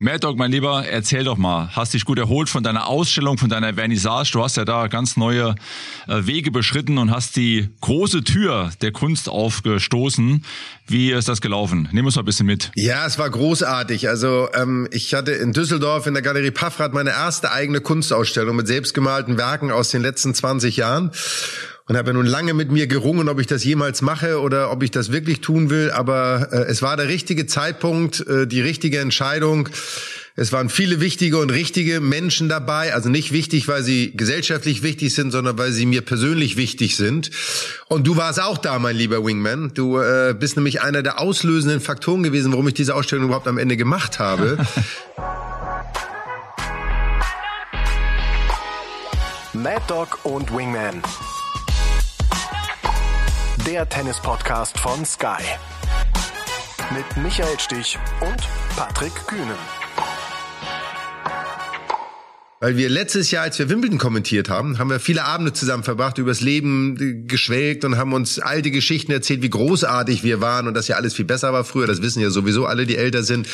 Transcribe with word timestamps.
Mad 0.00 0.20
Dog, 0.20 0.38
mein 0.38 0.52
Lieber, 0.52 0.86
erzähl 0.86 1.24
doch 1.24 1.38
mal. 1.38 1.70
Hast 1.74 1.92
dich 1.92 2.04
gut 2.04 2.20
erholt 2.20 2.48
von 2.48 2.62
deiner 2.62 2.86
Ausstellung, 2.86 3.36
von 3.36 3.48
deiner 3.48 3.74
Vernissage? 3.74 4.30
Du 4.32 4.44
hast 4.44 4.56
ja 4.56 4.64
da 4.64 4.86
ganz 4.86 5.16
neue 5.16 5.56
äh, 6.06 6.24
Wege 6.24 6.52
beschritten 6.52 6.98
und 6.98 7.10
hast 7.10 7.34
die 7.34 7.68
große 7.80 8.22
Tür 8.22 8.70
der 8.80 8.92
Kunst 8.92 9.28
aufgestoßen. 9.28 10.44
Wie 10.86 11.10
ist 11.10 11.26
das 11.26 11.40
gelaufen? 11.40 11.88
Nimm 11.90 12.06
uns 12.06 12.14
mal 12.14 12.22
ein 12.22 12.26
bisschen 12.26 12.46
mit. 12.46 12.70
Ja, 12.76 13.06
es 13.06 13.18
war 13.18 13.28
großartig. 13.28 14.08
Also 14.08 14.48
ähm, 14.54 14.86
ich 14.92 15.14
hatte 15.14 15.32
in 15.32 15.52
Düsseldorf 15.52 16.06
in 16.06 16.14
der 16.14 16.22
Galerie 16.22 16.52
Paffrath 16.52 16.94
meine 16.94 17.10
erste 17.10 17.50
eigene 17.50 17.80
Kunstausstellung 17.80 18.54
mit 18.54 18.68
selbstgemalten 18.68 19.36
Werken 19.36 19.72
aus 19.72 19.90
den 19.90 20.02
letzten 20.02 20.32
20 20.32 20.76
Jahren 20.76 21.10
und 21.88 21.96
habe 21.96 22.10
ja 22.10 22.12
nun 22.12 22.26
lange 22.26 22.52
mit 22.52 22.70
mir 22.70 22.86
gerungen, 22.86 23.28
ob 23.30 23.40
ich 23.40 23.46
das 23.46 23.64
jemals 23.64 24.02
mache 24.02 24.40
oder 24.40 24.70
ob 24.70 24.82
ich 24.82 24.90
das 24.90 25.10
wirklich 25.10 25.40
tun 25.40 25.70
will. 25.70 25.90
Aber 25.90 26.48
äh, 26.52 26.66
es 26.70 26.82
war 26.82 26.98
der 26.98 27.08
richtige 27.08 27.46
Zeitpunkt, 27.46 28.20
äh, 28.26 28.46
die 28.46 28.60
richtige 28.60 28.98
Entscheidung. 28.98 29.70
Es 30.36 30.52
waren 30.52 30.68
viele 30.68 31.00
wichtige 31.00 31.38
und 31.38 31.48
richtige 31.50 32.00
Menschen 32.00 32.50
dabei. 32.50 32.94
Also 32.94 33.08
nicht 33.08 33.32
wichtig, 33.32 33.68
weil 33.68 33.82
sie 33.82 34.12
gesellschaftlich 34.14 34.82
wichtig 34.82 35.14
sind, 35.14 35.30
sondern 35.30 35.56
weil 35.56 35.72
sie 35.72 35.86
mir 35.86 36.02
persönlich 36.02 36.58
wichtig 36.58 36.94
sind. 36.96 37.30
Und 37.88 38.06
du 38.06 38.16
warst 38.16 38.40
auch 38.40 38.58
da, 38.58 38.78
mein 38.78 38.94
lieber 38.94 39.24
Wingman. 39.24 39.72
Du 39.72 39.98
äh, 39.98 40.36
bist 40.38 40.56
nämlich 40.56 40.82
einer 40.82 41.02
der 41.02 41.18
auslösenden 41.20 41.80
Faktoren 41.80 42.22
gewesen, 42.22 42.52
warum 42.52 42.68
ich 42.68 42.74
diese 42.74 42.94
Ausstellung 42.94 43.24
überhaupt 43.24 43.48
am 43.48 43.56
Ende 43.56 43.78
gemacht 43.78 44.18
habe. 44.18 44.58
Mad 49.54 49.82
Dog 49.88 50.18
und 50.24 50.54
Wingman 50.54 51.02
der 53.72 53.86
Tennis-Podcast 53.86 54.80
von 54.80 55.04
Sky. 55.04 55.42
Mit 56.94 57.22
Michael 57.22 57.58
Stich 57.58 57.98
und 58.22 58.38
Patrick 58.74 59.12
Kühnen. 59.26 59.58
Weil 62.60 62.78
wir 62.78 62.88
letztes 62.88 63.30
Jahr, 63.30 63.42
als 63.42 63.58
wir 63.58 63.68
Wimbledon 63.68 63.98
kommentiert 63.98 64.48
haben, 64.48 64.78
haben 64.78 64.88
wir 64.88 64.98
viele 64.98 65.24
Abende 65.24 65.52
zusammen 65.52 65.82
verbracht, 65.82 66.16
übers 66.16 66.40
Leben 66.40 67.26
geschwelgt 67.28 67.84
und 67.84 67.98
haben 67.98 68.14
uns 68.14 68.38
alte 68.38 68.70
Geschichten 68.70 69.12
erzählt, 69.12 69.42
wie 69.42 69.50
großartig 69.50 70.24
wir 70.24 70.40
waren 70.40 70.66
und 70.66 70.72
dass 70.72 70.88
ja 70.88 70.96
alles 70.96 71.12
viel 71.12 71.26
besser 71.26 71.52
war 71.52 71.64
früher. 71.64 71.86
Das 71.86 72.00
wissen 72.00 72.22
ja 72.22 72.30
sowieso 72.30 72.64
alle, 72.64 72.86
die 72.86 72.96
älter 72.96 73.22
sind. 73.22 73.46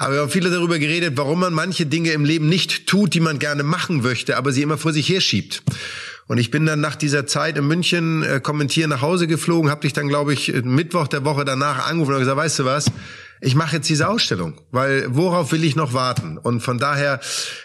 Aber 0.00 0.14
wir 0.14 0.20
haben 0.22 0.30
viele 0.30 0.50
darüber 0.50 0.80
geredet, 0.80 1.12
warum 1.14 1.38
man 1.38 1.54
manche 1.54 1.86
Dinge 1.86 2.10
im 2.10 2.24
Leben 2.24 2.48
nicht 2.48 2.88
tut, 2.88 3.14
die 3.14 3.20
man 3.20 3.38
gerne 3.38 3.62
machen 3.62 4.02
möchte, 4.02 4.36
aber 4.36 4.50
sie 4.50 4.62
immer 4.62 4.78
vor 4.78 4.92
sich 4.92 5.08
herschiebt. 5.08 5.62
Und 6.26 6.38
ich 6.38 6.50
bin 6.50 6.64
dann 6.66 6.80
nach 6.80 6.96
dieser 6.96 7.26
Zeit 7.26 7.58
in 7.58 7.66
München 7.66 8.22
äh, 8.22 8.40
kommentieren 8.40 8.90
nach 8.90 9.02
Hause 9.02 9.26
geflogen, 9.26 9.70
habe 9.70 9.82
dich 9.82 9.92
dann, 9.92 10.08
glaube 10.08 10.32
ich, 10.32 10.52
Mittwoch 10.64 11.08
der 11.08 11.24
Woche 11.24 11.44
danach 11.44 11.86
angerufen 11.86 12.14
und 12.14 12.20
gesagt, 12.20 12.36
weißt 12.36 12.58
du 12.60 12.64
was, 12.64 12.86
ich 13.44 13.54
mache 13.54 13.76
jetzt 13.76 13.88
diese 13.90 14.08
Ausstellung, 14.08 14.54
weil 14.70 15.04
worauf 15.08 15.52
will 15.52 15.64
ich 15.64 15.76
noch 15.76 15.92
warten? 15.92 16.38
Und 16.38 16.60
von 16.60 16.78
daher 16.78 17.20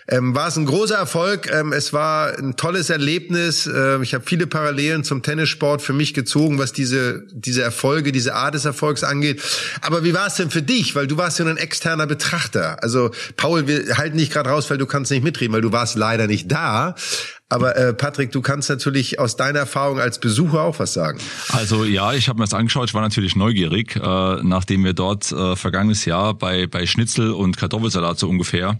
ähm, 0.09 0.35
war 0.35 0.49
es 0.49 0.57
ein 0.57 0.65
großer 0.65 0.95
Erfolg. 0.95 1.49
Ähm, 1.49 1.71
es 1.71 1.93
war 1.93 2.37
ein 2.37 2.57
tolles 2.57 2.89
Erlebnis. 2.89 3.65
Ähm, 3.65 4.03
ich 4.03 4.13
habe 4.13 4.25
viele 4.27 4.45
Parallelen 4.45 5.05
zum 5.05 5.23
Tennissport 5.23 5.81
für 5.81 5.93
mich 5.93 6.13
gezogen, 6.13 6.59
was 6.59 6.73
diese 6.73 7.23
diese 7.31 7.61
Erfolge, 7.61 8.11
diese 8.11 8.35
Art 8.35 8.55
des 8.55 8.65
Erfolgs 8.65 9.05
angeht. 9.05 9.41
Aber 9.79 10.03
wie 10.03 10.13
war 10.13 10.27
es 10.27 10.35
denn 10.35 10.49
für 10.49 10.61
dich? 10.61 10.95
Weil 10.95 11.07
du 11.07 11.15
warst 11.15 11.39
ja 11.39 11.45
ein 11.45 11.55
externer 11.55 12.07
Betrachter. 12.07 12.83
Also 12.83 13.11
Paul, 13.37 13.67
wir 13.67 13.97
halten 13.97 14.17
dich 14.17 14.31
gerade 14.31 14.49
raus, 14.49 14.69
weil 14.69 14.77
du 14.77 14.85
kannst 14.85 15.11
nicht 15.11 15.23
mitreden, 15.23 15.53
weil 15.53 15.61
du 15.61 15.71
warst 15.71 15.95
leider 15.95 16.27
nicht 16.27 16.51
da. 16.51 16.95
Aber 17.51 17.75
äh, 17.75 17.95
Patrick, 17.95 18.31
du 18.31 18.41
kannst 18.41 18.69
natürlich 18.69 19.19
aus 19.19 19.35
deiner 19.35 19.59
Erfahrung 19.59 19.99
als 19.99 20.19
Besucher 20.19 20.61
auch 20.61 20.77
was 20.77 20.93
sagen. 20.93 21.19
Also 21.49 21.83
ja, 21.83 22.13
ich 22.13 22.29
habe 22.29 22.37
mir 22.37 22.45
das 22.45 22.53
angeschaut, 22.53 22.89
ich 22.89 22.93
war 22.93 23.01
natürlich 23.01 23.35
neugierig, 23.35 23.95
äh, 23.95 23.99
nachdem 24.43 24.83
wir 24.83 24.93
dort 24.93 25.31
äh, 25.31 25.55
vergangenes 25.55 26.05
Jahr 26.05 26.35
bei, 26.35 26.67
bei 26.67 26.85
Schnitzel 26.85 27.31
und 27.31 27.57
Kartoffelsalat 27.57 28.19
so 28.19 28.29
ungefähr 28.29 28.79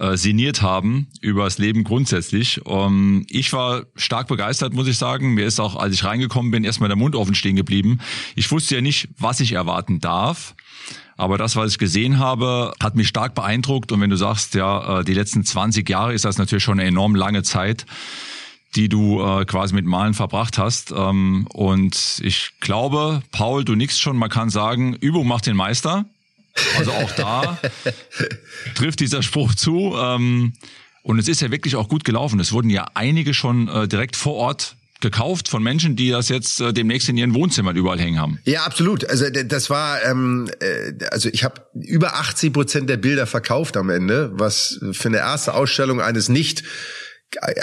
äh, 0.00 0.16
sinniert 0.16 0.62
haben 0.62 1.06
über 1.20 1.44
das 1.44 1.58
Leben 1.58 1.84
grundsätzlich. 1.84 2.66
Um, 2.66 3.24
ich 3.28 3.52
war 3.52 3.84
stark 3.94 4.26
begeistert, 4.26 4.72
muss 4.72 4.88
ich 4.88 4.98
sagen. 4.98 5.34
Mir 5.34 5.46
ist 5.46 5.60
auch, 5.60 5.76
als 5.76 5.94
ich 5.94 6.04
reingekommen 6.04 6.50
bin, 6.50 6.64
erstmal 6.64 6.88
der 6.88 6.98
Mund 6.98 7.14
offen 7.14 7.36
stehen 7.36 7.54
geblieben. 7.54 8.00
Ich 8.34 8.50
wusste 8.50 8.74
ja 8.74 8.80
nicht, 8.80 9.10
was 9.16 9.38
ich 9.38 9.52
erwarten 9.52 10.00
darf. 10.00 10.56
Aber 11.18 11.36
das, 11.36 11.56
was 11.56 11.72
ich 11.72 11.78
gesehen 11.78 12.18
habe, 12.18 12.72
hat 12.80 12.94
mich 12.94 13.08
stark 13.08 13.34
beeindruckt. 13.34 13.92
Und 13.92 14.00
wenn 14.00 14.08
du 14.08 14.16
sagst, 14.16 14.54
ja, 14.54 15.00
äh, 15.00 15.04
die 15.04 15.12
letzten 15.12 15.44
20 15.44 15.86
Jahre 15.86 16.14
ist 16.14 16.24
das 16.24 16.38
natürlich 16.38 16.64
schon 16.64 16.80
eine 16.80 16.88
enorm 16.88 17.14
lange 17.14 17.42
Zeit 17.42 17.84
die 18.74 18.88
du 18.88 19.22
äh, 19.22 19.44
quasi 19.44 19.74
mit 19.74 19.86
Malen 19.86 20.14
verbracht 20.14 20.58
hast. 20.58 20.92
Ähm, 20.92 21.46
und 21.52 22.20
ich 22.22 22.52
glaube, 22.60 23.22
Paul, 23.32 23.64
du 23.64 23.74
nix 23.74 23.98
schon, 23.98 24.16
man 24.16 24.30
kann 24.30 24.50
sagen, 24.50 24.94
Übung 24.94 25.26
macht 25.26 25.46
den 25.46 25.56
Meister. 25.56 26.04
Also 26.76 26.92
auch 26.92 27.10
da 27.12 27.58
trifft 28.74 29.00
dieser 29.00 29.22
Spruch 29.22 29.54
zu. 29.54 29.94
Ähm, 29.96 30.52
und 31.02 31.18
es 31.18 31.28
ist 31.28 31.40
ja 31.40 31.50
wirklich 31.50 31.76
auch 31.76 31.88
gut 31.88 32.04
gelaufen. 32.04 32.40
Es 32.40 32.52
wurden 32.52 32.68
ja 32.70 32.86
einige 32.94 33.32
schon 33.32 33.68
äh, 33.68 33.88
direkt 33.88 34.16
vor 34.16 34.34
Ort 34.34 34.76
gekauft 35.00 35.48
von 35.48 35.62
Menschen, 35.62 35.96
die 35.96 36.10
das 36.10 36.28
jetzt 36.28 36.60
äh, 36.60 36.72
demnächst 36.72 37.08
in 37.08 37.16
ihren 37.16 37.34
Wohnzimmern 37.34 37.76
überall 37.76 38.00
hängen 38.00 38.20
haben. 38.20 38.38
Ja, 38.44 38.62
absolut. 38.62 39.08
Also 39.08 39.26
das 39.30 39.70
war, 39.70 40.02
ähm, 40.04 40.50
äh, 40.60 41.04
also 41.10 41.28
ich 41.32 41.44
habe 41.44 41.62
über 41.74 42.16
80 42.16 42.52
Prozent 42.52 42.90
der 42.90 42.96
Bilder 42.96 43.26
verkauft 43.26 43.76
am 43.76 43.90
Ende, 43.90 44.30
was 44.34 44.80
für 44.92 45.08
eine 45.08 45.18
erste 45.18 45.54
Ausstellung 45.54 46.00
eines 46.00 46.28
nicht 46.28 46.64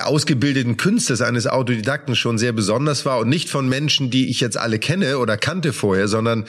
ausgebildeten 0.01 0.78
Künstlers, 0.78 1.22
eines 1.22 1.47
Autodidakten 1.47 2.16
schon 2.16 2.38
sehr 2.38 2.53
besonders 2.53 3.06
war 3.06 3.18
und 3.19 3.29
nicht 3.29 3.50
von 3.50 3.67
Menschen, 3.67 4.12
die 4.12 4.29
ich 4.29 4.40
jetzt 4.40 4.57
alle 4.57 4.78
kenne 4.78 5.17
oder 5.17 5.38
kannte 5.38 5.73
vorher, 5.73 6.07
sondern 6.07 6.46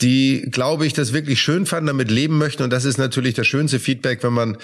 die, 0.00 0.46
glaube 0.50 0.86
ich, 0.86 0.92
das 0.92 1.12
wirklich 1.12 1.40
schön 1.40 1.66
fanden, 1.66 1.86
damit 1.86 2.10
leben 2.10 2.36
möchten. 2.36 2.62
Und 2.62 2.70
das 2.70 2.84
ist 2.84 2.98
natürlich 2.98 3.34
das 3.34 3.46
schönste 3.46 3.78
Feedback, 3.78 4.22
wenn 4.22 4.32
man 4.32 4.58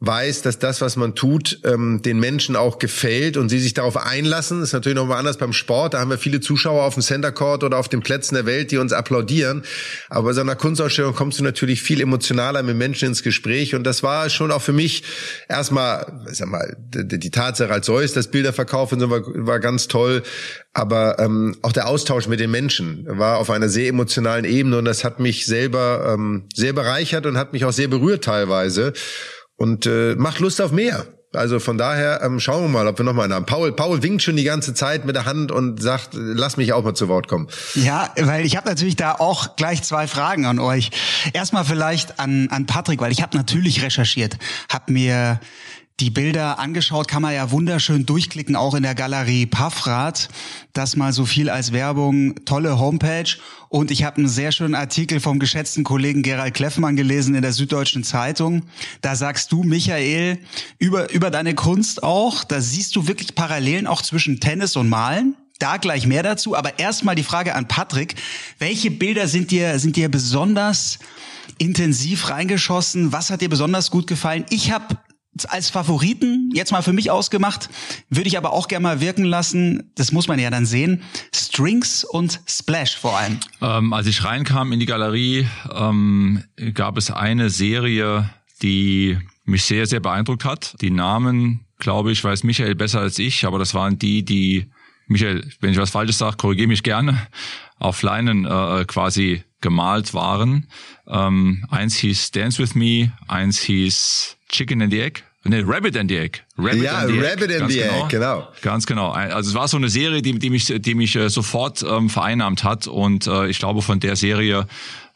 weiß, 0.00 0.40
dass 0.40 0.58
das, 0.58 0.80
was 0.80 0.96
man 0.96 1.14
tut, 1.14 1.60
ähm, 1.64 2.00
den 2.02 2.18
Menschen 2.18 2.56
auch 2.56 2.78
gefällt 2.78 3.36
und 3.36 3.50
sie 3.50 3.58
sich 3.58 3.74
darauf 3.74 3.98
einlassen. 3.98 4.60
Das 4.60 4.70
ist 4.70 4.72
natürlich 4.72 4.96
nochmal 4.96 5.18
anders 5.18 5.36
beim 5.36 5.52
Sport. 5.52 5.92
Da 5.92 6.00
haben 6.00 6.08
wir 6.08 6.16
viele 6.16 6.40
Zuschauer 6.40 6.84
auf 6.84 6.94
dem 6.94 7.02
Center 7.02 7.32
Court 7.32 7.64
oder 7.64 7.76
auf 7.76 7.88
den 7.90 8.00
Plätzen 8.00 8.34
der 8.34 8.46
Welt, 8.46 8.70
die 8.70 8.78
uns 8.78 8.94
applaudieren. 8.94 9.62
Aber 10.08 10.28
bei 10.28 10.32
so 10.32 10.40
einer 10.40 10.56
Kunstausstellung 10.56 11.14
kommst 11.14 11.38
du 11.38 11.44
natürlich 11.44 11.82
viel 11.82 12.00
emotionaler 12.00 12.62
mit 12.62 12.76
Menschen 12.76 13.08
ins 13.08 13.22
Gespräch. 13.22 13.74
Und 13.74 13.84
das 13.84 14.02
war 14.02 14.30
schon 14.30 14.50
auch 14.50 14.62
für 14.62 14.72
mich 14.72 15.04
erstmal, 15.50 16.24
sag 16.32 16.48
mal, 16.48 16.76
die, 16.78 17.18
die 17.18 17.30
Tatsache 17.30 17.70
als 17.70 17.84
solches, 17.84 18.14
das 18.14 18.28
Bilderverkauf 18.28 18.92
und 18.92 19.00
so 19.00 19.10
war, 19.10 19.20
war 19.26 19.60
ganz 19.60 19.86
toll. 19.86 20.22
Aber 20.72 21.18
ähm, 21.18 21.58
auch 21.60 21.72
der 21.72 21.88
Austausch 21.88 22.26
mit 22.26 22.40
den 22.40 22.50
Menschen 22.50 23.04
war 23.06 23.36
auf 23.36 23.50
einer 23.50 23.68
sehr 23.68 23.88
emotionalen 23.88 24.46
Ebene 24.46 24.78
und 24.78 24.86
das 24.86 25.04
hat 25.04 25.20
mich 25.20 25.44
selber 25.44 26.14
ähm, 26.14 26.44
sehr 26.54 26.72
bereichert 26.72 27.26
und 27.26 27.36
hat 27.36 27.52
mich 27.52 27.66
auch 27.66 27.72
sehr 27.72 27.88
berührt 27.88 28.24
teilweise 28.24 28.94
und 29.60 29.84
äh, 29.84 30.14
macht 30.16 30.40
Lust 30.40 30.60
auf 30.62 30.72
mehr. 30.72 31.06
Also 31.32 31.60
von 31.60 31.78
daher 31.78 32.22
ähm, 32.24 32.40
schauen 32.40 32.62
wir 32.62 32.68
mal, 32.68 32.88
ob 32.88 32.98
wir 32.98 33.04
noch 33.04 33.12
mal 33.12 33.24
einen 33.24 33.34
haben. 33.34 33.46
Paul, 33.46 33.70
Paul 33.72 34.02
winkt 34.02 34.22
schon 34.22 34.34
die 34.36 34.42
ganze 34.42 34.74
Zeit 34.74 35.04
mit 35.04 35.14
der 35.14 35.26
Hand 35.26 35.52
und 35.52 35.80
sagt, 35.80 36.08
lass 36.14 36.56
mich 36.56 36.72
auch 36.72 36.82
mal 36.82 36.94
zu 36.94 37.08
Wort 37.08 37.28
kommen. 37.28 37.46
Ja, 37.74 38.12
weil 38.16 38.44
ich 38.44 38.56
habe 38.56 38.68
natürlich 38.68 38.96
da 38.96 39.12
auch 39.12 39.54
gleich 39.54 39.82
zwei 39.82 40.08
Fragen 40.08 40.46
an 40.46 40.58
euch. 40.58 40.90
Erstmal 41.32 41.64
vielleicht 41.64 42.18
an, 42.18 42.48
an 42.50 42.66
Patrick, 42.66 43.00
weil 43.00 43.12
ich 43.12 43.22
habe 43.22 43.36
natürlich 43.36 43.84
recherchiert, 43.84 44.38
habe 44.72 44.92
mir 44.92 45.38
die 46.00 46.10
Bilder 46.10 46.58
angeschaut, 46.58 47.08
kann 47.08 47.22
man 47.22 47.34
ja 47.34 47.50
wunderschön 47.50 48.06
durchklicken, 48.06 48.56
auch 48.56 48.74
in 48.74 48.82
der 48.82 48.94
Galerie 48.94 49.46
Paffrath. 49.46 50.28
Das 50.72 50.96
mal 50.96 51.12
so 51.12 51.26
viel 51.26 51.50
als 51.50 51.72
Werbung, 51.72 52.44
tolle 52.46 52.78
Homepage. 52.78 53.36
Und 53.68 53.90
ich 53.90 54.02
habe 54.04 54.16
einen 54.16 54.28
sehr 54.28 54.50
schönen 54.50 54.74
Artikel 54.74 55.20
vom 55.20 55.38
geschätzten 55.38 55.84
Kollegen 55.84 56.22
Gerald 56.22 56.54
Kleffmann 56.54 56.96
gelesen 56.96 57.34
in 57.34 57.42
der 57.42 57.52
Süddeutschen 57.52 58.02
Zeitung. 58.02 58.62
Da 59.02 59.14
sagst 59.14 59.52
du, 59.52 59.62
Michael, 59.62 60.38
über, 60.78 61.10
über 61.12 61.30
deine 61.30 61.54
Kunst 61.54 62.02
auch, 62.02 62.44
da 62.44 62.60
siehst 62.60 62.96
du 62.96 63.06
wirklich 63.06 63.34
Parallelen 63.34 63.86
auch 63.86 64.00
zwischen 64.00 64.40
Tennis 64.40 64.76
und 64.76 64.88
Malen. 64.88 65.36
Da 65.58 65.76
gleich 65.76 66.06
mehr 66.06 66.22
dazu. 66.22 66.56
Aber 66.56 66.78
erstmal 66.78 67.14
die 67.14 67.22
Frage 67.22 67.54
an 67.54 67.68
Patrick. 67.68 68.14
Welche 68.58 68.90
Bilder 68.90 69.28
sind 69.28 69.50
dir, 69.50 69.78
sind 69.78 69.96
dir 69.96 70.08
besonders 70.08 70.98
intensiv 71.58 72.30
reingeschossen? 72.30 73.12
Was 73.12 73.30
hat 73.30 73.42
dir 73.42 73.50
besonders 73.50 73.90
gut 73.90 74.06
gefallen? 74.06 74.46
Ich 74.48 74.72
habe 74.72 74.96
als 75.48 75.70
Favoriten, 75.70 76.50
jetzt 76.54 76.72
mal 76.72 76.82
für 76.82 76.92
mich 76.92 77.10
ausgemacht, 77.10 77.70
würde 78.08 78.28
ich 78.28 78.36
aber 78.36 78.52
auch 78.52 78.68
gerne 78.68 78.82
mal 78.82 79.00
wirken 79.00 79.24
lassen, 79.24 79.92
das 79.94 80.12
muss 80.12 80.28
man 80.28 80.38
ja 80.38 80.50
dann 80.50 80.66
sehen, 80.66 81.02
Strings 81.34 82.04
und 82.04 82.40
Splash 82.48 82.96
vor 82.96 83.16
allem. 83.16 83.38
Ähm, 83.60 83.92
als 83.92 84.06
ich 84.06 84.24
reinkam 84.24 84.72
in 84.72 84.80
die 84.80 84.86
Galerie, 84.86 85.46
ähm, 85.72 86.42
gab 86.74 86.96
es 86.96 87.10
eine 87.10 87.48
Serie, 87.50 88.30
die 88.62 89.18
mich 89.44 89.64
sehr, 89.64 89.86
sehr 89.86 90.00
beeindruckt 90.00 90.44
hat. 90.44 90.74
Die 90.80 90.90
Namen, 90.90 91.66
glaube 91.78 92.12
ich, 92.12 92.22
weiß 92.22 92.44
Michael 92.44 92.74
besser 92.74 93.00
als 93.00 93.18
ich, 93.18 93.44
aber 93.46 93.58
das 93.58 93.74
waren 93.74 93.98
die, 93.98 94.24
die, 94.24 94.70
Michael, 95.06 95.48
wenn 95.60 95.72
ich 95.72 95.78
was 95.78 95.90
Falsches 95.90 96.18
sage, 96.18 96.36
korrigiere 96.36 96.68
mich 96.68 96.82
gerne, 96.82 97.26
auf 97.78 98.02
Leinen 98.02 98.44
äh, 98.44 98.84
quasi 98.86 99.44
gemalt 99.60 100.12
waren. 100.14 100.66
Ähm, 101.06 101.64
eins 101.70 101.96
hieß 101.96 102.30
Dance 102.32 102.60
With 102.60 102.74
Me, 102.74 103.12
eins 103.28 103.60
hieß 103.60 104.38
Chicken 104.50 104.82
and 104.82 104.92
the 104.92 105.00
Egg. 105.00 105.22
Nee, 105.44 105.62
Rabbit 105.62 105.96
and 105.96 106.10
the 106.10 106.18
Egg. 106.18 106.42
Rabbit 106.58 106.82
ja, 106.82 106.98
and 106.98 107.10
the 107.10 107.18
Rabbit 107.18 107.50
Egg. 107.50 107.62
and 107.62 107.70
the 107.70 107.78
genau. 107.78 108.04
Egg, 108.04 108.08
genau. 108.10 108.48
Ganz 108.60 108.86
genau. 108.86 109.10
Also 109.10 109.50
es 109.50 109.54
war 109.54 109.68
so 109.68 109.78
eine 109.78 109.88
Serie, 109.88 110.20
die, 110.20 110.38
die 110.38 110.50
mich, 110.50 110.66
die 110.66 110.94
mich 110.94 111.16
äh, 111.16 111.30
sofort 111.30 111.82
ähm, 111.82 112.10
vereinnahmt 112.10 112.62
hat 112.62 112.86
und 112.86 113.26
äh, 113.26 113.48
ich 113.48 113.58
glaube 113.58 113.80
von 113.80 114.00
der 114.00 114.16
Serie 114.16 114.66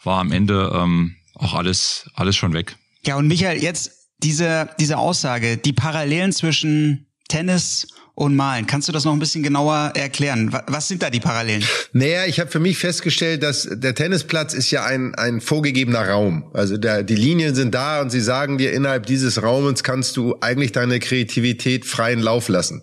war 0.03 0.21
am 0.21 0.33
Ende 0.33 0.73
ähm, 0.75 1.17
auch 1.35 1.55
alles, 1.55 2.09
alles 2.15 2.37
schon 2.37 2.55
weg. 2.55 2.77
Ja, 3.05 3.17
und 3.17 3.27
Michael, 3.27 3.63
jetzt 3.63 4.09
diese, 4.23 4.71
diese 4.81 4.97
Aussage, 4.97 5.59
die 5.59 5.75
Parallelen 5.75 6.33
zwischen 6.33 7.07
Tennis 7.29 7.89
und 8.15 8.37
Malen. 8.37 8.67
Kannst 8.67 8.89
du 8.89 8.93
das 8.93 9.05
noch 9.05 9.13
ein 9.13 9.19
bisschen 9.19 9.43
genauer 9.43 9.93
erklären? 9.95 10.57
Was 10.67 10.89
sind 10.89 11.03
da 11.03 11.11
die 11.11 11.21
Parallelen? 11.21 11.65
Naja, 11.93 12.27
ich 12.27 12.39
habe 12.39 12.51
für 12.51 12.61
mich 12.61 12.79
festgestellt, 12.79 13.43
dass 13.43 13.69
der 13.71 13.95
Tennisplatz 13.95 14.55
ist 14.55 14.71
ja 14.71 14.85
ein, 14.85 15.15
ein 15.17 15.41
vorgegebener 15.41 16.09
Raum. 16.09 16.45
Also 16.53 16.77
der, 16.77 17.03
die 17.03 17.17
Linien 17.17 17.55
sind 17.55 17.75
da 17.75 18.01
und 18.01 18.11
sie 18.11 18.21
sagen 18.21 18.59
dir, 18.59 18.73
innerhalb 18.73 19.07
dieses 19.07 19.43
Raumes 19.43 19.83
kannst 19.83 20.17
du 20.17 20.37
eigentlich 20.41 20.73
deine 20.73 21.01
Kreativität 21.01 21.85
freien 21.85 22.21
Lauf 22.21 22.49
lassen. 22.49 22.83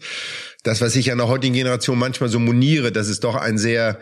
Das, 0.64 0.82
was 0.82 0.96
ich 0.96 1.12
an 1.12 1.18
der 1.18 1.28
heutigen 1.28 1.54
Generation 1.54 1.98
manchmal 1.98 2.30
so 2.30 2.38
moniere, 2.38 2.92
das 2.92 3.08
ist 3.08 3.24
doch 3.24 3.36
ein 3.36 3.58
sehr 3.58 4.00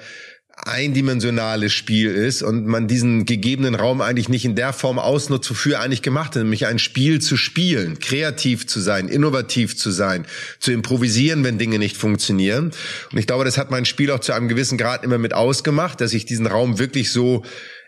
eindimensionales 0.65 1.71
Spiel 1.73 2.13
ist 2.13 2.43
und 2.43 2.65
man 2.67 2.87
diesen 2.87 3.25
gegebenen 3.25 3.75
Raum 3.75 4.01
eigentlich 4.01 4.29
nicht 4.29 4.45
in 4.45 4.55
der 4.55 4.73
Form 4.73 4.99
ausnutzt, 4.99 5.49
wofür 5.49 5.79
eigentlich 5.79 6.01
gemacht 6.01 6.35
hat, 6.35 6.43
nämlich 6.43 6.65
ein 6.65 6.79
Spiel 6.79 7.21
zu 7.21 7.37
spielen, 7.37 7.99
kreativ 7.99 8.67
zu 8.67 8.79
sein, 8.79 9.07
innovativ 9.07 9.77
zu 9.77 9.91
sein, 9.91 10.25
zu 10.59 10.71
improvisieren, 10.71 11.43
wenn 11.43 11.57
Dinge 11.57 11.79
nicht 11.79 11.97
funktionieren. 11.97 12.71
Und 13.11 13.17
ich 13.17 13.27
glaube, 13.27 13.45
das 13.45 13.57
hat 13.57 13.71
mein 13.71 13.85
Spiel 13.85 14.11
auch 14.11 14.19
zu 14.19 14.33
einem 14.33 14.49
gewissen 14.49 14.77
Grad 14.77 15.03
immer 15.03 15.17
mit 15.17 15.33
ausgemacht, 15.33 16.01
dass 16.01 16.13
ich 16.13 16.25
diesen 16.25 16.47
Raum 16.47 16.77
wirklich 16.77 17.11
so 17.11 17.43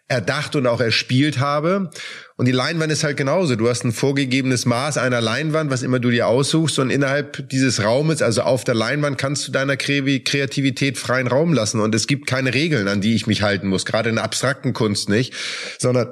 erdacht 0.07 0.56
und 0.56 0.68
auch 0.68 0.81
erspielt 0.81 1.39
habe. 1.39 1.89
Und 2.36 2.45
die 2.45 2.51
Leinwand 2.51 2.92
ist 2.92 3.03
halt 3.03 3.18
genauso. 3.18 3.56
Du 3.56 3.69
hast 3.69 3.86
ein 3.86 3.94
vorgegebenes 3.94 4.65
Maß 4.65 4.98
einer 4.98 5.21
Leinwand, 5.21 5.71
was 5.71 5.83
immer 5.83 6.00
du 6.00 6.09
dir 6.09 6.27
aussuchst. 6.27 6.80
Und 6.80 6.89
innerhalb 6.89 7.48
dieses 7.50 7.83
Raumes, 7.83 8.21
also 8.21 8.42
auf 8.42 8.63
der 8.63 8.75
Leinwand, 8.75 9.18
kannst 9.18 9.48
du 9.48 9.51
deiner 9.51 9.77
Kreativität 9.77 10.98
freien 10.98 11.27
Raum 11.27 11.53
lassen. 11.53 11.80
Und 11.80 11.95
es 11.95 12.07
gibt 12.07 12.27
keine 12.27 12.53
Regeln, 12.53 12.88
an 12.88 13.00
die 13.00 13.15
ich 13.15 13.27
mich 13.27 13.42
halten 13.42 13.68
muss. 13.68 13.86
Gerade 13.86 14.09
in 14.09 14.15
der 14.15 14.25
abstrakten 14.25 14.74
Kunst 14.74 15.07
nicht. 15.07 15.33
Sondern 15.80 16.09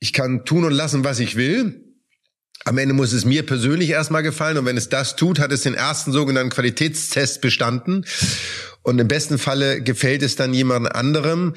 ich 0.00 0.12
kann 0.12 0.44
tun 0.44 0.64
und 0.64 0.72
lassen, 0.72 1.04
was 1.04 1.18
ich 1.18 1.36
will. 1.36 1.84
Am 2.64 2.76
Ende 2.76 2.94
muss 2.94 3.12
es 3.12 3.24
mir 3.24 3.46
persönlich 3.46 3.90
erstmal 3.90 4.22
gefallen. 4.22 4.58
Und 4.58 4.66
wenn 4.66 4.76
es 4.76 4.90
das 4.90 5.16
tut, 5.16 5.38
hat 5.38 5.50
es 5.50 5.62
den 5.62 5.74
ersten 5.74 6.12
sogenannten 6.12 6.50
Qualitätstest 6.50 7.40
bestanden. 7.40 8.04
Und 8.82 8.98
im 8.98 9.08
besten 9.08 9.38
Falle 9.38 9.82
gefällt 9.82 10.22
es 10.22 10.36
dann 10.36 10.52
jemand 10.52 10.94
anderem. 10.94 11.54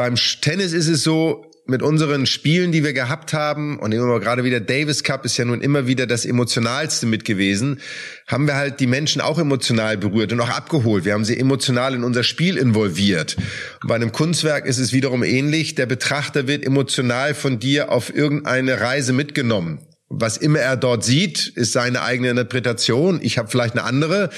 Beim 0.00 0.14
Tennis 0.14 0.72
ist 0.72 0.88
es 0.88 1.02
so, 1.02 1.44
mit 1.66 1.82
unseren 1.82 2.24
Spielen, 2.24 2.72
die 2.72 2.82
wir 2.82 2.94
gehabt 2.94 3.34
haben, 3.34 3.78
und 3.78 3.92
immer 3.92 4.18
gerade 4.18 4.44
wieder 4.44 4.58
Davis 4.58 5.04
Cup 5.04 5.26
ist 5.26 5.36
ja 5.36 5.44
nun 5.44 5.60
immer 5.60 5.86
wieder 5.86 6.06
das 6.06 6.24
emotionalste 6.24 7.04
mit 7.04 7.26
gewesen, 7.26 7.80
haben 8.26 8.46
wir 8.46 8.56
halt 8.56 8.80
die 8.80 8.86
Menschen 8.86 9.20
auch 9.20 9.38
emotional 9.38 9.98
berührt 9.98 10.32
und 10.32 10.40
auch 10.40 10.48
abgeholt. 10.48 11.04
Wir 11.04 11.12
haben 11.12 11.26
sie 11.26 11.38
emotional 11.38 11.94
in 11.94 12.02
unser 12.02 12.22
Spiel 12.22 12.56
involviert. 12.56 13.36
Und 13.82 13.88
bei 13.88 13.94
einem 13.94 14.10
Kunstwerk 14.10 14.64
ist 14.64 14.78
es 14.78 14.94
wiederum 14.94 15.22
ähnlich. 15.22 15.74
Der 15.74 15.84
Betrachter 15.84 16.48
wird 16.48 16.64
emotional 16.64 17.34
von 17.34 17.58
dir 17.58 17.92
auf 17.92 18.10
irgendeine 18.14 18.80
Reise 18.80 19.12
mitgenommen. 19.12 19.80
Was 20.12 20.36
immer 20.36 20.58
er 20.58 20.76
dort 20.76 21.04
sieht, 21.04 21.46
ist 21.54 21.72
seine 21.72 22.02
eigene 22.02 22.30
Interpretation. 22.30 23.20
Ich 23.22 23.38
habe 23.38 23.48
vielleicht 23.48 23.74
eine 23.74 23.84
andere, 23.84 24.30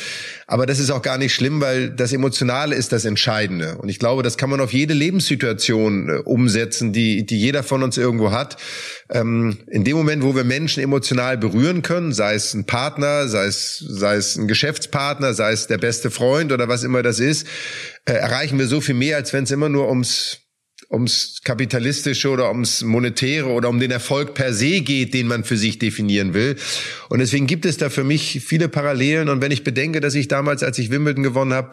aber 0.46 0.66
das 0.66 0.78
ist 0.78 0.90
auch 0.90 1.00
gar 1.00 1.16
nicht 1.16 1.34
schlimm, 1.34 1.62
weil 1.62 1.88
das 1.88 2.12
Emotionale 2.12 2.74
ist 2.74 2.92
das 2.92 3.06
Entscheidende. 3.06 3.78
Und 3.78 3.88
ich 3.88 3.98
glaube, 3.98 4.22
das 4.22 4.36
kann 4.36 4.50
man 4.50 4.60
auf 4.60 4.74
jede 4.74 4.92
Lebenssituation 4.92 6.10
äh, 6.10 6.12
umsetzen, 6.26 6.92
die, 6.92 7.24
die 7.24 7.40
jeder 7.40 7.62
von 7.62 7.82
uns 7.82 7.96
irgendwo 7.96 8.32
hat. 8.32 8.58
Ähm, 9.08 9.60
in 9.66 9.82
dem 9.82 9.96
Moment, 9.96 10.22
wo 10.22 10.34
wir 10.34 10.44
Menschen 10.44 10.82
emotional 10.82 11.38
berühren 11.38 11.80
können, 11.80 12.12
sei 12.12 12.34
es 12.34 12.52
ein 12.52 12.66
Partner, 12.66 13.26
sei 13.28 13.46
es, 13.46 13.78
sei 13.78 14.16
es 14.16 14.36
ein 14.36 14.48
Geschäftspartner, 14.48 15.32
sei 15.32 15.52
es 15.52 15.68
der 15.68 15.78
beste 15.78 16.10
Freund 16.10 16.52
oder 16.52 16.68
was 16.68 16.84
immer 16.84 17.02
das 17.02 17.18
ist, 17.18 17.46
äh, 18.04 18.12
erreichen 18.12 18.58
wir 18.58 18.66
so 18.66 18.82
viel 18.82 18.94
mehr, 18.94 19.16
als 19.16 19.32
wenn 19.32 19.44
es 19.44 19.50
immer 19.50 19.70
nur 19.70 19.88
ums 19.88 20.41
ums 20.92 21.40
kapitalistische 21.42 22.28
oder 22.28 22.50
ums 22.50 22.82
monetäre 22.82 23.48
oder 23.48 23.68
um 23.68 23.80
den 23.80 23.90
Erfolg 23.90 24.34
per 24.34 24.52
se 24.52 24.82
geht, 24.82 25.14
den 25.14 25.26
man 25.26 25.44
für 25.44 25.56
sich 25.56 25.78
definieren 25.78 26.34
will. 26.34 26.56
Und 27.08 27.20
deswegen 27.20 27.46
gibt 27.46 27.64
es 27.64 27.78
da 27.78 27.88
für 27.88 28.04
mich 28.04 28.42
viele 28.44 28.68
Parallelen. 28.68 29.28
Und 29.28 29.40
wenn 29.40 29.50
ich 29.50 29.64
bedenke, 29.64 30.00
dass 30.00 30.14
ich 30.14 30.28
damals, 30.28 30.62
als 30.62 30.78
ich 30.78 30.90
Wimbledon 30.90 31.22
gewonnen 31.22 31.54
habe, 31.54 31.72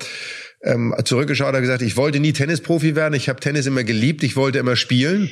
ähm, 0.63 0.95
zurückgeschaut 1.03 1.47
habe, 1.47 1.61
gesagt, 1.61 1.81
ich 1.81 1.97
wollte 1.97 2.19
nie 2.19 2.33
Tennisprofi 2.33 2.95
werden. 2.95 3.13
Ich 3.13 3.29
habe 3.29 3.39
Tennis 3.39 3.65
immer 3.65 3.83
geliebt. 3.83 4.23
Ich 4.23 4.35
wollte 4.35 4.59
immer 4.59 4.75
spielen. 4.75 5.29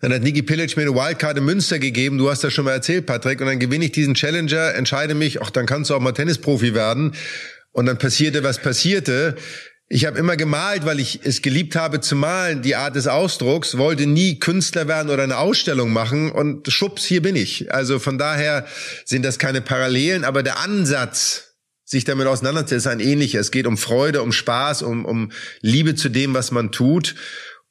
Dann 0.00 0.12
hat 0.12 0.22
Niki 0.22 0.42
Pilic 0.42 0.76
mir 0.76 0.82
eine 0.82 0.94
Wildcard 0.94 1.38
in 1.38 1.44
Münster 1.44 1.78
gegeben. 1.78 2.18
Du 2.18 2.30
hast 2.30 2.44
das 2.44 2.52
schon 2.52 2.66
mal 2.66 2.72
erzählt, 2.72 3.06
Patrick. 3.06 3.40
Und 3.40 3.46
dann 3.46 3.58
gewinne 3.58 3.86
ich 3.86 3.92
diesen 3.92 4.14
Challenger, 4.14 4.74
entscheide 4.74 5.14
mich, 5.14 5.40
ach, 5.40 5.50
dann 5.50 5.64
kannst 5.66 5.90
du 5.90 5.94
auch 5.94 6.00
mal 6.00 6.12
Tennisprofi 6.12 6.74
werden. 6.74 7.14
Und 7.72 7.86
dann 7.86 7.98
passierte, 7.98 8.44
was 8.44 8.58
passierte. 8.58 9.36
Ich 9.88 10.06
habe 10.06 10.18
immer 10.18 10.36
gemalt, 10.36 10.86
weil 10.86 10.98
ich 10.98 11.20
es 11.24 11.42
geliebt 11.42 11.76
habe 11.76 12.00
zu 12.00 12.16
malen, 12.16 12.62
die 12.62 12.74
Art 12.74 12.96
des 12.96 13.06
Ausdrucks, 13.06 13.76
wollte 13.76 14.06
nie 14.06 14.38
Künstler 14.38 14.88
werden 14.88 15.10
oder 15.10 15.22
eine 15.22 15.36
Ausstellung 15.36 15.92
machen 15.92 16.32
und 16.32 16.72
schubs, 16.72 17.04
hier 17.04 17.20
bin 17.20 17.36
ich. 17.36 17.72
Also 17.72 17.98
von 17.98 18.16
daher 18.16 18.66
sind 19.04 19.24
das 19.24 19.38
keine 19.38 19.60
Parallelen, 19.60 20.24
aber 20.24 20.42
der 20.42 20.58
Ansatz, 20.60 21.54
sich 21.84 22.04
damit 22.04 22.26
auseinanderzusetzen, 22.26 22.76
ist 22.78 22.86
ein 22.86 23.06
ähnlicher. 23.06 23.40
Es 23.40 23.50
geht 23.50 23.66
um 23.66 23.76
Freude, 23.76 24.22
um 24.22 24.32
Spaß, 24.32 24.82
um, 24.82 25.04
um 25.04 25.32
Liebe 25.60 25.94
zu 25.94 26.08
dem, 26.08 26.32
was 26.32 26.50
man 26.50 26.72
tut. 26.72 27.14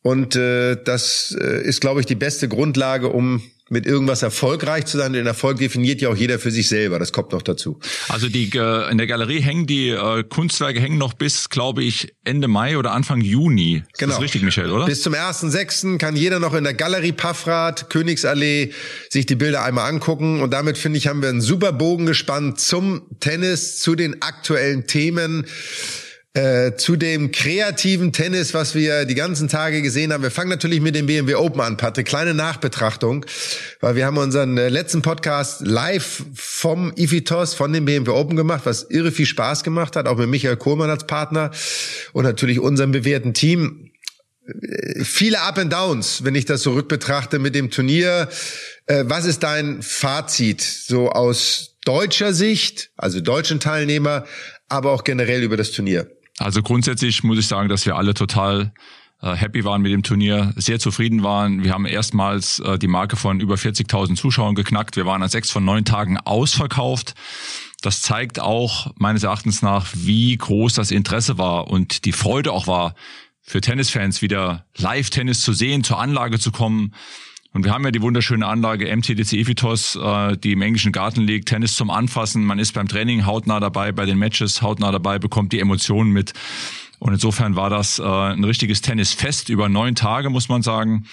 Und 0.04 0.36
äh, 0.36 0.78
das 0.84 1.36
äh, 1.40 1.64
ist, 1.64 1.82
glaube 1.82 2.00
ich, 2.00 2.06
die 2.06 2.16
beste 2.16 2.48
Grundlage, 2.48 3.08
um 3.08 3.42
mit 3.70 3.86
irgendwas 3.86 4.22
erfolgreich 4.24 4.86
zu 4.86 4.98
sein. 4.98 5.14
Den 5.14 5.26
Erfolg 5.26 5.58
definiert 5.58 6.02
ja 6.02 6.10
auch 6.10 6.16
jeder 6.16 6.38
für 6.38 6.52
sich 6.52 6.68
selber. 6.68 7.00
Das 7.00 7.14
kommt 7.14 7.32
noch 7.32 7.42
dazu. 7.42 7.80
Also 8.10 8.28
die 8.28 8.50
äh, 8.54 8.92
in 8.92 8.98
der 8.98 9.08
Galerie 9.08 9.40
hängen 9.42 9.68
die 9.68 9.90
äh, 9.90 10.24
Kunstwerke 10.24 10.80
hängen 10.80 10.98
noch 10.98 11.14
bis, 11.14 11.50
glaube 11.50 11.84
ich, 11.84 12.14
Ende 12.24 12.48
Mai 12.48 12.78
oder 12.78 12.92
Anfang 12.92 13.22
Juni. 13.22 13.84
Ist 13.92 14.00
genau. 14.00 14.14
Das 14.14 14.22
richtig, 14.22 14.44
Michael, 14.44 14.72
oder? 14.72 14.86
Bis 14.86 15.02
zum 15.02 15.14
1.6. 15.14 15.98
kann 15.98 16.16
jeder 16.16 16.40
noch 16.40 16.54
in 16.54 16.66
der 16.66 16.74
Galerie 16.74 17.14
Paffrath, 17.14 17.90
Königsallee, 17.90 18.74
sich 19.10 19.26
die 19.26 19.36
Bilder 19.36 19.64
einmal 19.64 19.90
angucken. 19.90 20.42
Und 20.42 20.52
damit, 20.52 20.78
finde 20.78 20.98
ich, 20.98 21.08
haben 21.08 21.22
wir 21.22 21.30
einen 21.30 21.42
super 21.42 21.72
Bogen 21.72 22.06
gespannt 22.06 22.60
zum 22.60 23.04
Tennis, 23.20 23.80
zu 23.80 23.96
den 23.96 24.22
aktuellen 24.22 24.88
Themen. 24.88 25.46
Äh, 26.36 26.78
zu 26.78 26.96
dem 26.96 27.32
kreativen 27.32 28.12
Tennis, 28.12 28.56
was 28.56 28.74
wir 28.74 29.06
die 29.06 29.14
ganzen 29.14 29.50
Tage 29.50 29.84
gesehen 29.84 30.12
haben. 30.12 30.24
Wir 30.24 30.32
fangen 30.32 30.50
natürlich 30.50 30.82
mit 30.82 30.96
dem 30.96 31.06
BMW 31.06 31.36
Open 31.36 31.62
an, 31.62 31.78
Patrick. 31.78 32.08
Kleine 32.08 32.34
Nachbetrachtung, 32.34 33.24
weil 33.82 33.96
wir 33.96 34.08
haben 34.08 34.18
unseren 34.18 34.58
äh, 34.58 34.70
letzten 34.70 35.04
Podcast 35.04 35.62
live 35.62 36.24
vom 36.34 36.92
Ifitos, 36.96 37.54
von 37.54 37.72
dem 37.72 37.86
BMW 37.86 38.10
Open 38.10 38.36
gemacht, 38.36 38.62
was 38.64 38.82
irre 38.90 39.12
viel 39.12 39.28
Spaß 39.28 39.64
gemacht 39.64 39.96
hat, 39.96 40.08
auch 40.08 40.18
mit 40.18 40.28
Michael 40.28 40.58
Kohlmann 40.58 40.90
als 40.90 41.06
Partner 41.06 41.52
und 42.14 42.24
natürlich 42.24 42.60
unserem 42.60 42.92
bewährten 42.92 43.36
Team. 43.36 43.92
Äh, 44.48 45.04
viele 45.04 45.40
Up 45.40 45.60
and 45.60 45.72
Downs, 45.72 46.24
wenn 46.24 46.34
ich 46.34 46.46
das 46.46 46.64
so 46.64 46.74
rückbetrachte 46.74 47.38
mit 47.38 47.54
dem 47.54 47.70
Turnier. 47.70 48.28
Was 48.88 49.26
ist 49.26 49.44
dein 49.44 49.82
Fazit 49.84 50.62
so 50.62 51.10
aus 51.12 51.78
deutscher 51.86 52.34
Sicht, 52.34 52.90
also 52.98 53.22
deutschen 53.22 53.60
Teilnehmer, 53.60 54.26
aber 54.68 54.92
auch 54.92 55.04
generell 55.04 55.44
über 55.44 55.58
das 55.58 55.72
Turnier? 55.72 56.10
Also 56.40 56.62
grundsätzlich 56.62 57.24
muss 57.24 57.38
ich 57.38 57.48
sagen, 57.48 57.70
dass 57.70 57.86
wir 57.86 57.96
alle 57.96 58.14
total 58.14 58.74
äh, 59.22 59.36
happy 59.36 59.64
waren 59.64 59.82
mit 59.82 59.92
dem 59.92 60.04
Turnier, 60.04 60.54
sehr 60.56 60.80
zufrieden 60.80 61.24
waren. 61.24 61.64
Wir 61.64 61.74
haben 61.74 61.86
erstmals 61.86 62.60
äh, 62.60 62.78
die 62.78 62.88
Marke 62.88 63.16
von 63.16 63.40
über 63.40 63.56
40.000 63.56 64.16
Zuschauern 64.16 64.56
geknackt. 64.56 64.96
Wir 64.96 65.06
waren 65.06 65.24
an 65.24 65.30
sechs 65.30 65.50
von 65.50 65.64
neun 65.64 65.86
Tagen 65.86 66.18
ausverkauft. 66.18 67.16
Das 67.82 68.02
zeigt 68.02 68.40
auch 68.40 68.92
meines 68.98 69.24
Erachtens 69.24 69.62
nach, 69.62 69.88
wie 69.94 70.36
groß 70.36 70.74
das 70.74 70.92
Interesse 70.92 71.38
war 71.38 71.70
und 71.70 72.06
die 72.06 72.12
Freude 72.12 72.52
auch 72.52 72.68
war, 72.68 72.96
für 73.42 73.62
Tennisfans 73.62 74.22
wieder 74.22 74.66
Live-Tennis 74.78 75.42
zu 75.42 75.54
sehen, 75.54 75.84
zur 75.84 76.00
Anlage 76.00 76.40
zu 76.40 76.52
kommen. 76.52 76.94
Und 77.54 77.66
wir 77.66 77.72
haben 77.72 77.86
ja 77.86 77.92
die 77.92 78.02
wunderschöne 78.02 78.48
Anlage 78.48 78.94
MTDC 78.94 79.34
Evitos, 79.34 79.96
äh, 79.96 80.36
die 80.38 80.54
im 80.54 80.64
englischen 80.64 80.92
Garten 80.92 81.22
liegt, 81.22 81.50
Tennis 81.50 81.76
zum 81.76 81.92
Anfassen. 81.92 82.44
Man 82.44 82.58
ist 82.58 82.74
beim 82.74 82.88
Training 82.88 83.28
hautnah 83.28 83.60
dabei, 83.60 83.92
bei 83.92 84.06
den 84.06 84.18
Matches 84.18 84.64
hautnah 84.64 84.92
dabei, 84.92 85.20
bekommt 85.20 85.54
die 85.54 85.60
Emotionen 85.60 86.12
mit. 86.12 86.34
Und 86.98 87.14
insofern 87.14 87.56
war 87.56 87.70
das 87.70 88.00
äh, 88.00 88.04
ein 88.04 88.44
richtiges 88.44 88.82
Tennisfest 88.82 89.50
über 89.50 89.70
neun 89.70 89.94
Tage, 89.94 90.32
muss 90.32 90.50
man 90.50 90.64
sagen. 90.64 91.06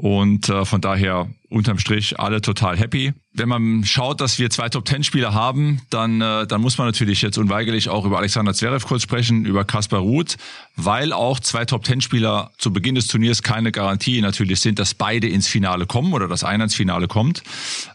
Und 0.00 0.48
äh, 0.48 0.64
von 0.64 0.80
daher 0.80 1.28
unterm 1.50 1.78
Strich 1.78 2.18
alle 2.18 2.40
total 2.40 2.78
happy. 2.78 3.12
Wenn 3.34 3.50
man 3.50 3.84
schaut, 3.84 4.22
dass 4.22 4.38
wir 4.38 4.48
zwei 4.48 4.70
Top-Ten-Spieler 4.70 5.34
haben, 5.34 5.82
dann, 5.90 6.22
äh, 6.22 6.46
dann 6.46 6.62
muss 6.62 6.78
man 6.78 6.86
natürlich 6.86 7.20
jetzt 7.20 7.36
unweigerlich 7.36 7.90
auch 7.90 8.06
über 8.06 8.16
Alexander 8.16 8.54
Zverev 8.54 8.86
kurz 8.86 9.02
sprechen, 9.02 9.44
über 9.44 9.66
Kaspar 9.66 10.00
Ruth, 10.00 10.38
weil 10.74 11.12
auch 11.12 11.38
zwei 11.38 11.66
Top-Ten-Spieler 11.66 12.50
zu 12.56 12.72
Beginn 12.72 12.94
des 12.94 13.08
Turniers 13.08 13.42
keine 13.42 13.72
Garantie 13.72 14.22
natürlich 14.22 14.60
sind, 14.60 14.78
dass 14.78 14.94
beide 14.94 15.28
ins 15.28 15.48
Finale 15.48 15.84
kommen 15.84 16.14
oder 16.14 16.28
dass 16.28 16.44
einer 16.44 16.64
ins 16.64 16.74
Finale 16.74 17.06
kommt. 17.06 17.42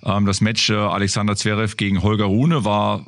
Ähm, 0.03 0.27
das 0.27 0.41
Match 0.41 0.69
äh, 0.69 0.75
Alexander 0.75 1.35
Zverev 1.35 1.75
gegen 1.75 2.03
Holger 2.03 2.25
Rune 2.25 2.65
war 2.65 3.03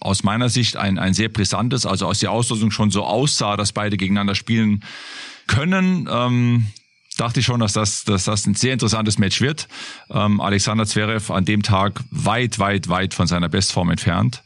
aus 0.00 0.24
meiner 0.24 0.48
Sicht 0.48 0.76
ein, 0.76 0.98
ein 0.98 1.14
sehr 1.14 1.28
brisantes, 1.28 1.86
also 1.86 2.08
aus 2.08 2.18
der 2.18 2.32
Auslosung 2.32 2.72
schon 2.72 2.90
so 2.90 3.04
aussah, 3.04 3.56
dass 3.56 3.70
beide 3.70 3.96
gegeneinander 3.96 4.34
spielen 4.34 4.82
können. 5.46 6.08
Ähm, 6.10 6.66
dachte 7.16 7.40
ich 7.40 7.46
schon, 7.46 7.60
dass 7.60 7.72
das, 7.72 8.04
dass 8.04 8.24
das 8.24 8.46
ein 8.46 8.54
sehr 8.54 8.72
interessantes 8.72 9.18
Match 9.18 9.40
wird. 9.40 9.68
Ähm, 10.10 10.40
Alexander 10.40 10.86
Zverev 10.86 11.32
an 11.32 11.44
dem 11.44 11.62
Tag 11.62 12.00
weit, 12.10 12.58
weit, 12.58 12.88
weit 12.88 13.14
von 13.14 13.26
seiner 13.26 13.48
Bestform 13.48 13.90
entfernt. 13.90 14.42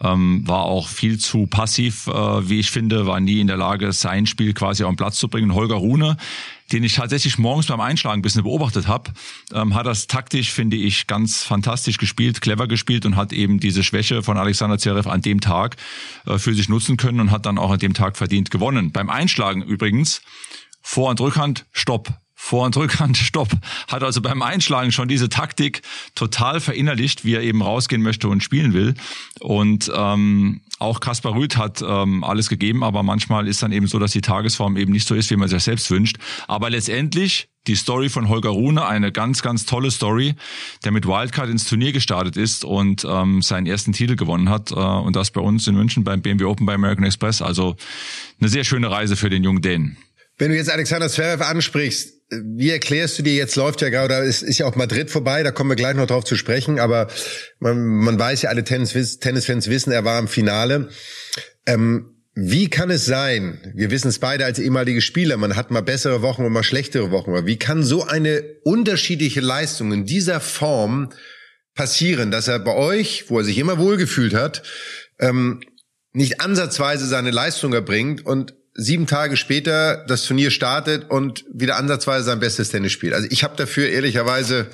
ähm, 0.00 0.46
war 0.46 0.64
auch 0.64 0.88
viel 0.88 1.18
zu 1.18 1.46
passiv, 1.46 2.06
äh, 2.06 2.48
wie 2.48 2.60
ich 2.60 2.70
finde, 2.70 3.06
war 3.06 3.20
nie 3.20 3.40
in 3.40 3.46
der 3.46 3.56
Lage, 3.56 3.92
sein 3.92 4.26
Spiel 4.26 4.52
quasi 4.52 4.84
auf 4.84 4.90
den 4.90 4.96
Platz 4.96 5.18
zu 5.18 5.28
bringen. 5.28 5.54
Holger 5.54 5.76
Rune, 5.76 6.16
den 6.72 6.84
ich 6.84 6.94
tatsächlich 6.94 7.38
morgens 7.38 7.66
beim 7.66 7.80
Einschlagen 7.80 8.20
ein 8.20 8.22
bisschen 8.22 8.42
beobachtet 8.42 8.88
habe, 8.88 9.12
ähm, 9.54 9.74
hat 9.74 9.86
das 9.86 10.06
taktisch, 10.06 10.52
finde 10.52 10.76
ich, 10.76 11.06
ganz 11.06 11.42
fantastisch 11.44 11.96
gespielt, 11.96 12.42
clever 12.42 12.66
gespielt 12.66 13.06
und 13.06 13.16
hat 13.16 13.32
eben 13.32 13.58
diese 13.58 13.82
Schwäche 13.82 14.22
von 14.22 14.36
Alexander 14.36 14.78
Zverev 14.78 15.08
an 15.08 15.22
dem 15.22 15.40
Tag 15.40 15.76
äh, 16.26 16.38
für 16.38 16.54
sich 16.54 16.68
nutzen 16.68 16.98
können 16.98 17.20
und 17.20 17.30
hat 17.30 17.46
dann 17.46 17.56
auch 17.56 17.70
an 17.70 17.78
dem 17.78 17.94
Tag 17.94 18.18
verdient 18.18 18.50
gewonnen. 18.50 18.92
Beim 18.92 19.08
Einschlagen 19.08 19.62
übrigens, 19.62 20.20
Vor- 20.88 21.10
und 21.10 21.20
Rückhand, 21.20 21.66
Stopp. 21.72 22.10
Vor- 22.32 22.64
und 22.64 22.76
Rückhand, 22.76 23.16
Stopp. 23.16 23.50
Hat 23.88 24.04
also 24.04 24.22
beim 24.22 24.40
Einschlagen 24.40 24.92
schon 24.92 25.08
diese 25.08 25.28
Taktik 25.28 25.82
total 26.14 26.60
verinnerlicht, 26.60 27.24
wie 27.24 27.34
er 27.34 27.42
eben 27.42 27.60
rausgehen 27.60 28.02
möchte 28.02 28.28
und 28.28 28.40
spielen 28.40 28.72
will. 28.72 28.94
Und 29.40 29.90
ähm, 29.92 30.60
auch 30.78 31.00
Kaspar 31.00 31.34
Rüth 31.34 31.56
hat 31.56 31.82
ähm, 31.86 32.22
alles 32.22 32.48
gegeben, 32.48 32.84
aber 32.84 33.02
manchmal 33.02 33.48
ist 33.48 33.64
dann 33.64 33.72
eben 33.72 33.88
so, 33.88 33.98
dass 33.98 34.12
die 34.12 34.20
Tagesform 34.20 34.76
eben 34.76 34.92
nicht 34.92 35.08
so 35.08 35.16
ist, 35.16 35.28
wie 35.30 35.36
man 35.36 35.48
sich 35.48 35.60
selbst 35.64 35.90
wünscht. 35.90 36.18
Aber 36.46 36.70
letztendlich 36.70 37.48
die 37.66 37.74
Story 37.74 38.08
von 38.08 38.28
Holger 38.28 38.50
Rune, 38.50 38.86
eine 38.86 39.10
ganz, 39.10 39.42
ganz 39.42 39.66
tolle 39.66 39.90
Story, 39.90 40.36
der 40.84 40.92
mit 40.92 41.04
Wildcard 41.04 41.50
ins 41.50 41.64
Turnier 41.64 41.90
gestartet 41.90 42.36
ist 42.36 42.64
und 42.64 43.04
ähm, 43.10 43.42
seinen 43.42 43.66
ersten 43.66 43.92
Titel 43.92 44.14
gewonnen 44.14 44.50
hat. 44.50 44.70
Äh, 44.70 44.76
und 44.76 45.16
das 45.16 45.32
bei 45.32 45.40
uns 45.40 45.66
in 45.66 45.74
München 45.74 46.04
beim 46.04 46.22
BMW 46.22 46.44
Open 46.44 46.64
bei 46.64 46.74
American 46.74 47.04
Express. 47.04 47.42
Also 47.42 47.74
eine 48.40 48.48
sehr 48.48 48.62
schöne 48.62 48.88
Reise 48.88 49.16
für 49.16 49.30
den 49.30 49.42
jungen 49.42 49.62
Dänen. 49.62 49.96
Wenn 50.38 50.50
du 50.50 50.56
jetzt 50.56 50.70
Alexander 50.70 51.08
Zverev 51.08 51.42
ansprichst, 51.42 52.16
wie 52.30 52.70
erklärst 52.70 53.18
du 53.18 53.22
dir, 53.22 53.34
jetzt 53.34 53.56
läuft 53.56 53.80
ja 53.82 53.88
gerade, 53.88 54.14
ist, 54.16 54.42
ist 54.42 54.58
ja 54.58 54.66
auch 54.66 54.74
Madrid 54.74 55.10
vorbei, 55.10 55.42
da 55.42 55.52
kommen 55.52 55.70
wir 55.70 55.76
gleich 55.76 55.94
noch 55.94 56.06
drauf 56.06 56.24
zu 56.24 56.36
sprechen, 56.36 56.78
aber 56.78 57.08
man, 57.60 57.78
man 57.78 58.18
weiß 58.18 58.42
ja, 58.42 58.50
alle 58.50 58.64
Tennis, 58.64 59.18
Tennisfans 59.18 59.68
wissen, 59.68 59.92
er 59.92 60.04
war 60.04 60.18
im 60.18 60.28
Finale. 60.28 60.88
Ähm, 61.66 62.16
wie 62.34 62.68
kann 62.68 62.90
es 62.90 63.06
sein, 63.06 63.72
wir 63.74 63.90
wissen 63.90 64.08
es 64.08 64.18
beide 64.18 64.44
als 64.44 64.58
ehemalige 64.58 65.00
Spieler, 65.00 65.38
man 65.38 65.56
hat 65.56 65.70
mal 65.70 65.80
bessere 65.80 66.20
Wochen 66.20 66.44
und 66.44 66.52
mal 66.52 66.64
schlechtere 66.64 67.10
Wochen, 67.10 67.30
aber 67.30 67.46
wie 67.46 67.58
kann 67.58 67.82
so 67.82 68.04
eine 68.04 68.42
unterschiedliche 68.62 69.40
Leistung 69.40 69.92
in 69.92 70.04
dieser 70.04 70.40
Form 70.40 71.10
passieren, 71.74 72.30
dass 72.30 72.48
er 72.48 72.58
bei 72.58 72.74
euch, 72.74 73.30
wo 73.30 73.38
er 73.38 73.44
sich 73.44 73.56
immer 73.56 73.78
wohlgefühlt 73.78 74.34
hat, 74.34 74.62
ähm, 75.18 75.60
nicht 76.12 76.40
ansatzweise 76.40 77.06
seine 77.06 77.30
Leistung 77.30 77.72
erbringt 77.72 78.26
und 78.26 78.54
sieben 78.76 79.06
Tage 79.06 79.36
später 79.36 80.04
das 80.06 80.24
Turnier 80.24 80.50
startet 80.50 81.10
und 81.10 81.44
wieder 81.52 81.76
ansatzweise 81.76 82.24
sein 82.24 82.40
bestes 82.40 82.70
Tennis 82.70 82.92
spielt. 82.92 83.14
Also 83.14 83.26
ich 83.30 83.42
habe 83.42 83.56
dafür 83.56 83.88
ehrlicherweise 83.88 84.68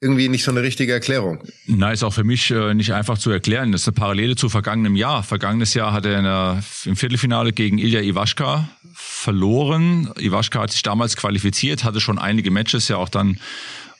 irgendwie 0.00 0.28
nicht 0.28 0.42
so 0.42 0.50
eine 0.50 0.62
richtige 0.62 0.92
Erklärung. 0.92 1.38
Na, 1.66 1.92
ist 1.92 2.02
auch 2.02 2.12
für 2.12 2.24
mich 2.24 2.50
äh, 2.50 2.74
nicht 2.74 2.92
einfach 2.92 3.18
zu 3.18 3.30
erklären. 3.30 3.70
Das 3.70 3.82
ist 3.82 3.88
eine 3.88 3.94
Parallele 3.94 4.34
zu 4.34 4.48
vergangenem 4.48 4.96
Jahr. 4.96 5.22
Vergangenes 5.22 5.74
Jahr 5.74 5.92
hat 5.92 6.06
er 6.06 6.22
der, 6.22 6.62
im 6.86 6.96
Viertelfinale 6.96 7.52
gegen 7.52 7.78
Ilya 7.78 8.00
Iwaschka 8.00 8.68
verloren. 8.94 10.10
Iwaschka 10.18 10.60
hat 10.60 10.72
sich 10.72 10.82
damals 10.82 11.16
qualifiziert, 11.16 11.84
hatte 11.84 12.00
schon 12.00 12.18
einige 12.18 12.50
Matches 12.50 12.88
ja 12.88 12.96
auch 12.96 13.10
dann. 13.10 13.38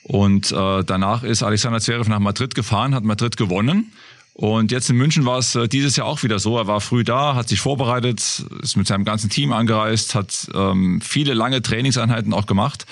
Und 0.03 0.51
äh, 0.51 0.83
danach 0.83 1.23
ist 1.23 1.41
Alexander 1.41 1.79
Zverev 1.79 2.09
nach 2.09 2.19
Madrid 2.19 2.53
gefahren, 2.53 2.93
hat 2.93 3.05
Madrid 3.05 3.37
gewonnen 3.37 3.93
und 4.33 4.71
jetzt 4.71 4.89
in 4.89 4.97
München 4.97 5.25
war 5.25 5.37
es 5.37 5.53
äh, 5.53 5.67
dieses 5.67 5.95
Jahr 5.95 6.07
auch 6.07 6.23
wieder 6.23 6.39
so. 6.39 6.57
Er 6.57 6.65
war 6.65 6.81
früh 6.81 7.03
da, 7.03 7.35
hat 7.35 7.49
sich 7.49 7.59
vorbereitet, 7.59 8.43
ist 8.61 8.77
mit 8.77 8.87
seinem 8.87 9.05
ganzen 9.05 9.29
Team 9.29 9.53
angereist, 9.53 10.15
hat 10.15 10.49
ähm, 10.55 11.01
viele 11.01 11.33
lange 11.33 11.61
Trainingseinheiten 11.61 12.33
auch 12.33 12.47
gemacht 12.47 12.87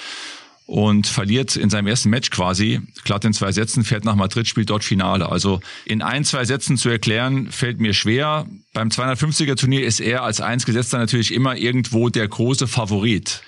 und 0.68 1.08
verliert 1.08 1.56
in 1.56 1.70
seinem 1.70 1.88
ersten 1.88 2.10
Match 2.10 2.30
quasi, 2.30 2.80
glatt 3.04 3.26
in 3.26 3.34
zwei 3.34 3.52
Sätzen, 3.52 3.84
fährt 3.84 4.06
nach 4.06 4.16
Madrid, 4.16 4.48
spielt 4.48 4.70
dort 4.70 4.84
Finale. 4.84 5.30
Also 5.30 5.60
in 5.84 6.02
ein, 6.02 6.24
zwei 6.24 6.46
Sätzen 6.46 6.78
zu 6.78 6.90
erklären, 6.90 7.52
fällt 7.52 7.80
mir 7.82 7.94
schwer. 7.94 8.46
Beim 8.72 8.90
250er 8.90 9.58
Turnier 9.58 9.86
ist 9.86 10.00
er 10.00 10.24
als 10.24 10.40
Einsgesetzter 10.40 11.00
natürlich 11.00 11.34
immer 11.34 11.58
irgendwo 11.58 12.10
der 12.10 12.28
große 12.28 12.68
Favorit. 12.68 13.42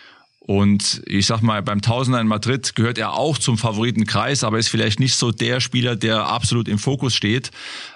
Und 0.46 1.02
ich 1.06 1.26
sag 1.26 1.42
mal, 1.42 1.64
beim 1.64 1.82
Tausender 1.82 2.20
in 2.20 2.28
Madrid 2.28 2.76
gehört 2.76 2.98
er 2.98 3.14
auch 3.14 3.38
zum 3.38 3.58
Favoritenkreis, 3.58 4.44
aber 4.44 4.60
ist 4.60 4.68
vielleicht 4.68 5.00
nicht 5.00 5.16
so 5.16 5.32
der 5.32 5.62
Spieler, 5.62 5.96
der 5.96 6.26
absolut 6.28 6.68
im 6.68 6.80
Fokus 6.80 7.16
steht. 7.16 7.52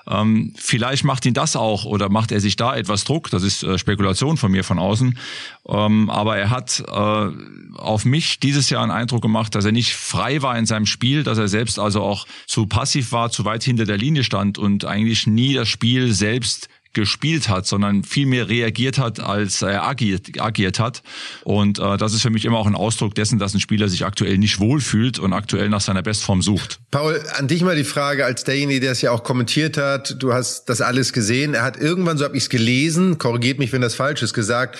Ähm, 0.08 0.54
vielleicht 0.56 1.04
macht 1.04 1.26
ihn 1.26 1.34
das 1.34 1.58
auch 1.58 1.84
oder 1.84 2.08
macht 2.08 2.32
er 2.32 2.40
sich 2.40 2.56
da 2.56 2.74
etwas 2.74 3.04
Druck. 3.04 3.30
Das 3.32 3.44
ist 3.44 3.64
äh, 3.64 3.78
Spekulation 3.78 4.38
von 4.38 4.50
mir 4.50 4.64
von 4.64 4.80
außen. 4.80 5.20
Ähm, 5.68 6.10
aber 6.10 6.38
er 6.38 6.50
hat 6.50 6.82
äh, 6.88 7.28
auf 7.76 8.06
mich 8.06 8.40
dieses 8.40 8.70
Jahr 8.70 8.82
einen 8.82 8.94
Eindruck 8.94 9.22
gemacht, 9.22 9.54
dass 9.54 9.66
er 9.66 9.74
nicht 9.74 9.94
frei 9.94 10.42
war 10.42 10.58
in 10.58 10.66
seinem 10.66 10.86
Spiel, 10.86 11.24
dass 11.24 11.38
er 11.38 11.50
selbst 11.50 11.80
also 11.80 12.02
auch 12.02 12.26
zu 12.46 12.66
passiv 12.66 13.12
war, 13.12 13.30
zu 13.30 13.44
weit 13.44 13.64
hinter 13.64 13.84
der 13.84 13.98
Linie 13.98 14.24
stand 14.24 14.58
und 14.58 14.86
eigentlich 14.86 15.28
nie 15.28 15.54
das 15.54 15.68
Spiel 15.68 16.14
selbst 16.14 16.70
gespielt 16.94 17.50
hat, 17.50 17.68
sondern 17.68 18.04
viel 18.04 18.26
mehr 18.26 18.50
reagiert 18.50 18.98
hat, 18.98 19.20
als 19.20 19.62
er 19.62 19.84
agiert, 19.84 20.42
agiert 20.42 20.80
hat. 20.80 21.04
Und 21.44 21.80
äh, 21.80 21.98
das 21.98 22.14
ist 22.14 22.22
für 22.22 22.30
mich 22.30 22.46
immer 22.46 22.58
auch 22.58 22.68
ein 22.68 22.76
Ausdruck 22.76 23.16
dessen, 23.16 23.40
dass 23.40 23.54
ein 23.54 23.60
Spieler 23.60 23.90
sich 23.90 24.06
aktuell 24.06 24.38
nicht 24.38 24.60
wohlfühlt 24.60 25.20
und 25.20 25.34
aktuell 25.34 25.70
nach 25.70 25.82
seiner 25.82 26.02
Bestform 26.02 26.42
sucht. 26.42 26.80
Paul, 26.92 27.22
an 27.36 27.48
dich 27.48 27.62
mal 27.62 27.76
die 27.76 27.84
Frage, 27.84 28.26
als 28.26 28.44
derjenige, 28.44 28.80
der 28.80 28.92
es 28.92 29.02
ja 29.02 29.12
auch 29.12 29.24
kommentiert 29.24 29.78
hat, 29.78 30.16
du 30.20 30.34
hast 30.34 30.66
das 30.66 30.82
alles 30.82 31.14
gesehen. 31.14 31.54
Er 31.54 31.64
hat 31.64 31.78
irgendwann, 31.78 32.18
so 32.18 32.26
habe 32.26 32.38
ich 32.38 32.44
es 32.44 32.50
gelesen, 32.50 33.18
korrigiert 33.18 33.60
mich, 33.60 33.74
wenn 33.74 33.82
das 33.82 33.96
falsch 33.96 34.22
ist, 34.22 34.34
gesagt, 34.34 34.78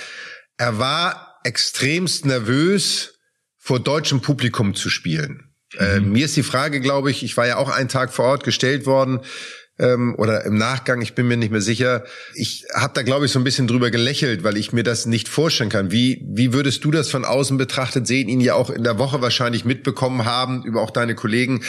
er 0.58 0.80
war 0.80 1.40
extremst 1.44 2.26
nervös, 2.26 3.14
vor 3.68 3.80
deutschem 3.82 4.22
Publikum 4.22 4.76
zu 4.76 4.90
spielen. 4.90 5.52
Mhm. 5.74 5.86
Äh, 5.86 6.00
mir 6.00 6.26
ist 6.26 6.38
die 6.38 6.44
Frage, 6.44 6.80
glaube 6.80 7.12
ich, 7.12 7.24
ich 7.24 7.36
war 7.36 7.48
ja 7.48 7.58
auch 7.58 7.70
einen 7.70 7.90
Tag 7.90 8.14
vor 8.14 8.26
Ort 8.26 8.44
gestellt 8.44 8.86
worden, 8.86 9.20
ähm, 9.80 10.16
oder 10.18 10.46
im 10.46 10.58
Nachgang, 10.58 11.02
ich 11.02 11.16
bin 11.16 11.28
mir 11.28 11.38
nicht 11.38 11.52
mehr 11.52 11.62
sicher. 11.62 12.04
Ich 12.34 12.66
habe 12.74 12.94
da, 12.94 13.04
glaube 13.04 13.26
ich, 13.26 13.32
so 13.32 13.40
ein 13.40 13.44
bisschen 13.44 13.68
drüber 13.68 13.92
gelächelt, 13.92 14.44
weil 14.44 14.58
ich 14.58 14.74
mir 14.74 14.84
das 14.84 15.06
nicht 15.06 15.30
vorstellen 15.30 15.70
kann. 15.70 15.92
Wie, 15.92 16.26
wie 16.28 16.54
würdest 16.54 16.84
du 16.84 16.92
das 16.92 17.10
von 17.10 17.26
außen 17.26 17.58
betrachtet 17.58 18.08
sehen, 18.08 18.30
ihn 18.30 18.42
ja 18.42 18.56
auch 18.56 18.70
in 18.70 18.84
der 18.84 18.98
Woche 18.98 19.22
wahrscheinlich 19.22 19.66
mitbekommen 19.66 20.26
haben, 20.26 20.64
über 20.64 20.82
auch 20.82 20.92
deine 20.92 21.16
Kollegen. 21.16 21.64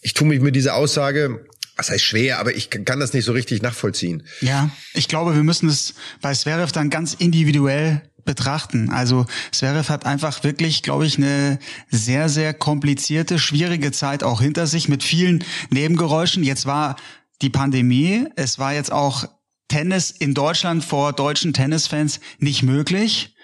Ich 0.00 0.14
tue 0.14 0.28
mich 0.28 0.40
mit 0.40 0.56
dieser 0.56 0.74
Aussage 0.74 1.44
was 1.74 1.90
heißt 1.90 2.04
schwer, 2.04 2.38
aber 2.38 2.54
ich 2.54 2.68
kann 2.68 3.00
das 3.00 3.14
nicht 3.14 3.24
so 3.24 3.32
richtig 3.32 3.62
nachvollziehen. 3.62 4.24
Ja, 4.42 4.70
ich 4.92 5.08
glaube, 5.08 5.34
wir 5.34 5.42
müssen 5.42 5.70
es 5.70 5.94
bei 6.20 6.34
Zverev 6.34 6.70
dann 6.70 6.90
ganz 6.90 7.14
individuell 7.14 8.02
betrachten. 8.24 8.90
Also 8.90 9.26
Zverev 9.50 9.88
hat 9.88 10.06
einfach 10.06 10.44
wirklich, 10.44 10.82
glaube 10.82 11.06
ich, 11.06 11.16
eine 11.16 11.58
sehr, 11.90 12.28
sehr 12.28 12.54
komplizierte, 12.54 13.38
schwierige 13.38 13.90
Zeit 13.90 14.22
auch 14.22 14.40
hinter 14.40 14.66
sich 14.66 14.88
mit 14.88 15.02
vielen 15.02 15.44
Nebengeräuschen. 15.70 16.44
Jetzt 16.44 16.66
war 16.66 16.96
die 17.42 17.50
Pandemie. 17.50 18.26
Es 18.36 18.58
war 18.58 18.72
jetzt 18.72 18.92
auch 18.92 19.24
Tennis 19.68 20.10
in 20.10 20.34
Deutschland 20.34 20.84
vor 20.84 21.12
deutschen 21.12 21.52
Tennisfans 21.52 22.20
nicht 22.38 22.62
möglich. 22.62 23.34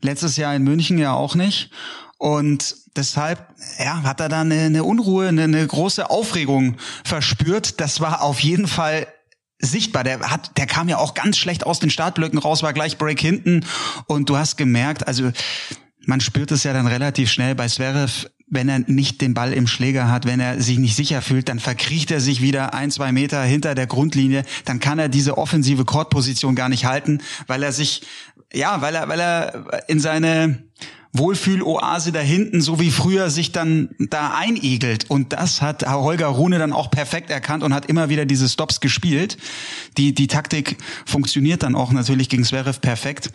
Letztes 0.00 0.36
Jahr 0.36 0.54
in 0.54 0.64
München 0.64 0.98
ja 0.98 1.14
auch 1.14 1.34
nicht. 1.34 1.70
Und 2.18 2.76
deshalb 2.96 3.54
ja, 3.78 4.02
hat 4.02 4.20
er 4.20 4.28
da 4.28 4.40
eine, 4.40 4.62
eine 4.62 4.84
Unruhe, 4.84 5.28
eine, 5.28 5.44
eine 5.44 5.66
große 5.66 6.08
Aufregung 6.10 6.76
verspürt. 7.04 7.80
Das 7.80 8.00
war 8.00 8.22
auf 8.22 8.40
jeden 8.40 8.66
Fall 8.66 9.06
sichtbar. 9.58 10.04
Der 10.04 10.30
hat, 10.30 10.56
der 10.56 10.66
kam 10.66 10.88
ja 10.88 10.98
auch 10.98 11.14
ganz 11.14 11.38
schlecht 11.38 11.66
aus 11.66 11.80
den 11.80 11.90
Startblöcken 11.90 12.38
raus, 12.38 12.62
war 12.62 12.72
gleich 12.72 12.98
Break 12.98 13.20
hinten. 13.20 13.64
Und 14.06 14.28
du 14.28 14.36
hast 14.36 14.56
gemerkt, 14.56 15.06
also 15.06 15.32
man 16.06 16.20
spürt 16.20 16.50
es 16.52 16.64
ja 16.64 16.72
dann 16.72 16.86
relativ 16.86 17.30
schnell 17.30 17.54
bei 17.54 17.68
Zverev, 17.68 18.26
wenn 18.46 18.68
er 18.68 18.80
nicht 18.80 19.20
den 19.20 19.34
Ball 19.34 19.52
im 19.52 19.66
Schläger 19.66 20.10
hat, 20.10 20.26
wenn 20.26 20.40
er 20.40 20.60
sich 20.60 20.78
nicht 20.78 20.96
sicher 20.96 21.22
fühlt, 21.22 21.48
dann 21.48 21.58
verkriecht 21.58 22.10
er 22.10 22.20
sich 22.20 22.40
wieder 22.40 22.74
ein, 22.74 22.90
zwei 22.90 23.10
Meter 23.10 23.42
hinter 23.42 23.74
der 23.74 23.86
Grundlinie. 23.86 24.44
Dann 24.64 24.80
kann 24.80 24.98
er 24.98 25.08
diese 25.08 25.38
offensive 25.38 25.84
Courtposition 25.84 26.54
gar 26.54 26.68
nicht 26.68 26.84
halten, 26.84 27.20
weil 27.46 27.62
er 27.62 27.72
sich, 27.72 28.02
ja, 28.52 28.80
weil 28.80 28.94
er, 28.94 29.08
weil 29.08 29.20
er 29.20 29.88
in 29.88 29.98
seine 29.98 30.62
Wohlfühloase 31.16 32.10
da 32.10 32.18
hinten, 32.18 32.60
so 32.60 32.80
wie 32.80 32.90
früher, 32.90 33.30
sich 33.30 33.52
dann 33.52 33.90
da 34.00 34.34
einigelt. 34.36 35.08
Und 35.08 35.32
das 35.32 35.62
hat 35.62 35.88
Holger 35.88 36.26
Rune 36.26 36.58
dann 36.58 36.72
auch 36.72 36.90
perfekt 36.90 37.30
erkannt 37.30 37.62
und 37.62 37.72
hat 37.72 37.86
immer 37.86 38.08
wieder 38.08 38.24
diese 38.24 38.48
Stops 38.48 38.80
gespielt. 38.80 39.38
Die, 39.96 40.12
die 40.12 40.26
Taktik 40.26 40.76
funktioniert 41.06 41.62
dann 41.62 41.76
auch 41.76 41.92
natürlich 41.92 42.28
gegen 42.28 42.42
Zverev 42.42 42.80
perfekt. 42.80 43.30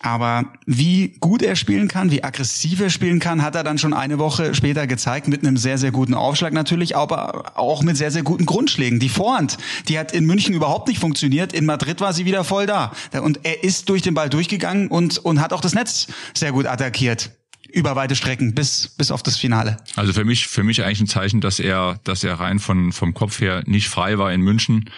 Aber 0.00 0.46
wie 0.66 1.14
gut 1.20 1.42
er 1.42 1.54
spielen 1.54 1.86
kann, 1.86 2.10
wie 2.10 2.24
aggressiv 2.24 2.80
er 2.80 2.90
spielen 2.90 3.20
kann, 3.20 3.42
hat 3.42 3.54
er 3.54 3.62
dann 3.62 3.78
schon 3.78 3.94
eine 3.94 4.18
Woche 4.18 4.52
später 4.56 4.88
gezeigt, 4.88 5.28
mit 5.28 5.46
einem 5.46 5.56
sehr, 5.56 5.78
sehr 5.78 5.92
guten 5.92 6.14
Aufschlag 6.14 6.52
natürlich, 6.52 6.96
aber 6.96 7.56
auch 7.56 7.84
mit 7.84 7.96
sehr, 7.96 8.10
sehr 8.10 8.24
guten 8.24 8.44
Grundschlägen. 8.44 8.98
Die 8.98 9.08
Vorhand, 9.08 9.56
die 9.86 10.00
hat 10.00 10.10
in 10.10 10.26
München 10.26 10.52
überhaupt 10.52 10.88
nicht 10.88 10.98
funktioniert. 10.98 11.52
In 11.52 11.64
Madrid 11.64 12.00
war 12.00 12.12
sie 12.12 12.24
wieder 12.24 12.42
voll 12.42 12.66
da. 12.66 12.90
Und 13.22 13.40
er 13.44 13.62
ist 13.62 13.88
durch 13.88 14.02
den 14.02 14.14
Ball 14.14 14.28
durchgegangen 14.28 14.88
und, 14.88 15.18
und 15.18 15.40
hat 15.40 15.52
auch 15.52 15.60
das 15.60 15.74
Netz 15.74 16.08
sehr 16.34 16.50
gut 16.50 16.66
attackiert 16.66 17.19
über 17.72 17.96
weite 17.96 18.16
Strecken 18.16 18.54
bis 18.54 18.88
bis 18.88 19.10
auf 19.10 19.22
das 19.22 19.36
Finale. 19.36 19.76
Also 19.96 20.12
für 20.12 20.24
mich 20.24 20.46
für 20.46 20.62
mich 20.62 20.82
eigentlich 20.84 21.00
ein 21.00 21.06
Zeichen, 21.06 21.40
dass 21.40 21.60
er 21.60 22.00
dass 22.04 22.24
er 22.24 22.34
rein 22.34 22.58
von 22.58 22.92
vom 22.92 23.14
Kopf 23.14 23.40
her 23.40 23.62
nicht 23.66 23.88
frei 23.88 24.18
war 24.18 24.32
in 24.32 24.40
München. 24.40 24.90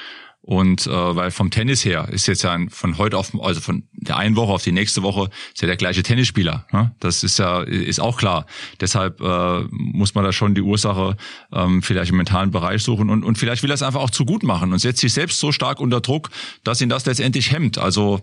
Und 0.45 0.89
äh, 0.89 0.91
weil 0.91 1.31
vom 1.31 1.53
Tennis 1.53 1.85
her 1.85 2.09
ist 2.11 2.27
jetzt 2.27 2.43
ja 2.43 2.59
von 2.69 2.99
heute 2.99 3.17
auf, 3.17 3.31
also 3.41 3.61
von 3.61 3.85
der 3.93 4.17
einen 4.17 4.35
Woche 4.35 4.53
auf 4.53 4.65
die 4.65 4.73
nächste 4.73 5.05
Woche 5.05 5.31
ist 5.55 5.63
ja 5.63 5.69
der 5.69 5.77
gleiche 5.77 6.03
Tennisspieler. 6.03 6.67
Ne? 6.73 6.93
Das 6.99 7.23
ist 7.23 7.39
ja 7.39 7.63
ist 7.63 8.01
auch 8.01 8.17
klar. 8.17 8.47
Deshalb 8.81 9.21
äh, 9.21 9.61
muss 9.71 10.17
man 10.17 10.25
da 10.25 10.33
schon 10.33 10.57
die 10.57 10.61
Ursache 10.61 11.17
ähm, 11.53 11.81
vielleicht 11.81 12.11
im 12.11 12.17
mentalen 12.17 12.51
Bereich 12.51 12.83
suchen 12.83 13.09
und, 13.09 13.23
und 13.23 13.39
vielleicht 13.39 13.63
will 13.63 13.71
er 13.71 13.75
es 13.75 13.83
einfach 13.83 14.01
auch 14.01 14.11
zu 14.11 14.25
gut 14.25 14.43
machen 14.43 14.73
und 14.73 14.81
setzt 14.81 15.01
sich 15.01 15.13
selbst 15.13 15.39
so 15.39 15.53
stark 15.53 15.79
unter 15.79 16.01
Druck, 16.01 16.31
dass 16.65 16.81
ihn 16.81 16.89
das 16.89 17.07
letztendlich 17.07 17.53
hemmt. 17.53 17.79
Also 17.79 18.21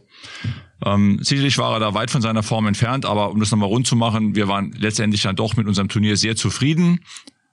ähm, 0.85 1.19
sicherlich 1.21 1.57
war 1.57 1.73
er 1.73 1.79
da 1.79 1.93
weit 1.93 2.11
von 2.11 2.21
seiner 2.21 2.43
Form 2.43 2.67
entfernt, 2.67 3.05
aber 3.05 3.31
um 3.31 3.39
das 3.39 3.51
nochmal 3.51 3.69
rund 3.69 3.88
zu 3.88 3.95
machen, 3.95 4.35
wir 4.35 4.49
waren 4.49 4.73
letztendlich 4.77 5.21
dann 5.21 5.38
doch 5.38 5.55
mit 5.55 5.67
unserem 5.67 5.88
Turnier 5.88 6.17
sehr 6.17 6.35
zufrieden 6.35 6.99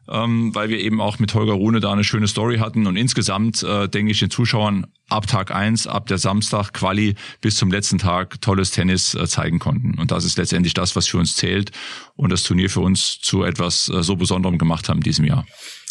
ähm, 0.08 0.54
weil 0.54 0.68
wir 0.68 0.78
eben 0.78 1.00
auch 1.00 1.18
mit 1.18 1.34
Holger 1.34 1.54
Rune 1.54 1.80
da 1.80 1.92
eine 1.92 2.04
schöne 2.04 2.28
Story 2.28 2.58
hatten 2.58 2.86
und 2.86 2.96
insgesamt 2.96 3.62
äh, 3.62 3.88
denke 3.88 4.12
ich 4.12 4.20
den 4.20 4.30
Zuschauern 4.30 4.86
ab 5.08 5.26
Tag 5.26 5.50
eins, 5.50 5.86
ab 5.86 6.06
der 6.06 6.18
Samstag 6.18 6.72
Quali 6.72 7.14
bis 7.40 7.56
zum 7.56 7.70
letzten 7.70 7.98
Tag 7.98 8.40
tolles 8.40 8.70
Tennis 8.70 9.14
äh, 9.14 9.26
zeigen 9.26 9.58
konnten 9.58 9.98
und 9.98 10.10
das 10.10 10.24
ist 10.24 10.38
letztendlich 10.38 10.74
das, 10.74 10.96
was 10.96 11.06
für 11.06 11.18
uns 11.18 11.36
zählt 11.36 11.72
und 12.16 12.30
das 12.30 12.42
Turnier 12.42 12.70
für 12.70 12.80
uns 12.80 13.20
zu 13.20 13.42
etwas 13.42 13.88
äh, 13.88 14.02
so 14.02 14.16
Besonderem 14.16 14.58
gemacht 14.58 14.88
haben 14.88 14.98
in 14.98 15.04
diesem 15.04 15.24
Jahr. 15.24 15.46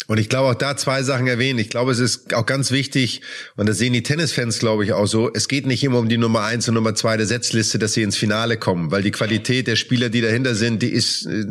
Und 0.08 0.18
ich 0.18 0.28
glaube 0.28 0.50
auch 0.50 0.54
da 0.54 0.76
zwei 0.76 1.02
Sachen 1.02 1.26
erwähnen. 1.26 1.58
Ich 1.58 1.68
glaube, 1.68 1.90
es 1.90 1.98
ist 1.98 2.32
auch 2.32 2.46
ganz 2.46 2.70
wichtig, 2.70 3.22
und 3.56 3.68
das 3.68 3.78
sehen 3.78 3.92
die 3.92 4.04
Tennisfans, 4.04 4.60
glaube 4.60 4.84
ich, 4.84 4.92
auch 4.92 5.06
so, 5.06 5.32
es 5.32 5.48
geht 5.48 5.66
nicht 5.66 5.82
immer 5.82 5.98
um 5.98 6.08
die 6.08 6.18
Nummer 6.18 6.42
eins 6.42 6.68
und 6.68 6.74
Nummer 6.74 6.94
zwei 6.94 7.16
der 7.16 7.26
Setzliste, 7.26 7.80
dass 7.80 7.94
sie 7.94 8.02
ins 8.02 8.16
Finale 8.16 8.56
kommen, 8.56 8.92
weil 8.92 9.02
die 9.02 9.10
Qualität 9.10 9.66
der 9.66 9.74
Spieler, 9.74 10.08
die 10.08 10.20
dahinter 10.20 10.54
sind, 10.54 10.82
die 10.82 10.90
ist 10.90 11.26
äh, 11.26 11.44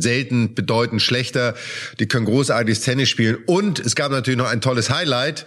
selten 0.00 0.54
bedeutend 0.54 1.00
schlechter. 1.00 1.54
Die 2.00 2.06
können 2.06 2.24
großartiges 2.24 2.80
Tennis 2.80 3.08
spielen. 3.08 3.38
Und 3.46 3.78
es 3.78 3.94
gab 3.94 4.10
natürlich 4.10 4.38
noch 4.38 4.50
ein 4.50 4.60
tolles 4.60 4.90
Highlight, 4.90 5.46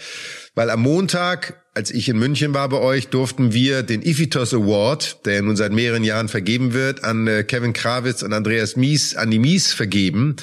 weil 0.54 0.70
am 0.70 0.82
Montag 0.82 1.62
als 1.76 1.92
ich 1.92 2.08
in 2.08 2.18
München 2.18 2.54
war 2.54 2.70
bei 2.70 2.78
euch, 2.78 3.10
durften 3.10 3.52
wir 3.52 3.84
den 3.84 4.02
Ifitos 4.02 4.54
Award, 4.54 5.26
der 5.26 5.42
nun 5.42 5.58
seit 5.58 5.74
mehreren 5.74 6.06
Jahren 6.06 6.30
vergeben 6.30 6.74
wird, 6.74 7.04
an 7.04 7.28
äh, 7.28 7.44
Kevin 7.44 7.74
Krawitz 7.74 8.24
und 8.24 8.32
Andreas 8.32 8.78
Mies, 8.78 9.18
an 9.18 9.30
die 9.30 9.40
Mies 9.40 9.74
vergeben. 9.74 10.38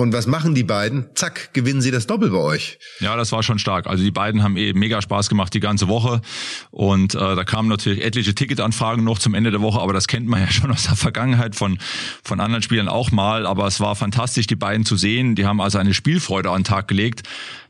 Und 0.00 0.14
was 0.14 0.26
machen 0.26 0.54
die 0.54 0.64
beiden? 0.64 1.10
Zack, 1.14 1.52
gewinnen 1.52 1.82
sie 1.82 1.90
das 1.90 2.06
Doppel 2.06 2.30
bei 2.30 2.38
euch. 2.38 2.78
Ja, 3.00 3.16
das 3.16 3.32
war 3.32 3.42
schon 3.42 3.58
stark. 3.58 3.86
Also 3.86 4.02
die 4.02 4.10
beiden 4.10 4.42
haben 4.42 4.56
eben 4.56 4.78
mega 4.78 5.02
Spaß 5.02 5.28
gemacht 5.28 5.52
die 5.52 5.60
ganze 5.60 5.88
Woche. 5.88 6.22
Und 6.70 7.14
äh, 7.14 7.18
da 7.18 7.44
kamen 7.44 7.68
natürlich 7.68 8.02
etliche 8.02 8.34
Ticketanfragen 8.34 9.04
noch 9.04 9.18
zum 9.18 9.34
Ende 9.34 9.50
der 9.50 9.60
Woche, 9.60 9.78
aber 9.78 9.92
das 9.92 10.08
kennt 10.08 10.26
man 10.26 10.40
ja 10.46 10.50
schon 10.50 10.70
aus 10.70 10.84
der 10.84 10.96
Vergangenheit 10.96 11.54
von, 11.54 11.78
von 12.24 12.40
anderen 12.40 12.62
Spielern 12.62 12.88
auch 12.88 13.10
mal. 13.10 13.44
Aber 13.46 13.66
es 13.66 13.78
war 13.78 13.94
fantastisch, 13.94 14.46
die 14.46 14.56
beiden 14.56 14.86
zu 14.86 14.96
sehen. 14.96 15.34
Die 15.34 15.44
haben 15.44 15.60
also 15.60 15.76
eine 15.76 15.92
Spielfreude 15.92 16.48
an 16.48 16.60
den 16.60 16.64
Tag 16.64 16.88
gelegt. 16.88 17.22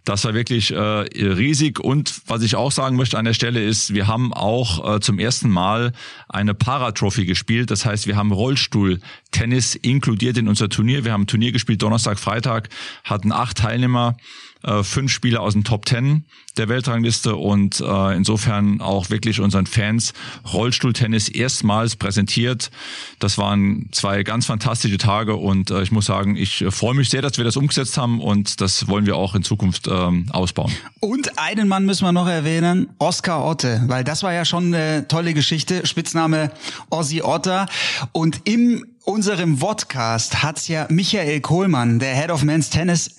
Das 0.04 0.24
war 0.24 0.34
wirklich 0.34 0.72
äh, 0.72 0.78
riesig. 0.78 1.78
Und 1.78 2.22
was 2.26 2.42
ich 2.42 2.56
auch 2.56 2.72
sagen 2.72 2.96
möchte 2.96 3.18
an 3.18 3.24
der 3.24 3.34
Stelle 3.34 3.62
ist, 3.62 3.92
wir 3.92 4.06
haben 4.06 4.32
auch 4.32 4.96
äh, 4.96 5.00
zum 5.00 5.18
ersten 5.18 5.50
Mal 5.50 5.92
eine 6.28 6.54
Paratrophy 6.54 7.26
gespielt. 7.26 7.70
Das 7.70 7.84
heißt, 7.84 8.06
wir 8.06 8.16
haben 8.16 8.32
Rollstuhl-Tennis 8.32 9.74
inkludiert 9.74 10.38
in 10.38 10.48
unser 10.48 10.68
Turnier. 10.68 11.04
Wir 11.04 11.12
haben 11.12 11.22
ein 11.22 11.26
Turnier 11.26 11.52
gespielt 11.52 11.82
Donnerstag, 11.82 12.18
Freitag, 12.18 12.70
hatten 13.04 13.32
acht 13.32 13.58
Teilnehmer 13.58 14.16
äh, 14.62 14.82
fünf 14.82 15.12
Spieler 15.12 15.40
aus 15.40 15.54
dem 15.54 15.64
Top 15.64 15.86
Ten 15.86 16.24
der 16.56 16.68
Weltrangliste 16.68 17.36
und 17.36 17.80
äh, 17.80 18.16
insofern 18.16 18.80
auch 18.80 19.08
wirklich 19.10 19.40
unseren 19.40 19.66
Fans 19.66 20.12
Rollstuhltennis 20.52 21.28
erstmals 21.28 21.96
präsentiert. 21.96 22.70
Das 23.18 23.38
waren 23.38 23.88
zwei 23.92 24.22
ganz 24.22 24.46
fantastische 24.46 24.98
Tage 24.98 25.36
und 25.36 25.70
äh, 25.70 25.82
ich 25.82 25.92
muss 25.92 26.06
sagen, 26.06 26.36
ich 26.36 26.62
äh, 26.62 26.70
freue 26.70 26.94
mich 26.94 27.08
sehr, 27.08 27.22
dass 27.22 27.38
wir 27.38 27.44
das 27.44 27.56
umgesetzt 27.56 27.96
haben 27.96 28.20
und 28.20 28.60
das 28.60 28.88
wollen 28.88 29.06
wir 29.06 29.16
auch 29.16 29.34
in 29.34 29.42
Zukunft 29.42 29.88
ähm, 29.88 30.26
ausbauen. 30.30 30.72
Und 30.98 31.38
einen 31.38 31.68
Mann 31.68 31.86
müssen 31.86 32.04
wir 32.04 32.12
noch 32.12 32.28
erwähnen, 32.28 32.88
Oscar 32.98 33.44
Otte, 33.44 33.82
weil 33.86 34.04
das 34.04 34.22
war 34.22 34.32
ja 34.32 34.44
schon 34.44 34.74
eine 34.74 35.06
tolle 35.08 35.34
Geschichte, 35.34 35.86
Spitzname 35.86 36.50
Ossi 36.90 37.22
Otter 37.22 37.66
und 38.12 38.42
im 38.44 38.84
unserem 39.04 39.58
Vodcast 39.58 40.42
hat's 40.42 40.68
ja 40.68 40.86
Michael 40.90 41.40
Kohlmann, 41.40 41.98
der 41.98 42.14
Head 42.14 42.30
of 42.30 42.44
Men's 42.44 42.70
Tennis, 42.70 43.16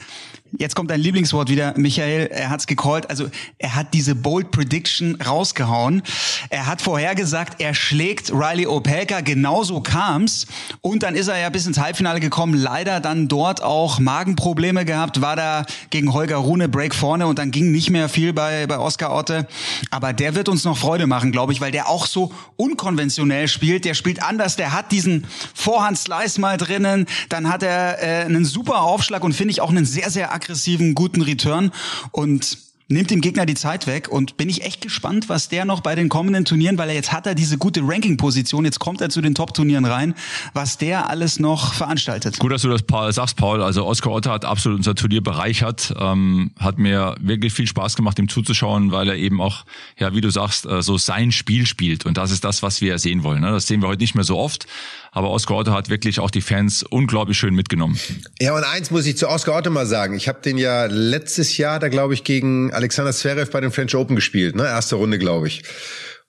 Jetzt 0.58 0.76
kommt 0.76 0.92
dein 0.92 1.00
Lieblingswort 1.00 1.50
wieder, 1.50 1.74
Michael. 1.78 2.28
Er 2.28 2.50
hat's 2.50 2.68
gecallt. 2.68 3.10
Also 3.10 3.30
er 3.58 3.76
hat 3.76 3.94
diese 3.94 4.16
Bold 4.16 4.52
Prediction 4.52 5.16
rausgehauen. 5.22 6.04
Er 6.50 6.66
hat 6.66 6.82
vorhergesagt, 6.82 7.62
er 7.62 7.74
schlägt 7.74 8.32
Riley 8.32 8.68
Opelka. 8.68 9.22
Genauso 9.22 9.80
kam's. 9.80 10.48
Und 10.82 11.04
dann 11.04 11.16
ist 11.16 11.30
er 11.30 11.40
ja 11.40 11.50
bis 11.50 11.66
ins 11.68 11.80
Halbfinale 11.80 12.20
gekommen. 12.20 12.54
Leider 12.54 13.00
dann 13.00 13.30
dort 13.30 13.64
auch 13.64 14.00
Magenprobleme 14.00 14.84
gehabt. 14.84 15.22
War 15.22 15.38
da 15.38 15.66
gegen 15.90 16.14
Holger 16.14 16.38
Rune 16.38 16.68
Break 16.68 16.94
vorne 16.94 17.28
und 17.28 17.40
dann 17.40 17.52
ging 17.52 17.72
nicht 17.72 17.90
mehr 17.90 18.10
viel 18.10 18.34
bei, 18.34 18.68
bei 18.68 18.78
Oscar 18.78 19.16
Otte. 19.16 19.48
Aber 19.90 20.12
der 20.12 20.36
wird 20.36 20.50
uns 20.50 20.66
noch 20.66 20.78
Freude 20.78 21.08
machen, 21.08 21.32
glaube 21.32 21.54
ich, 21.54 21.62
weil 21.62 21.72
der 21.72 21.88
auch 21.88 22.06
so 22.06 22.34
unkonventionell 22.58 23.48
spielt. 23.48 23.86
Der 23.86 23.94
spielt 23.94 24.22
anders. 24.22 24.58
Der 24.58 24.74
hat 24.74 24.92
diesen 24.92 25.26
Vorhand-Slice 25.54 26.42
mal 26.42 26.58
drinnen. 26.58 27.06
Dann 27.30 27.48
hat 27.48 27.64
er 27.64 28.04
äh, 28.04 28.26
einen 28.26 28.44
super 28.44 28.82
Aufschlag 28.82 29.24
und 29.24 29.34
finde 29.34 29.52
ich 29.52 29.62
auch 29.62 29.70
einen 29.70 29.86
sehr, 29.86 30.10
sehr 30.10 30.34
aggressiven, 30.42 30.96
guten 30.96 31.22
Return 31.22 31.72
und 32.12 32.58
nimmt 32.88 33.10
dem 33.10 33.22
Gegner 33.22 33.46
die 33.46 33.54
Zeit 33.54 33.88
weg 33.88 34.10
und 34.10 34.36
bin 34.36 34.50
ich 34.50 34.64
echt 34.64 34.82
gespannt, 34.82 35.30
was 35.30 35.48
der 35.48 35.64
noch 35.64 35.80
bei 35.80 35.96
den 35.96 36.10
kommenden 36.10 36.44
Turnieren, 36.44 36.78
weil 36.78 36.90
er 36.90 36.96
jetzt 36.96 37.14
hat 37.14 37.26
er 37.26 37.36
diese 37.36 37.58
gute 37.58 37.82
Ranking-Position, 37.82 38.66
jetzt 38.66 38.80
kommt 38.80 39.00
er 39.00 39.10
zu 39.10 39.22
den 39.22 39.34
Top-Turnieren 39.34 39.86
rein, 39.86 40.14
was 40.54 40.78
der 40.78 41.10
alles 41.10 41.40
noch 41.40 41.74
veranstaltet. 41.74 42.38
Gut, 42.40 42.52
dass 42.52 42.64
du 42.64 42.70
das 42.70 42.84
sagst, 43.16 43.38
Paul. 43.38 43.64
Also 43.64 43.86
Oscar 43.86 44.12
Otter 44.12 44.32
hat 44.32 44.44
absolut 44.44 44.80
unser 44.80 44.96
Turnier 44.96 45.22
bereichert, 45.22 45.94
ähm, 45.98 46.52
hat 46.60 46.80
mir 46.80 47.16
wirklich 47.22 47.54
viel 47.54 47.68
Spaß 47.68 47.96
gemacht, 47.96 48.20
ihm 48.20 48.28
zuzuschauen, 48.28 48.92
weil 48.92 49.08
er 49.08 49.16
eben 49.16 49.42
auch, 49.42 49.64
ja, 49.98 50.14
wie 50.14 50.22
du 50.22 50.30
sagst, 50.30 50.66
äh, 50.66 50.82
so 50.82 50.98
sein 50.98 51.32
Spiel 51.32 51.66
spielt 51.66 52.06
und 52.06 52.18
das 52.18 52.32
ist 52.32 52.44
das, 52.44 52.62
was 52.62 52.82
wir 52.82 53.00
sehen 53.00 53.24
wollen. 53.24 53.42
Ne? 53.42 53.52
Das 53.52 53.68
sehen 53.68 53.82
wir 53.82 53.88
heute 53.88 54.02
nicht 54.02 54.16
mehr 54.16 54.26
so 54.26 54.38
oft, 54.38 54.68
aber 55.12 55.30
Oscar 55.30 55.56
Otto 55.58 55.74
hat 55.74 55.90
wirklich 55.90 56.20
auch 56.20 56.32
die 56.32 56.42
Fans 56.42 56.84
unglaublich 56.84 57.38
schön 57.38 57.54
mitgenommen. 57.54 58.00
Ja, 58.40 58.56
und 58.56 58.64
eins 58.64 58.92
muss 58.92 59.06
ich 59.06 59.18
zu 59.18 59.28
Oscar 59.28 59.58
Otto 59.58 59.70
mal 59.70 59.86
sagen. 59.86 60.16
Ich 60.16 60.30
habe 60.30 60.42
den 60.42 60.58
ja 60.58 60.86
letztes 60.86 61.58
Jahr 61.58 61.80
da, 61.80 61.90
glaube 61.90 62.14
ich, 62.14 62.24
gegen 62.24 62.74
Alexander 62.74 63.12
Zverev 63.12 63.52
bei 63.52 63.60
den 63.60 63.72
French 63.72 63.94
Open 63.94 64.16
gespielt. 64.16 64.56
Ne? 64.56 64.64
Erste 64.64 64.96
Runde, 64.96 65.20
glaube 65.20 65.48
ich. 65.48 65.64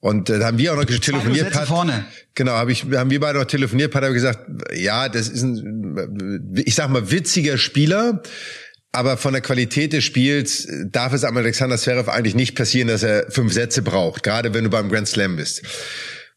Und 0.00 0.30
äh, 0.30 0.40
da 0.40 0.46
haben 0.46 0.58
wir 0.58 0.72
auch 0.72 0.76
noch 0.76 0.84
telefoniert. 0.84 1.52
Pat, 1.52 1.68
vorne. 1.68 2.04
Genau, 2.34 2.52
hab 2.52 2.68
ich, 2.68 2.84
haben 2.92 3.10
wir 3.10 3.20
beide 3.20 3.38
noch 3.38 3.44
telefoniert. 3.44 3.92
Pat 3.92 4.02
hat 4.02 4.12
gesagt, 4.12 4.40
ja, 4.74 5.08
das 5.08 5.28
ist 5.28 5.42
ein, 5.42 6.52
ich 6.66 6.74
sag 6.74 6.90
mal, 6.90 7.08
witziger 7.12 7.58
Spieler. 7.58 8.20
Aber 8.90 9.16
von 9.16 9.32
der 9.32 9.42
Qualität 9.42 9.92
des 9.92 10.02
Spiels 10.02 10.66
darf 10.90 11.12
es 11.12 11.22
am 11.22 11.36
Alexander 11.36 11.78
Zverev 11.78 12.10
eigentlich 12.10 12.34
nicht 12.34 12.56
passieren, 12.56 12.88
dass 12.88 13.04
er 13.04 13.30
fünf 13.30 13.52
Sätze 13.52 13.80
braucht, 13.80 14.24
gerade 14.24 14.52
wenn 14.54 14.64
du 14.64 14.70
beim 14.70 14.90
Grand 14.90 15.06
Slam 15.06 15.36
bist. 15.36 15.62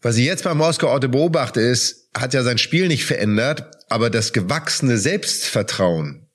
Was 0.01 0.15
ich 0.17 0.25
jetzt 0.25 0.43
beim 0.43 0.57
Moskau 0.57 0.89
Orte 0.89 1.09
beobachte, 1.09 1.59
ist, 1.59 2.04
hat 2.15 2.33
ja 2.33 2.43
sein 2.43 2.57
Spiel 2.57 2.87
nicht 2.87 3.05
verändert, 3.05 3.69
aber 3.89 4.09
das 4.09 4.33
gewachsene 4.33 4.97
Selbstvertrauen, 4.97 6.27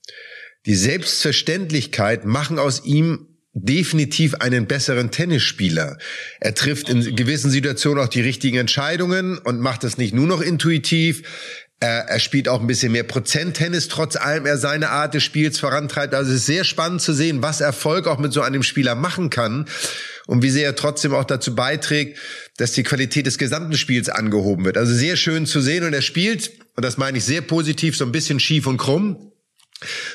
die 0.67 0.75
Selbstverständlichkeit 0.75 2.25
machen 2.25 2.59
aus 2.59 2.85
ihm 2.85 3.27
definitiv 3.53 4.37
einen 4.37 4.67
besseren 4.67 5.11
Tennisspieler. 5.11 5.99
Er 6.39 6.55
trifft 6.55 6.89
in 6.89 7.17
gewissen 7.17 7.51
Situationen 7.51 8.05
auch 8.05 8.09
die 8.09 8.21
richtigen 8.21 8.59
Entscheidungen 8.59 9.39
und 9.39 9.61
macht 9.61 9.83
das 9.83 9.99
nicht 9.99 10.15
nur 10.15 10.27
noch 10.27 10.41
intuitiv. 10.41 11.23
Er, 11.81 12.09
er 12.09 12.21
spielt 12.21 12.49
auch 12.49 12.61
ein 12.61 12.67
bisschen 12.67 12.93
mehr 12.93 13.03
Prozent-Tennis, 13.03 13.89
trotz 13.89 14.15
allem 14.15 14.47
er 14.47 14.59
seine 14.59 14.91
Art 14.91 15.15
des 15.15 15.25
Spiels 15.25 15.59
vorantreibt. 15.59 16.15
Also 16.15 16.31
es 16.31 16.39
ist 16.39 16.47
sehr 16.47 16.65
spannend 16.65 17.01
zu 17.01 17.13
sehen, 17.13 17.43
was 17.43 17.61
Erfolg 17.61 18.07
auch 18.07 18.19
mit 18.19 18.33
so 18.33 18.43
einem 18.43 18.63
Spieler 18.63 18.95
machen 18.95 19.31
kann 19.31 19.67
und 20.27 20.43
wie 20.43 20.51
sehr 20.51 20.67
er 20.67 20.77
trotzdem 20.77 21.15
auch 21.15 21.25
dazu 21.25 21.55
beiträgt, 21.55 22.19
dass 22.61 22.73
die 22.73 22.83
Qualität 22.83 23.27
des 23.27 23.39
gesamten 23.39 23.77
Spiels 23.77 24.11
angehoben 24.11 24.65
wird. 24.67 24.77
Also 24.77 24.93
sehr 24.95 25.17
schön 25.17 25.47
zu 25.47 25.61
sehen 25.61 25.85
und 25.85 25.95
er 25.95 26.03
spielt, 26.03 26.51
und 26.77 26.85
das 26.85 26.99
meine 26.99 27.19
ich 27.19 27.25
sehr 27.25 27.41
positiv, 27.41 27.97
so 27.97 28.05
ein 28.05 28.13
bisschen 28.13 28.39
schief 28.39 28.67
und 28.67 28.77
krumm. 28.77 29.33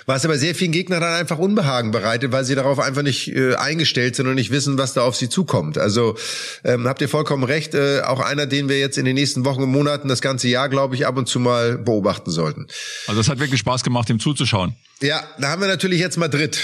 Was 0.05 0.23
aber 0.25 0.37
sehr 0.37 0.53
vielen 0.53 0.71
Gegnern 0.71 1.01
dann 1.01 1.15
einfach 1.15 1.39
Unbehagen 1.39 1.89
bereitet, 1.89 2.31
weil 2.31 2.45
sie 2.45 2.53
darauf 2.53 2.77
einfach 2.77 3.01
nicht 3.01 3.35
äh, 3.35 3.55
eingestellt 3.55 4.15
sind 4.15 4.27
und 4.27 4.35
nicht 4.35 4.51
wissen, 4.51 4.77
was 4.77 4.93
da 4.93 5.01
auf 5.01 5.15
sie 5.15 5.27
zukommt. 5.27 5.79
Also 5.79 6.15
ähm, 6.63 6.87
habt 6.87 7.01
ihr 7.01 7.09
vollkommen 7.09 7.43
recht, 7.43 7.73
äh, 7.73 8.01
auch 8.01 8.19
einer, 8.19 8.45
den 8.45 8.69
wir 8.69 8.77
jetzt 8.77 8.99
in 8.99 9.05
den 9.05 9.15
nächsten 9.15 9.43
Wochen 9.43 9.63
und 9.63 9.71
Monaten, 9.71 10.07
das 10.07 10.21
ganze 10.21 10.47
Jahr, 10.47 10.69
glaube 10.69 10.93
ich, 10.93 11.07
ab 11.07 11.17
und 11.17 11.27
zu 11.27 11.39
mal 11.39 11.79
beobachten 11.79 12.29
sollten. 12.29 12.67
Also 13.07 13.21
es 13.21 13.27
hat 13.27 13.39
wirklich 13.39 13.59
Spaß 13.59 13.83
gemacht, 13.83 14.07
ihm 14.11 14.19
zuzuschauen. 14.19 14.75
Ja, 15.01 15.23
da 15.39 15.49
haben 15.49 15.61
wir 15.61 15.67
natürlich 15.67 15.99
jetzt 15.99 16.17
Madrid. 16.17 16.59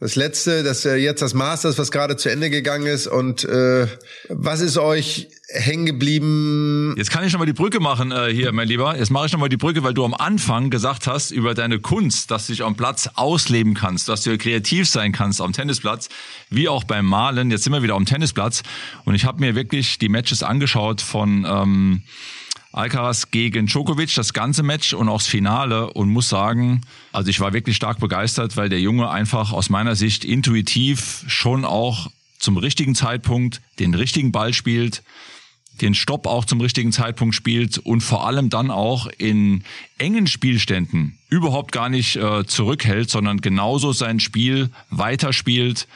Das 0.00 0.16
letzte, 0.16 0.62
das 0.62 0.86
äh, 0.86 0.94
jetzt 0.94 1.20
das 1.20 1.34
Masters, 1.34 1.76
was 1.76 1.90
gerade 1.90 2.16
zu 2.16 2.30
Ende 2.30 2.48
gegangen 2.48 2.86
ist. 2.86 3.06
Und 3.06 3.44
äh, 3.44 3.86
was 4.30 4.62
ist 4.62 4.78
euch 4.78 5.28
hängen 5.48 5.84
geblieben? 5.84 6.94
Jetzt 6.96 7.10
kann 7.10 7.22
ich 7.22 7.34
noch 7.34 7.38
mal 7.38 7.44
die 7.44 7.52
Brücke 7.52 7.80
machen 7.80 8.10
äh, 8.10 8.32
hier, 8.32 8.50
mein 8.52 8.66
Lieber. 8.66 8.96
Jetzt 8.96 9.10
mache 9.10 9.26
ich 9.26 9.32
noch 9.32 9.40
mal 9.40 9.50
die 9.50 9.58
Brücke, 9.58 9.82
weil 9.82 9.92
du 9.92 10.02
am 10.06 10.14
Anfang 10.14 10.70
gesagt 10.70 11.06
hast 11.06 11.32
über 11.32 11.52
deine 11.52 11.80
Kunst, 11.80 12.30
dass 12.30 12.46
du 12.46 12.54
dich 12.54 12.64
am 12.64 12.76
Platz 12.76 13.10
ausleben 13.14 13.74
kannst, 13.74 14.08
dass 14.08 14.22
du 14.22 14.38
kreativ 14.38 14.88
sein 14.88 15.12
kannst 15.12 15.42
am 15.42 15.52
Tennisplatz, 15.52 16.08
wie 16.48 16.70
auch 16.70 16.84
beim 16.84 17.04
Malen. 17.04 17.50
Jetzt 17.50 17.64
sind 17.64 17.74
wir 17.74 17.82
wieder 17.82 17.94
am 17.94 18.06
Tennisplatz 18.06 18.62
und 19.04 19.14
ich 19.14 19.26
habe 19.26 19.40
mir 19.40 19.54
wirklich 19.54 19.98
die 19.98 20.08
Matches 20.08 20.42
angeschaut 20.42 21.02
von 21.02 21.44
ähm, 21.46 22.02
Alcaraz 22.72 23.30
gegen 23.30 23.66
Djokovic, 23.66 24.14
das 24.14 24.32
ganze 24.32 24.62
Match 24.62 24.94
und 24.94 25.08
auch 25.08 25.18
das 25.18 25.26
Finale. 25.26 25.92
Und 25.92 26.08
muss 26.08 26.28
sagen, 26.28 26.82
also 27.12 27.28
ich 27.28 27.40
war 27.40 27.52
wirklich 27.52 27.76
stark 27.76 27.98
begeistert, 27.98 28.56
weil 28.56 28.68
der 28.68 28.80
Junge 28.80 29.10
einfach 29.10 29.52
aus 29.52 29.70
meiner 29.70 29.96
Sicht 29.96 30.24
intuitiv 30.24 31.24
schon 31.26 31.64
auch 31.64 32.10
zum 32.38 32.56
richtigen 32.56 32.94
Zeitpunkt 32.94 33.60
den 33.78 33.94
richtigen 33.94 34.32
Ball 34.32 34.54
spielt, 34.54 35.02
den 35.80 35.94
Stopp 35.94 36.26
auch 36.26 36.44
zum 36.44 36.60
richtigen 36.60 36.92
Zeitpunkt 36.92 37.34
spielt 37.34 37.78
und 37.78 38.02
vor 38.02 38.26
allem 38.26 38.50
dann 38.50 38.70
auch 38.70 39.06
in 39.18 39.64
engen 39.98 40.26
Spielständen 40.26 41.18
überhaupt 41.28 41.72
gar 41.72 41.88
nicht 41.88 42.16
äh, 42.16 42.44
zurückhält, 42.46 43.10
sondern 43.10 43.40
genauso 43.40 43.92
sein 43.92 44.20
Spiel 44.20 44.70
weiterspielt, 44.90 45.86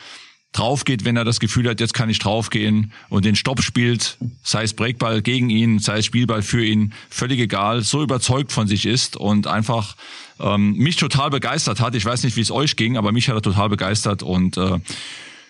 draufgeht, 0.54 1.04
wenn 1.04 1.16
er 1.16 1.24
das 1.24 1.40
Gefühl 1.40 1.68
hat, 1.68 1.80
jetzt 1.80 1.94
kann 1.94 2.08
ich 2.08 2.18
draufgehen 2.20 2.92
und 3.10 3.24
den 3.24 3.36
Stopp 3.36 3.60
spielt, 3.62 4.16
sei 4.42 4.62
es 4.62 4.72
Breakball 4.72 5.20
gegen 5.20 5.50
ihn, 5.50 5.80
sei 5.80 5.98
es 5.98 6.06
Spielball 6.06 6.42
für 6.42 6.64
ihn, 6.64 6.94
völlig 7.10 7.40
egal, 7.40 7.82
so 7.82 8.02
überzeugt 8.02 8.52
von 8.52 8.66
sich 8.66 8.86
ist 8.86 9.16
und 9.16 9.46
einfach 9.46 9.96
ähm, 10.40 10.74
mich 10.74 10.96
total 10.96 11.30
begeistert 11.30 11.80
hat. 11.80 11.94
Ich 11.94 12.04
weiß 12.04 12.22
nicht, 12.22 12.36
wie 12.36 12.40
es 12.40 12.52
euch 12.52 12.76
ging, 12.76 12.96
aber 12.96 13.12
mich 13.12 13.28
hat 13.28 13.34
er 13.34 13.42
total 13.42 13.68
begeistert 13.68 14.22
und 14.22 14.56
äh, 14.56 14.78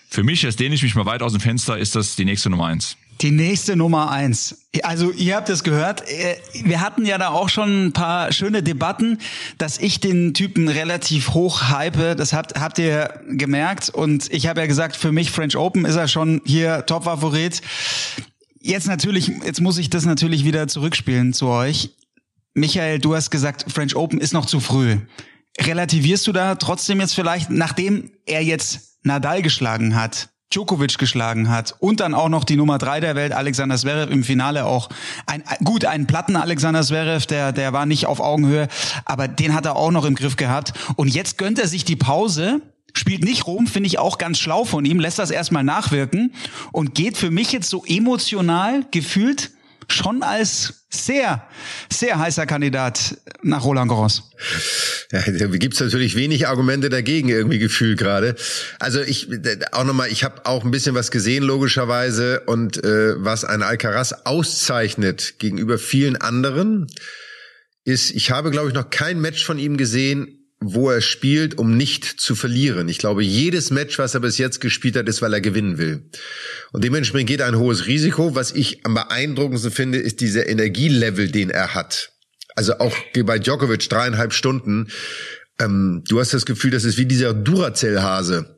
für 0.08 0.22
mich, 0.22 0.42
jetzt 0.42 0.58
lehne 0.58 0.74
ich 0.74 0.82
mich 0.82 0.94
mal 0.94 1.06
weit 1.06 1.22
aus 1.22 1.32
dem 1.32 1.40
Fenster, 1.40 1.76
ist 1.76 1.94
das 1.96 2.16
die 2.16 2.24
nächste 2.24 2.48
Nummer 2.48 2.66
eins. 2.66 2.96
Die 3.20 3.30
nächste 3.30 3.76
Nummer 3.76 4.10
eins. 4.10 4.66
Also 4.82 5.12
ihr 5.12 5.36
habt 5.36 5.48
es 5.48 5.62
gehört. 5.62 6.08
Äh, 6.08 6.36
wir 6.64 6.80
hatten 6.80 7.06
ja 7.06 7.16
da 7.18 7.28
auch 7.28 7.48
schon 7.48 7.86
ein 7.86 7.92
paar 7.92 8.32
schöne 8.32 8.62
Debatten, 8.62 9.18
dass 9.58 9.78
ich 9.78 10.00
den 10.00 10.34
Typen 10.34 10.68
relativ 10.68 11.30
hoch 11.30 11.68
hype. 11.68 12.16
Das 12.16 12.32
habt, 12.32 12.58
habt 12.58 12.78
ihr 12.78 13.20
gemerkt. 13.28 13.90
Und 13.90 14.32
ich 14.32 14.46
habe 14.46 14.60
ja 14.60 14.66
gesagt, 14.66 14.96
für 14.96 15.12
mich 15.12 15.30
French 15.30 15.56
Open 15.56 15.84
ist 15.84 15.96
er 15.96 16.08
schon 16.08 16.42
hier 16.44 16.86
Top-Favorit. 16.86 17.62
Jetzt 18.60 18.86
natürlich, 18.86 19.28
jetzt 19.44 19.60
muss 19.60 19.78
ich 19.78 19.90
das 19.90 20.04
natürlich 20.06 20.44
wieder 20.44 20.66
zurückspielen 20.68 21.32
zu 21.32 21.46
euch. 21.48 21.90
Michael, 22.54 22.98
du 22.98 23.14
hast 23.14 23.30
gesagt, 23.30 23.66
French 23.72 23.96
Open 23.96 24.20
ist 24.20 24.32
noch 24.32 24.46
zu 24.46 24.60
früh. 24.60 24.98
Relativierst 25.60 26.26
du 26.26 26.32
da 26.32 26.54
trotzdem 26.56 27.00
jetzt 27.00 27.14
vielleicht, 27.14 27.50
nachdem 27.50 28.10
er 28.26 28.42
jetzt 28.42 28.98
Nadal 29.02 29.42
geschlagen 29.42 29.94
hat, 29.94 30.30
Djokovic 30.54 30.98
geschlagen 30.98 31.48
hat 31.48 31.74
und 31.80 32.00
dann 32.00 32.14
auch 32.14 32.28
noch 32.28 32.44
die 32.44 32.56
Nummer 32.56 32.78
drei 32.78 33.00
der 33.00 33.16
Welt, 33.16 33.32
Alexander 33.32 33.76
Zverev, 33.76 34.12
im 34.12 34.24
Finale 34.24 34.64
auch 34.64 34.88
ein, 35.26 35.42
gut, 35.64 35.84
einen 35.84 36.06
Platten 36.06 36.36
Alexander 36.36 36.82
Zverev, 36.82 37.26
der, 37.26 37.52
der 37.52 37.72
war 37.72 37.86
nicht 37.86 38.06
auf 38.06 38.20
Augenhöhe, 38.20 38.68
aber 39.04 39.28
den 39.28 39.54
hat 39.54 39.66
er 39.66 39.76
auch 39.76 39.90
noch 39.90 40.04
im 40.04 40.14
Griff 40.14 40.36
gehabt. 40.36 40.72
Und 40.96 41.08
jetzt 41.08 41.38
gönnt 41.38 41.58
er 41.58 41.66
sich 41.66 41.84
die 41.84 41.96
Pause, 41.96 42.60
spielt 42.92 43.24
nicht 43.24 43.46
rum, 43.46 43.66
finde 43.66 43.88
ich 43.88 43.98
auch 43.98 44.18
ganz 44.18 44.38
schlau 44.38 44.64
von 44.64 44.84
ihm, 44.84 45.00
lässt 45.00 45.18
das 45.18 45.30
erstmal 45.30 45.64
nachwirken 45.64 46.32
und 46.72 46.94
geht 46.94 47.16
für 47.16 47.30
mich 47.30 47.50
jetzt 47.52 47.68
so 47.68 47.84
emotional 47.84 48.84
gefühlt 48.90 49.50
schon 49.88 50.22
als 50.22 50.86
sehr, 50.90 51.46
sehr 51.92 52.18
heißer 52.18 52.46
Kandidat 52.46 53.18
nach 53.42 53.64
Roland 53.64 53.88
Garros. 53.88 54.30
Ja, 55.12 55.20
da 55.20 55.46
gibt's 55.46 55.80
natürlich 55.80 56.16
wenig 56.16 56.46
Argumente 56.48 56.88
dagegen 56.88 57.28
irgendwie 57.28 57.58
gefühlt 57.58 57.98
gerade. 57.98 58.36
Also 58.78 59.00
ich 59.00 59.28
auch 59.72 59.84
nochmal, 59.84 60.10
ich 60.10 60.24
habe 60.24 60.46
auch 60.46 60.64
ein 60.64 60.70
bisschen 60.70 60.94
was 60.94 61.10
gesehen 61.10 61.44
logischerweise 61.44 62.40
und 62.40 62.82
äh, 62.82 63.14
was 63.16 63.44
ein 63.44 63.62
Alcaraz 63.62 64.12
auszeichnet 64.24 65.38
gegenüber 65.38 65.78
vielen 65.78 66.16
anderen 66.16 66.86
ist, 67.84 68.12
ich 68.12 68.30
habe 68.30 68.50
glaube 68.50 68.68
ich 68.68 68.74
noch 68.74 68.90
kein 68.90 69.20
Match 69.20 69.44
von 69.44 69.58
ihm 69.58 69.76
gesehen, 69.76 70.43
wo 70.72 70.90
er 70.90 71.00
spielt, 71.00 71.58
um 71.58 71.76
nicht 71.76 72.04
zu 72.04 72.34
verlieren. 72.34 72.88
Ich 72.88 72.98
glaube, 72.98 73.22
jedes 73.22 73.70
Match, 73.70 73.98
was 73.98 74.14
er 74.14 74.20
bis 74.20 74.38
jetzt 74.38 74.60
gespielt 74.60 74.96
hat, 74.96 75.08
ist, 75.08 75.22
weil 75.22 75.32
er 75.32 75.40
gewinnen 75.40 75.78
will. 75.78 76.10
Und 76.72 76.84
dementsprechend 76.84 77.28
geht 77.28 77.42
ein 77.42 77.58
hohes 77.58 77.86
Risiko. 77.86 78.34
Was 78.34 78.52
ich 78.52 78.84
am 78.84 78.94
beeindruckendsten 78.94 79.72
finde, 79.72 79.98
ist 79.98 80.20
dieser 80.20 80.48
Energielevel, 80.48 81.30
den 81.30 81.50
er 81.50 81.74
hat. 81.74 82.12
Also 82.56 82.78
auch 82.78 82.96
bei 83.24 83.38
Djokovic 83.38 83.88
dreieinhalb 83.88 84.32
Stunden. 84.32 84.88
Ähm, 85.58 86.02
du 86.08 86.20
hast 86.20 86.34
das 86.34 86.46
Gefühl, 86.46 86.70
das 86.70 86.84
ist 86.84 86.98
wie 86.98 87.06
dieser 87.06 87.34
Duracell-Hase 87.34 88.54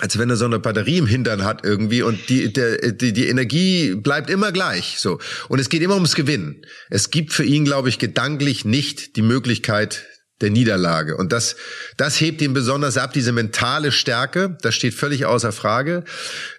als 0.00 0.18
wenn 0.18 0.30
er 0.30 0.36
so 0.36 0.46
eine 0.46 0.58
Batterie 0.58 0.98
im 0.98 1.06
Hintern 1.06 1.44
hat 1.44 1.64
irgendwie 1.64 2.02
und 2.02 2.28
die, 2.30 2.52
der, 2.52 2.92
die, 2.92 3.12
die 3.12 3.28
Energie 3.28 3.94
bleibt 3.94 4.30
immer 4.30 4.50
gleich 4.50 4.96
so. 4.98 5.18
Und 5.48 5.58
es 5.58 5.68
geht 5.68 5.82
immer 5.82 5.94
ums 5.94 6.14
Gewinnen. 6.14 6.64
Es 6.88 7.10
gibt 7.10 7.34
für 7.34 7.44
ihn, 7.44 7.66
glaube 7.66 7.90
ich, 7.90 7.98
gedanklich 7.98 8.64
nicht 8.64 9.16
die 9.16 9.22
Möglichkeit, 9.22 10.06
der 10.40 10.50
Niederlage. 10.50 11.16
Und 11.16 11.32
das, 11.32 11.56
das 11.96 12.20
hebt 12.20 12.40
ihn 12.42 12.52
besonders 12.52 12.96
ab, 12.96 13.12
diese 13.12 13.32
mentale 13.32 13.92
Stärke, 13.92 14.56
das 14.62 14.74
steht 14.74 14.94
völlig 14.94 15.26
außer 15.26 15.52
Frage. 15.52 16.04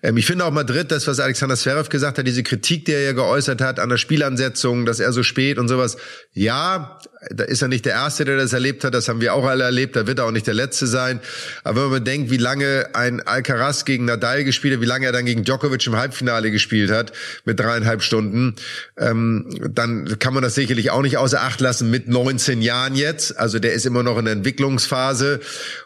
Ähm, 0.04 0.18
ich 0.18 0.26
finde 0.26 0.46
auch 0.46 0.52
Madrid, 0.52 0.92
das, 0.92 1.08
was 1.08 1.20
Alexander 1.20 1.56
Zverev 1.56 1.90
gesagt 1.90 2.18
hat, 2.18 2.28
diese 2.28 2.44
Kritik, 2.44 2.86
die 2.86 2.94
er 2.94 3.02
ja 3.02 3.12
geäußert 3.14 3.62
hat 3.62 3.80
an 3.80 3.90
der 3.90 3.98
Spielansetzung, 3.98 4.86
dass 4.86 5.00
er 5.00 5.12
so 5.14 5.24
spät 5.24 5.58
und 5.58 5.68
sowas. 5.68 5.98
Ja, 6.34 7.00
da 7.30 7.44
ist 7.44 7.62
er 7.62 7.68
nicht 7.68 7.86
der 7.86 7.94
Erste, 7.94 8.26
der 8.26 8.38
das 8.38 8.52
erlebt 8.52 8.84
hat, 8.84 8.96
das 8.96 9.08
haben 9.08 9.22
wir 9.22 9.36
auch 9.36 9.46
alle 9.46 9.64
erlebt, 9.64 9.96
da 9.96 10.08
wird 10.08 10.18
er 10.18 10.26
auch 10.26 10.32
nicht 10.32 10.48
der 10.48 10.56
Letzte 10.56 10.88
sein. 10.88 11.20
Aber 11.64 11.84
wenn 11.84 11.92
man 11.92 12.04
denkt, 12.04 12.32
wie 12.32 12.38
lange 12.38 12.88
ein 12.94 13.22
Alcaraz 13.22 13.86
gegen 13.86 14.06
Nadal 14.06 14.44
gespielt 14.44 14.74
hat, 14.74 14.82
wie 14.82 14.88
lange 14.88 15.06
er 15.06 15.12
dann 15.12 15.26
gegen 15.26 15.44
Djokovic 15.44 15.86
im 15.86 15.96
Halbfinale 15.96 16.50
gespielt 16.50 16.90
hat, 16.90 17.14
mit 17.46 17.60
dreieinhalb 17.60 18.02
Stunden, 18.02 18.56
ähm, 18.98 19.48
dann 19.70 20.18
kann 20.18 20.34
man 20.34 20.42
das 20.42 20.56
sicherlich 20.56 20.90
auch 20.90 21.04
nicht 21.04 21.18
außer 21.18 21.42
Acht 21.42 21.62
lassen 21.62 21.92
mit 21.92 22.08
19 22.08 22.62
Jahren 22.64 22.96
jetzt. 22.96 23.38
Also 23.38 23.60
der 23.60 23.74
ist 23.74 23.86
immer 23.86 24.02
noch 24.02 24.18
in 24.18 24.26
der 24.26 24.34
Entwicklungsphase. 24.34 25.42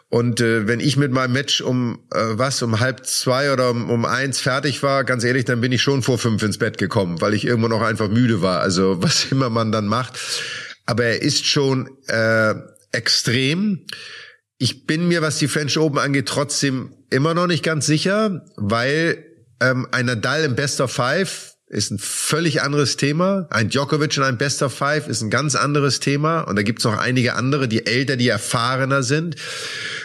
Und 0.08 0.40
äh, 0.40 0.66
wenn 0.66 0.80
ich 0.80 0.96
mit 0.96 1.12
meinem 1.12 1.32
Match 1.32 1.60
um 1.60 1.98
äh, 2.14 2.18
was, 2.30 2.62
um 2.62 2.80
halb 2.80 3.04
zwei 3.04 3.52
oder 3.52 3.70
um, 3.70 3.90
um 3.90 4.04
eins 4.06 4.40
fertig 4.40 4.82
war, 4.82 5.04
ganz 5.04 5.22
ehrlich, 5.24 5.44
dann 5.44 5.60
bin 5.60 5.72
ich 5.72 5.82
schon 5.82 6.02
vor 6.02 6.16
fünf 6.16 6.42
ins 6.42 6.56
Bett 6.56 6.78
gekommen, 6.78 7.20
weil 7.20 7.34
ich 7.34 7.44
irgendwo 7.44 7.68
noch 7.68 7.82
einfach 7.82 8.08
müde 8.08 8.40
war. 8.40 8.60
Also 8.60 9.02
was 9.02 9.26
immer 9.30 9.50
man 9.50 9.70
dann 9.70 9.86
macht 9.86 10.18
aber 10.86 11.04
er 11.04 11.22
ist 11.22 11.46
schon 11.46 11.90
äh, 12.06 12.54
extrem. 12.92 13.86
Ich 14.58 14.86
bin 14.86 15.08
mir, 15.08 15.20
was 15.20 15.38
die 15.38 15.48
French 15.48 15.76
Open 15.78 15.98
angeht, 15.98 16.26
trotzdem 16.26 16.94
immer 17.10 17.34
noch 17.34 17.46
nicht 17.46 17.62
ganz 17.62 17.86
sicher, 17.86 18.44
weil 18.56 19.24
ähm, 19.60 19.86
ein 19.90 20.06
Nadal 20.06 20.44
im 20.44 20.54
Best 20.54 20.80
of 20.80 20.92
Five 20.92 21.56
ist 21.68 21.90
ein 21.90 21.98
völlig 21.98 22.62
anderes 22.62 22.96
Thema. 22.96 23.48
Ein 23.50 23.70
Djokovic 23.70 24.16
in 24.16 24.22
einem 24.22 24.38
Best 24.38 24.62
of 24.62 24.72
Five 24.72 25.08
ist 25.08 25.20
ein 25.22 25.30
ganz 25.30 25.56
anderes 25.56 25.98
Thema. 25.98 26.42
Und 26.42 26.56
da 26.56 26.62
gibt's 26.62 26.84
noch 26.84 26.96
einige 26.96 27.34
andere, 27.34 27.66
die 27.66 27.86
älter, 27.86 28.16
die 28.16 28.28
erfahrener 28.28 29.02
sind. 29.02 29.36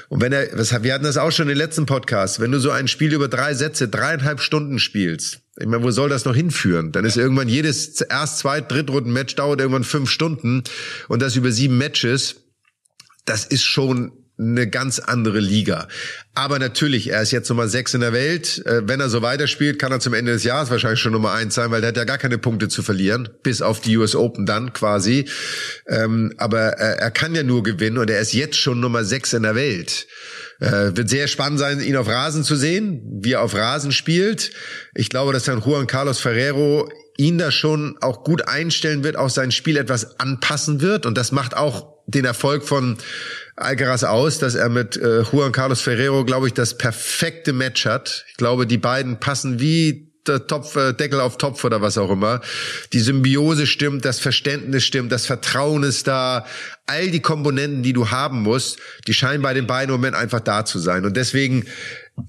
Und 0.10 0.22
wenn 0.22 0.34
er, 0.34 0.52
wir 0.84 0.94
hatten 0.94 1.04
das 1.04 1.18
auch 1.18 1.32
schon 1.32 1.50
im 1.50 1.58
letzten 1.58 1.86
Podcast, 1.86 2.40
wenn 2.40 2.52
du 2.52 2.60
so 2.60 2.72
ein 2.72 2.88
Spiel 2.88 3.14
über 3.14 3.28
drei 3.28 3.54
Sätze, 3.54 3.88
dreieinhalb 3.88 4.42
Stunden 4.42 4.80
spielst, 4.80 5.41
ich 5.60 5.68
meine, 5.68 5.84
wo 5.84 5.92
soll 5.92 6.10
das 6.10 6.26
noch 6.26 6.36
hinführen? 6.36 6.92
Dann 6.92 7.06
ist 7.06 7.18
irgendwann 7.18 7.50
jedes 7.50 8.00
erst, 8.02 8.40
zweit, 8.40 8.72
drittrunden-Match 8.72 9.36
dauert 9.36 9.60
irgendwann 9.60 9.84
fünf 9.84 10.10
Stunden 10.10 10.64
und 11.10 11.22
das 11.22 11.36
über 11.36 11.52
sieben 11.52 11.78
Matches. 11.78 12.38
Das 13.26 13.46
ist 13.46 13.64
schon 13.64 14.21
eine 14.42 14.68
ganz 14.68 15.00
andere 15.00 15.40
Liga. 15.40 15.88
Aber 16.34 16.60
natürlich, 16.60 17.10
er 17.12 17.22
ist 17.22 17.32
jetzt 17.32 17.50
Nummer 17.50 17.68
sechs 17.68 17.94
in 17.94 18.02
der 18.02 18.14
Welt. 18.14 18.66
Äh, 18.66 18.88
wenn 18.88 19.00
er 19.00 19.10
so 19.10 19.22
weiterspielt, 19.22 19.80
kann 19.80 19.92
er 19.92 20.00
zum 20.00 20.14
Ende 20.14 20.32
des 20.32 20.44
Jahres 20.44 20.70
wahrscheinlich 20.70 21.00
schon 21.00 21.12
Nummer 21.12 21.32
eins 21.34 21.56
sein, 21.56 21.72
weil 21.72 21.84
er 21.84 21.90
hat 21.90 21.98
ja 21.98 22.06
gar 22.06 22.18
keine 22.18 22.38
Punkte 22.38 22.68
zu 22.68 22.84
verlieren, 22.84 23.30
bis 23.44 23.62
auf 23.62 23.80
die 23.80 23.98
US 23.98 24.16
Open 24.16 24.46
dann 24.46 24.74
quasi. 24.74 25.26
Ähm, 25.88 26.34
aber 26.38 26.60
er 26.60 27.12
kann 27.12 27.36
ja 27.36 27.44
nur 27.44 27.64
gewinnen 27.64 27.98
und 27.98 28.10
er 28.10 28.20
ist 28.20 28.34
jetzt 28.34 28.58
schon 28.58 28.80
Nummer 28.80 29.04
sechs 29.04 29.34
in 29.34 29.44
der 29.44 29.56
Welt. 29.56 30.08
Äh, 30.60 30.96
wird 30.96 31.10
sehr 31.10 31.28
spannend 31.28 31.60
sein, 31.60 31.82
ihn 31.82 31.98
auf 31.98 32.08
Rasen 32.08 32.44
zu 32.44 32.56
sehen, 32.56 33.02
wie 33.22 33.34
er 33.34 33.42
auf 33.42 33.56
Rasen 33.56 33.92
spielt. 33.92 34.52
Ich 34.94 35.10
glaube, 35.10 35.34
dass 35.34 35.44
dann 35.44 35.62
Juan 35.62 35.88
Carlos 35.88 36.20
Ferrero 36.20 36.88
ihn 37.18 37.38
da 37.38 37.52
schon 37.52 37.98
auch 38.02 38.24
gut 38.24 38.48
einstellen 38.48 39.04
wird, 39.04 39.16
auch 39.16 39.30
sein 39.30 39.52
Spiel 39.52 39.78
etwas 39.78 40.20
anpassen 40.20 40.82
wird. 40.82 41.06
Und 41.06 41.18
das 41.18 41.32
macht 41.32 41.56
auch 41.56 41.92
den 42.08 42.26
Erfolg 42.26 42.64
von 42.64 42.98
Alcaraz 43.62 44.04
aus, 44.04 44.40
dass 44.40 44.56
er 44.56 44.70
mit 44.70 44.98
äh, 44.98 45.22
Juan 45.22 45.52
Carlos 45.52 45.82
Ferrero, 45.82 46.26
glaube 46.26 46.48
ich, 46.48 46.54
das 46.54 46.78
perfekte 46.78 47.54
Match 47.54 47.86
hat. 47.86 48.26
Ich 48.30 48.38
glaube, 48.38 48.68
die 48.68 48.78
beiden 48.78 49.20
passen 49.20 49.60
wie 49.60 50.12
der 50.28 50.48
Topf, 50.48 50.76
äh, 50.76 50.94
Deckel 50.94 51.20
auf 51.20 51.38
Topf 51.38 51.64
oder 51.64 51.82
was 51.82 51.98
auch 51.98 52.12
immer. 52.12 52.42
Die 52.94 53.00
Symbiose 53.00 53.66
stimmt, 53.66 54.06
das 54.06 54.20
Verständnis 54.20 54.84
stimmt, 54.84 55.12
das 55.12 55.26
Vertrauen 55.26 55.84
ist 55.84 56.08
da. 56.08 56.46
All 56.86 57.10
die 57.10 57.22
Komponenten, 57.22 57.84
die 57.84 57.94
du 57.94 58.12
haben 58.12 58.42
musst, 58.42 58.80
die 59.08 59.14
scheinen 59.14 59.42
bei 59.42 59.54
den 59.54 59.66
beiden 59.68 59.94
im 59.94 60.00
Moment 60.00 60.16
einfach 60.16 60.42
da 60.42 60.66
zu 60.66 60.78
sein. 60.78 61.06
Und 61.06 61.16
deswegen 61.16 61.66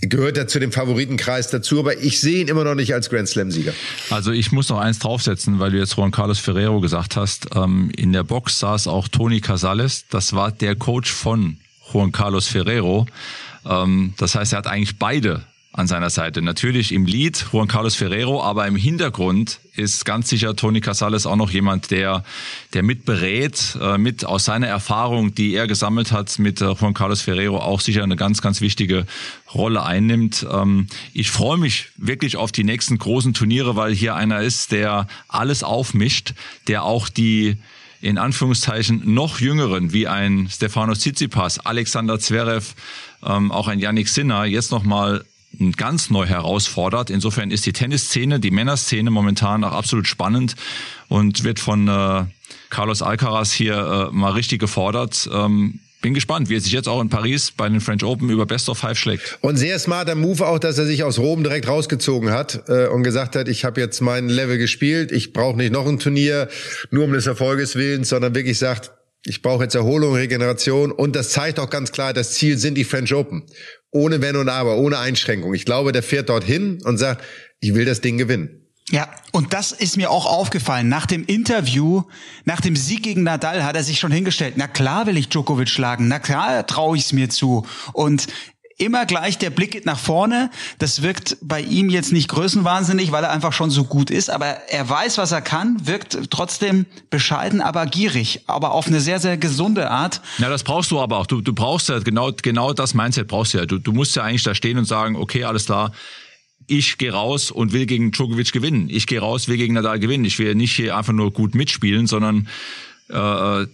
gehört 0.01 0.37
er 0.37 0.49
zu 0.49 0.59
dem 0.59 0.73
Favoritenkreis 0.73 1.49
dazu, 1.51 1.79
aber 1.79 1.99
ich 1.99 2.21
sehe 2.21 2.41
ihn 2.41 2.49
immer 2.49 2.65
noch 2.65 2.75
nicht 2.75 2.95
als 2.95 3.11
Grand 3.11 3.29
Slam-Sieger. 3.29 3.73
Also 4.11 4.33
ich 4.33 4.53
muss 4.53 4.69
noch 4.69 4.79
eins 4.79 4.99
draufsetzen, 4.99 5.59
weil 5.59 5.71
du 5.71 5.79
jetzt 5.79 5.97
Juan 5.97 6.11
Carlos 6.11 6.39
Ferrero 6.39 6.81
gesagt 6.81 7.17
hast. 7.17 7.49
Ähm, 7.55 7.91
in 7.97 8.13
der 8.13 8.25
Box 8.25 8.59
saß 8.59 8.87
auch 8.87 9.09
Tony 9.09 9.41
Casales, 9.41 10.05
das 10.11 10.33
war 10.33 10.51
der 10.51 10.77
Coach 10.77 11.11
von 11.11 11.59
Juan 11.93 12.13
Carlos 12.13 12.49
Ferrero. 12.49 13.07
Ähm, 13.65 14.15
das 14.17 14.35
heißt, 14.35 14.53
er 14.53 14.59
hat 14.59 14.67
eigentlich 14.67 14.99
beide 14.99 15.43
an 15.73 15.87
seiner 15.87 16.11
Seite. 16.11 16.43
Natürlich 16.43 16.93
im 16.93 17.07
Lead 17.07 17.47
Juan 17.51 17.67
Carlos 17.67 17.95
Ferrero, 17.95 18.43
aber 18.43 18.67
im 18.67 18.77
Hintergrund 18.77 19.59
ist 19.75 20.05
ganz 20.05 20.29
sicher 20.29 20.55
Tony 20.55 20.83
Casales 20.83 21.25
auch 21.25 21.37
noch 21.37 21.51
jemand, 21.51 21.91
der, 21.91 22.25
der 22.75 22.83
mit 22.83 23.07
berät, 23.07 23.79
äh, 23.81 23.97
mit 23.97 24.27
aus 24.27 24.45
seiner 24.45 24.67
Erfahrung, 24.67 25.35
die 25.35 25.55
er 25.55 25.67
gesammelt 25.67 26.13
hat 26.13 26.39
mit 26.39 26.61
äh, 26.61 26.73
Juan 26.73 26.93
Carlos 26.93 27.23
Ferrero, 27.23 27.57
auch 27.57 27.81
sicher 27.81 28.03
eine 28.03 28.17
ganz, 28.17 28.43
ganz 28.43 28.61
wichtige 28.61 29.07
Rolle 29.55 29.83
einnimmt. 29.83 30.47
Ähm, 30.51 30.89
ich 31.15 31.31
freue 31.31 31.57
mich 31.57 31.89
wirklich 31.97 32.37
auf 32.37 32.53
die 32.53 32.65
nächsten 32.65 32.99
großen 32.99 33.33
Turniere, 33.33 33.75
weil 33.75 33.95
hier 33.95 34.15
einer 34.15 34.43
ist, 34.43 34.73
der 34.73 35.07
alles 35.29 35.63
aufmischt, 35.63 36.35
der 36.69 36.83
auch 36.83 37.09
die 37.09 37.57
in 38.03 38.19
Anführungszeichen 38.19 39.15
noch 39.15 39.41
jüngeren, 39.41 39.93
wie 39.93 40.09
ein 40.09 40.49
Stefanos 40.51 40.99
Tsitsipas, 40.99 41.61
Alexander 41.61 42.19
Zverev, 42.19 42.75
ähm, 43.25 43.53
auch 43.53 43.69
ein 43.69 43.79
Yannick 43.79 44.09
Sinner, 44.09 44.45
jetzt 44.45 44.73
nochmal 44.73 45.25
ganz 45.77 46.11
neu 46.11 46.27
herausfordert. 46.27 47.11
Insofern 47.11 47.51
ist 47.51 47.67
die 47.67 47.73
Tennisszene, 47.73 48.41
die 48.41 48.51
Männerszene 48.51 49.11
momentan 49.11 49.65
auch 49.65 49.73
absolut 49.73 50.07
spannend 50.07 50.55
und 51.09 51.45
wird 51.45 51.61
von 51.61 51.89
äh, 51.89 52.25
Carlos 52.71 53.03
Alcaraz 53.03 53.53
hier 53.53 54.11
äh, 54.11 54.15
mal 54.15 54.33
richtig 54.33 54.61
gefordert. 54.61 55.29
Ähm, 55.33 55.81
bin 56.03 56.15
gespannt, 56.15 56.49
wie 56.49 56.57
er 56.57 56.61
sich 56.61 56.73
jetzt 56.73 56.89
auch 56.89 57.01
in 57.01 57.09
Paris 57.09 57.53
bei 57.53 57.69
den 57.69 57.81
French 57.81 58.03
Open 58.05 58.29
über 58.29 58.45
Best 58.45 58.69
of 58.69 58.79
Five 58.79 58.99
schlägt. 58.99 59.39
Und 59.41 59.57
sehr 59.57 59.79
smarter 59.79 60.17
Move 60.17 60.47
auch, 60.47 60.59
dass 60.59 60.77
er 60.77 60.85
sich 60.85 61.05
aus 61.05 61.19
Rom 61.19 61.45
direkt 61.45 61.69
rausgezogen 61.69 62.33
hat 62.33 62.65
äh, 62.69 62.89
und 62.89 63.05
gesagt 63.05 63.37
hat, 63.37 63.49
ich 63.49 63.65
habe 63.65 63.81
jetzt 63.81 64.01
mein 64.01 64.29
Level 64.29 64.59
gespielt, 64.59 65.13
ich 65.13 65.33
brauche 65.33 65.57
nicht 65.57 65.73
noch 65.73 65.87
ein 65.87 66.01
Turnier, 66.01 66.49
nur 66.91 67.05
um 67.05 67.13
des 67.13 67.27
Erfolges 67.27 67.77
willen, 67.77 68.03
sondern 68.05 68.35
wirklich 68.35 68.59
sagt, 68.59 68.91
ich 69.25 69.41
brauche 69.41 69.63
jetzt 69.63 69.77
Erholung, 69.77 70.15
Regeneration 70.15 70.91
und 70.91 71.15
das 71.15 71.31
zeigt 71.31 71.61
auch 71.61 71.71
ganz 71.71 71.93
klar, 71.93 72.13
das 72.13 72.33
Ziel 72.35 72.59
sind 72.59 72.75
die 72.75 72.85
French 72.85 73.15
Open. 73.15 73.45
Ohne 73.93 74.21
Wenn 74.21 74.37
und 74.37 74.49
Aber, 74.49 74.79
ohne 74.79 74.99
Einschränkung. 74.99 75.55
Ich 75.55 75.65
glaube, 75.65 75.93
der 75.93 76.03
fährt 76.03 76.29
dorthin 76.29 76.83
und 76.83 76.99
sagt, 76.99 77.23
ich 77.61 77.75
will 77.75 77.85
das 77.85 78.01
Ding 78.01 78.19
gewinnen. 78.19 78.63
Ja, 78.91 79.09
und 79.31 79.53
das 79.53 79.71
ist 79.71 79.97
mir 79.97 80.11
auch 80.11 80.27
aufgefallen. 80.27 80.89
Nach 80.89 81.07
dem 81.07 81.25
Interview, 81.25 82.03
nach 82.45 82.61
dem 82.61 82.75
Sieg 82.75 83.05
gegen 83.05 83.23
Nadal 83.23 83.65
hat 83.65 83.77
er 83.77 83.85
sich 83.85 84.01
schon 84.01 84.11
hingestellt. 84.11 84.55
Na 84.57 84.67
klar 84.67 85.07
will 85.07 85.17
ich 85.17 85.29
Djokovic 85.29 85.69
schlagen. 85.69 86.09
Na 86.09 86.19
klar 86.19 86.67
traue 86.67 86.97
ich 86.97 87.05
es 87.05 87.13
mir 87.13 87.31
zu. 87.31 87.65
Und 87.93 88.27
immer 88.79 89.07
gleich 89.07 89.39
der 89.39 89.51
Blick 89.51 89.85
nach 89.87 89.99
vorne. 89.99 90.51
Das 90.79 91.03
wirkt 91.03 91.37
bei 91.41 91.61
ihm 91.61 91.91
jetzt 91.91 92.13
nicht 92.13 92.29
größenwahnsinnig, 92.29 93.13
weil 93.13 93.25
er 93.25 93.31
einfach 93.31 93.53
schon 93.53 93.71
so 93.71 93.85
gut 93.85 94.11
ist, 94.11 94.31
aber 94.31 94.47
er 94.47 94.89
weiß, 94.89 95.19
was 95.19 95.33
er 95.33 95.43
kann, 95.43 95.87
wirkt 95.87 96.19
trotzdem 96.31 96.87
bescheiden, 97.11 97.61
aber 97.61 97.87
gierig, 97.87 98.41
aber 98.47 98.73
auf 98.73 98.87
eine 98.87 99.01
sehr, 99.01 99.21
sehr 99.21 99.37
gesunde 99.37 99.91
Art. 99.91 100.21
Ja, 100.39 100.49
das 100.49 100.65
brauchst 100.65 100.91
du 100.91 101.01
aber 101.01 101.19
auch. 101.19 101.27
Du, 101.27 101.41
du 101.41 101.53
brauchst 101.53 101.89
ja 101.89 101.99
genau, 101.99 102.33
genau 102.33 102.73
das 102.73 102.95
Mindset 102.95 103.29
brauchst 103.29 103.55
du 103.55 103.59
ja. 103.59 103.67
Du, 103.67 103.79
du 103.79 103.93
musst 103.93 104.17
ja 104.17 104.23
eigentlich 104.23 104.43
da 104.43 104.55
stehen 104.55 104.79
und 104.79 104.85
sagen, 104.85 105.17
okay, 105.17 105.45
alles 105.45 105.67
klar, 105.67 105.93
ich 106.67 106.99
gehe 106.99 107.13
raus 107.13 107.51
und 107.51 107.73
will 107.73 107.87
gegen 107.87 108.13
Djokovic 108.13 108.53
gewinnen. 108.53 108.89
Ich 108.89 109.07
gehe 109.07 109.21
raus, 109.21 109.49
will 109.49 109.57
gegen 109.57 109.75
Nadal 109.75 109.99
gewinnen. 109.99 110.25
Ich 110.25 110.39
will 110.39 110.55
nicht 110.55 110.75
hier 110.75 110.97
einfach 110.97 111.13
nur 111.13 111.33
gut 111.33 111.55
mitspielen, 111.55 112.07
sondern 112.07 112.49
äh, 113.09 113.67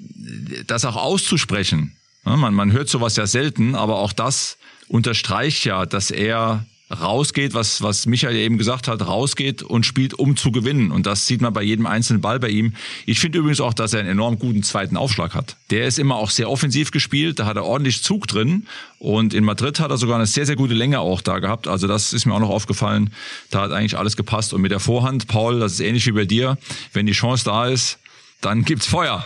das 0.66 0.84
auch 0.84 0.96
auszusprechen. 0.96 1.96
Ja, 2.24 2.36
man, 2.36 2.54
man 2.54 2.72
hört 2.72 2.88
sowas 2.88 3.16
ja 3.16 3.26
selten, 3.26 3.74
aber 3.74 3.98
auch 3.98 4.12
das 4.12 4.58
unterstreicht 4.88 5.64
ja, 5.64 5.86
dass 5.86 6.10
er 6.10 6.64
rausgeht, 6.90 7.52
was, 7.54 7.82
was 7.82 8.06
Michael 8.06 8.36
eben 8.36 8.56
gesagt 8.56 8.88
hat, 8.88 9.06
rausgeht 9.06 9.62
und 9.62 9.84
spielt, 9.84 10.14
um 10.14 10.36
zu 10.36 10.50
gewinnen. 10.50 10.90
Und 10.90 11.06
das 11.06 11.26
sieht 11.26 11.40
man 11.40 11.52
bei 11.52 11.62
jedem 11.62 11.86
einzelnen 11.86 12.22
Ball 12.22 12.40
bei 12.40 12.48
ihm. 12.48 12.72
Ich 13.04 13.20
finde 13.20 13.38
übrigens 13.38 13.60
auch, 13.60 13.74
dass 13.74 13.92
er 13.92 14.00
einen 14.00 14.08
enorm 14.08 14.38
guten 14.38 14.62
zweiten 14.62 14.96
Aufschlag 14.96 15.34
hat. 15.34 15.56
Der 15.70 15.86
ist 15.86 15.98
immer 15.98 16.16
auch 16.16 16.30
sehr 16.30 16.50
offensiv 16.50 16.90
gespielt, 16.90 17.38
da 17.38 17.46
hat 17.46 17.56
er 17.56 17.64
ordentlich 17.64 18.02
Zug 18.02 18.26
drin. 18.26 18.66
Und 18.98 19.34
in 19.34 19.44
Madrid 19.44 19.80
hat 19.80 19.90
er 19.90 19.98
sogar 19.98 20.16
eine 20.16 20.26
sehr, 20.26 20.46
sehr 20.46 20.56
gute 20.56 20.74
Länge 20.74 21.00
auch 21.00 21.20
da 21.20 21.38
gehabt. 21.40 21.68
Also 21.68 21.86
das 21.86 22.12
ist 22.12 22.24
mir 22.24 22.34
auch 22.34 22.40
noch 22.40 22.50
aufgefallen. 22.50 23.10
Da 23.50 23.62
hat 23.62 23.72
eigentlich 23.72 23.98
alles 23.98 24.16
gepasst. 24.16 24.54
Und 24.54 24.62
mit 24.62 24.70
der 24.70 24.80
Vorhand, 24.80 25.28
Paul, 25.28 25.60
das 25.60 25.72
ist 25.72 25.80
ähnlich 25.80 26.06
wie 26.06 26.12
bei 26.12 26.24
dir. 26.24 26.56
Wenn 26.94 27.06
die 27.06 27.12
Chance 27.12 27.44
da 27.44 27.66
ist, 27.66 27.98
dann 28.40 28.62
gibt's 28.62 28.86
Feuer. 28.86 29.24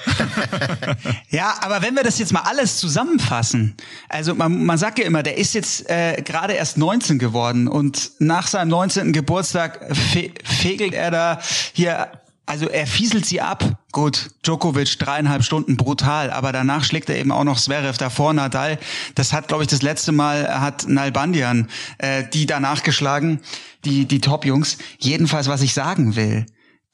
ja, 1.30 1.54
aber 1.60 1.82
wenn 1.82 1.94
wir 1.94 2.02
das 2.02 2.18
jetzt 2.18 2.32
mal 2.32 2.40
alles 2.40 2.78
zusammenfassen, 2.78 3.76
also 4.08 4.34
man, 4.34 4.64
man 4.64 4.78
sagt 4.78 4.98
ja 4.98 5.04
immer, 5.04 5.22
der 5.22 5.36
ist 5.36 5.54
jetzt 5.54 5.88
äh, 5.90 6.22
gerade 6.22 6.54
erst 6.54 6.78
19 6.78 7.18
geworden 7.18 7.68
und 7.68 8.12
nach 8.20 8.46
seinem 8.46 8.68
19. 8.68 9.12
Geburtstag 9.12 9.94
fe 9.94 10.32
fegelt 10.44 10.94
er 10.94 11.10
da 11.10 11.40
hier, 11.74 12.10
also 12.46 12.68
er 12.68 12.86
fieselt 12.86 13.26
sie 13.26 13.42
ab. 13.42 13.78
Gut, 13.92 14.30
Djokovic 14.44 14.98
dreieinhalb 14.98 15.44
Stunden 15.44 15.76
brutal, 15.76 16.30
aber 16.30 16.52
danach 16.52 16.84
schlägt 16.84 17.10
er 17.10 17.18
eben 17.18 17.32
auch 17.32 17.44
noch 17.44 17.58
Zverev 17.60 17.98
davor, 17.98 18.32
Nadal. 18.32 18.78
Das 19.14 19.34
hat, 19.34 19.48
glaube 19.48 19.62
ich, 19.64 19.68
das 19.68 19.82
letzte 19.82 20.12
Mal 20.12 20.60
hat 20.60 20.88
Nalbandian 20.88 21.68
äh, 21.98 22.24
die 22.32 22.46
danach 22.46 22.82
geschlagen, 22.82 23.40
die 23.84 24.06
die 24.06 24.20
Top-Jungs. 24.20 24.78
Jedenfalls, 24.98 25.48
was 25.48 25.60
ich 25.60 25.74
sagen 25.74 26.16
will, 26.16 26.46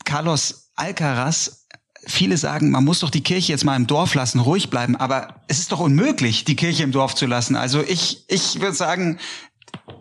Carlos 0.05 0.73
Alcaraz 0.75 1.58
viele 2.07 2.37
sagen, 2.37 2.71
man 2.71 2.85
muss 2.85 3.01
doch 3.01 3.11
die 3.11 3.23
Kirche 3.23 3.53
jetzt 3.53 3.65
mal 3.65 3.77
im 3.77 3.87
Dorf 3.87 4.15
lassen, 4.15 4.41
ruhig 4.41 4.71
bleiben, 4.71 4.97
aber 4.97 5.43
es 5.49 5.59
ist 5.59 5.73
doch 5.73 5.81
unmöglich, 5.81 6.45
die 6.45 6.57
Kirche 6.57 6.83
im 6.83 6.93
Dorf 6.93 7.15
zu 7.15 7.27
lassen. 7.27 7.57
Also 7.57 7.83
ich, 7.87 8.25
ich 8.29 8.61
würde 8.61 8.75
sagen, 8.75 9.19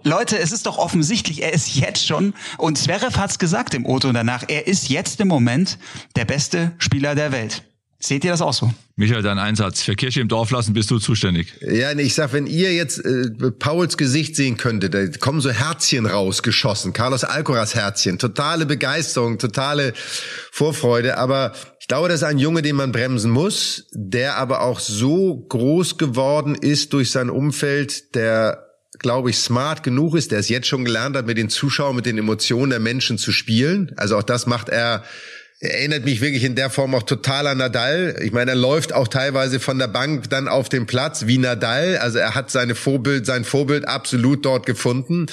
Leute, 0.03 0.37
es 0.37 0.51
ist 0.51 0.65
doch 0.65 0.77
offensichtlich, 0.77 1.41
er 1.41 1.53
ist 1.53 1.75
jetzt 1.75 2.05
schon, 2.05 2.33
und 2.57 2.77
Zverev 2.77 3.17
hat's 3.17 3.39
gesagt 3.39 3.73
im 3.73 3.85
Auto 3.85 4.11
danach, 4.11 4.43
er 4.47 4.67
ist 4.67 4.89
jetzt 4.89 5.19
im 5.19 5.27
Moment 5.27 5.77
der 6.15 6.25
beste 6.25 6.73
Spieler 6.77 7.15
der 7.15 7.31
Welt. 7.31 7.63
Seht 7.99 8.23
ihr 8.23 8.29
das 8.29 8.43
auch 8.43 8.53
so? 8.53 8.71
Michael, 8.95 9.23
dein 9.23 9.39
Einsatz. 9.39 9.81
Für 9.81 9.95
Kirche 9.95 10.21
im 10.21 10.27
Dorf 10.27 10.51
lassen 10.51 10.73
bist 10.73 10.91
du 10.91 10.99
zuständig. 10.99 11.53
Ja, 11.61 11.95
nee, 11.95 12.03
ich 12.03 12.13
sag, 12.13 12.31
wenn 12.31 12.45
ihr 12.45 12.71
jetzt 12.73 13.03
äh, 13.03 13.31
Pauls 13.57 13.97
Gesicht 13.97 14.35
sehen 14.35 14.57
könntet, 14.57 14.93
da 14.93 15.07
kommen 15.17 15.41
so 15.41 15.49
Herzchen 15.49 16.05
rausgeschossen. 16.05 16.93
Carlos 16.93 17.23
Alcoraz 17.23 17.73
Herzchen. 17.73 18.19
Totale 18.19 18.67
Begeisterung, 18.67 19.39
totale 19.39 19.93
Vorfreude. 20.51 21.17
Aber 21.17 21.53
ich 21.87 21.89
glaube, 21.89 22.09
das 22.09 22.19
ist 22.21 22.27
ein 22.27 22.37
Junge, 22.37 22.61
den 22.61 22.75
man 22.75 22.91
bremsen 22.91 23.31
muss, 23.31 23.87
der 23.93 24.35
aber 24.35 24.59
auch 24.59 24.81
so 24.81 25.37
groß 25.47 25.97
geworden 25.97 26.53
ist 26.53 26.91
durch 26.91 27.11
sein 27.11 27.29
Umfeld, 27.29 28.13
der 28.13 28.67
glaube 28.99 29.29
ich, 29.29 29.37
smart 29.37 29.83
genug 29.83 30.13
ist, 30.15 30.31
der 30.31 30.39
es 30.39 30.49
jetzt 30.49 30.67
schon 30.67 30.83
gelernt 30.83 31.15
hat, 31.15 31.27
mit 31.27 31.37
den 31.37 31.47
Zuschauern, 31.47 31.95
mit 31.95 32.05
den 32.05 32.17
Emotionen 32.17 32.71
der 32.71 32.81
Menschen 32.81 33.17
zu 33.17 33.31
spielen. 33.31 33.93
Also 33.95 34.17
auch 34.17 34.23
das 34.23 34.47
macht 34.47 34.67
er 34.67 35.05
erinnert 35.59 36.05
mich 36.05 36.21
wirklich 36.21 36.43
in 36.43 36.55
der 36.55 36.69
Form 36.69 36.93
auch 36.93 37.03
total 37.03 37.47
an 37.47 37.57
Nadal. 37.57 38.19
Ich 38.21 38.31
meine, 38.31 38.51
er 38.51 38.57
läuft 38.57 38.93
auch 38.93 39.07
teilweise 39.07 39.59
von 39.59 39.79
der 39.79 39.87
Bank 39.87 40.29
dann 40.29 40.47
auf 40.47 40.69
den 40.69 40.85
Platz 40.85 41.25
wie 41.25 41.39
Nadal. 41.39 41.97
Also 41.97 42.19
er 42.19 42.35
hat 42.35 42.51
seine 42.51 42.75
Vorbild, 42.75 43.25
sein 43.25 43.43
Vorbild 43.43 43.87
absolut 43.87 44.45
dort 44.45 44.67
gefunden. 44.67 45.25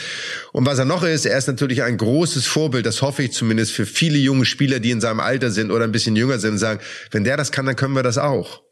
Und 0.52 0.64
was 0.64 0.78
er 0.78 0.86
noch 0.86 1.02
ist, 1.02 1.26
er 1.26 1.36
ist 1.36 1.46
natürlich 1.46 1.82
ein 1.82 1.98
großes 1.98 2.46
Vorbild, 2.46 2.86
das 2.86 3.02
hoffe 3.02 3.22
ich 3.22 3.32
zumindest 3.32 3.72
für 3.72 3.84
viele 3.84 4.16
junge 4.16 4.46
Spieler, 4.46 4.80
die 4.80 4.92
in 4.92 5.02
seinem 5.02 5.20
Alter 5.20 5.50
sind 5.50 5.70
oder 5.70 5.84
ein 5.84 5.92
bisschen 5.92 6.16
jünger 6.16 6.38
sind, 6.38 6.52
und 6.52 6.58
sagen, 6.58 6.80
wenn 7.10 7.24
der 7.24 7.36
das 7.36 7.52
kann, 7.52 7.66
dann 7.66 7.76
können 7.76 7.94
wir 7.94 8.02
das 8.02 8.16
auch. 8.16 8.63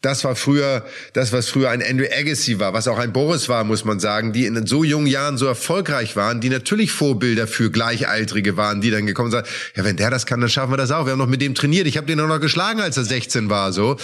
Das 0.00 0.22
war 0.22 0.36
früher, 0.36 0.84
das 1.12 1.32
was 1.32 1.48
früher 1.48 1.70
ein 1.70 1.82
Andrew 1.82 2.06
Agassi 2.06 2.60
war, 2.60 2.72
was 2.72 2.86
auch 2.86 2.98
ein 2.98 3.12
Boris 3.12 3.48
war, 3.48 3.64
muss 3.64 3.84
man 3.84 3.98
sagen, 3.98 4.32
die 4.32 4.46
in 4.46 4.66
so 4.66 4.84
jungen 4.84 5.08
Jahren 5.08 5.36
so 5.38 5.46
erfolgreich 5.46 6.14
waren, 6.14 6.40
die 6.40 6.50
natürlich 6.50 6.92
Vorbilder 6.92 7.48
für 7.48 7.70
Gleichaltrige 7.70 8.56
waren, 8.56 8.80
die 8.80 8.90
dann 8.90 9.06
gekommen 9.06 9.32
sind, 9.32 9.44
ja, 9.74 9.84
wenn 9.84 9.96
der 9.96 10.10
das 10.10 10.24
kann, 10.24 10.40
dann 10.40 10.50
schaffen 10.50 10.72
wir 10.72 10.76
das 10.76 10.92
auch. 10.92 11.06
Wir 11.06 11.12
haben 11.12 11.18
noch 11.18 11.26
mit 11.26 11.42
dem 11.42 11.56
trainiert. 11.56 11.88
Ich 11.88 11.96
habe 11.96 12.06
den 12.06 12.20
auch 12.20 12.28
noch 12.28 12.40
geschlagen, 12.40 12.80
als 12.80 12.96
er 12.96 13.04
16 13.04 13.50
war, 13.50 13.72
so. 13.72 13.96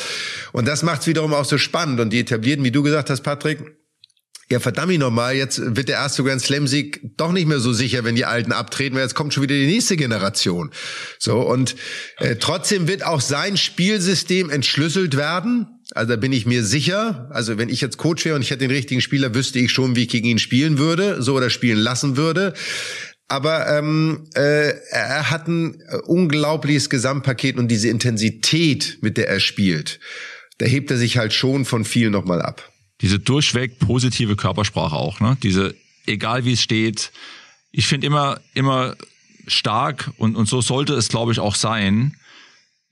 Und 0.52 0.66
das 0.66 0.82
macht's 0.82 1.06
wiederum 1.06 1.32
auch 1.32 1.44
so 1.44 1.58
spannend. 1.58 2.00
Und 2.00 2.10
die 2.10 2.20
etablierten, 2.20 2.64
wie 2.64 2.72
du 2.72 2.82
gesagt 2.82 3.08
hast, 3.08 3.22
Patrick, 3.22 3.60
ja, 4.50 4.60
verdammt 4.60 4.88
mich 4.88 4.98
nochmal, 4.98 5.34
jetzt 5.34 5.76
wird 5.76 5.88
der 5.88 5.96
erste 5.96 6.22
Grand 6.22 6.40
Slam 6.40 6.66
Sieg 6.66 7.00
doch 7.16 7.32
nicht 7.32 7.46
mehr 7.46 7.60
so 7.60 7.72
sicher, 7.72 8.04
wenn 8.04 8.14
die 8.14 8.26
Alten 8.26 8.52
abtreten, 8.52 8.94
weil 8.94 9.02
jetzt 9.02 9.14
kommt 9.14 9.32
schon 9.32 9.42
wieder 9.42 9.54
die 9.54 9.66
nächste 9.66 9.96
Generation. 9.96 10.70
So, 11.18 11.40
und 11.40 11.76
äh, 12.18 12.36
trotzdem 12.36 12.86
wird 12.86 13.06
auch 13.06 13.20
sein 13.20 13.56
Spielsystem 13.56 14.50
entschlüsselt 14.50 15.16
werden. 15.16 15.73
Also 15.92 16.10
da 16.10 16.16
bin 16.16 16.32
ich 16.32 16.46
mir 16.46 16.64
sicher. 16.64 17.28
Also 17.30 17.58
wenn 17.58 17.68
ich 17.68 17.80
jetzt 17.80 17.96
Coach 17.96 18.24
wäre 18.24 18.36
und 18.36 18.42
ich 18.42 18.50
hätte 18.50 18.60
den 18.60 18.70
richtigen 18.70 19.00
Spieler, 19.00 19.34
wüsste 19.34 19.58
ich 19.58 19.70
schon, 19.70 19.96
wie 19.96 20.02
ich 20.02 20.08
gegen 20.08 20.26
ihn 20.26 20.38
spielen 20.38 20.78
würde, 20.78 21.22
so 21.22 21.34
oder 21.34 21.50
spielen 21.50 21.78
lassen 21.78 22.16
würde. 22.16 22.54
Aber 23.28 23.68
ähm, 23.68 24.28
äh, 24.34 24.72
er 24.90 25.30
hat 25.30 25.48
ein 25.48 25.82
unglaubliches 26.06 26.90
Gesamtpaket 26.90 27.56
und 27.56 27.68
diese 27.68 27.88
Intensität, 27.88 28.98
mit 29.00 29.16
der 29.16 29.28
er 29.28 29.40
spielt, 29.40 29.98
da 30.58 30.66
hebt 30.66 30.90
er 30.90 30.98
sich 30.98 31.16
halt 31.16 31.32
schon 31.32 31.64
von 31.64 31.84
vielen 31.84 32.12
nochmal 32.12 32.42
ab 32.42 32.70
diese 33.00 33.18
durchweg 33.18 33.78
positive 33.78 34.36
Körpersprache 34.36 34.96
auch, 34.96 35.20
ne? 35.20 35.36
Diese, 35.42 35.74
egal 36.06 36.44
wie 36.44 36.52
es 36.52 36.62
steht, 36.62 37.12
ich 37.70 37.86
finde 37.86 38.06
immer, 38.06 38.40
immer 38.54 38.96
stark 39.46 40.10
und, 40.16 40.36
und 40.36 40.48
so 40.48 40.60
sollte 40.60 40.94
es, 40.94 41.08
glaube 41.08 41.32
ich, 41.32 41.38
auch 41.38 41.54
sein. 41.54 42.16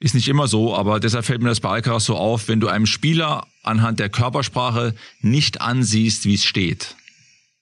Ist 0.02 0.16
nicht 0.16 0.26
immer 0.26 0.48
so, 0.48 0.74
aber 0.74 0.98
deshalb 0.98 1.24
fällt 1.24 1.42
mir 1.42 1.48
das 1.50 1.60
bei 1.60 1.68
Alcaraz 1.68 2.06
so 2.06 2.16
auf, 2.16 2.48
wenn 2.48 2.58
du 2.58 2.66
einem 2.66 2.86
Spieler 2.86 3.46
anhand 3.62 4.00
der 4.00 4.08
Körpersprache 4.08 4.96
nicht 5.20 5.60
ansiehst, 5.60 6.24
wie 6.24 6.34
es 6.34 6.44
steht. 6.44 6.96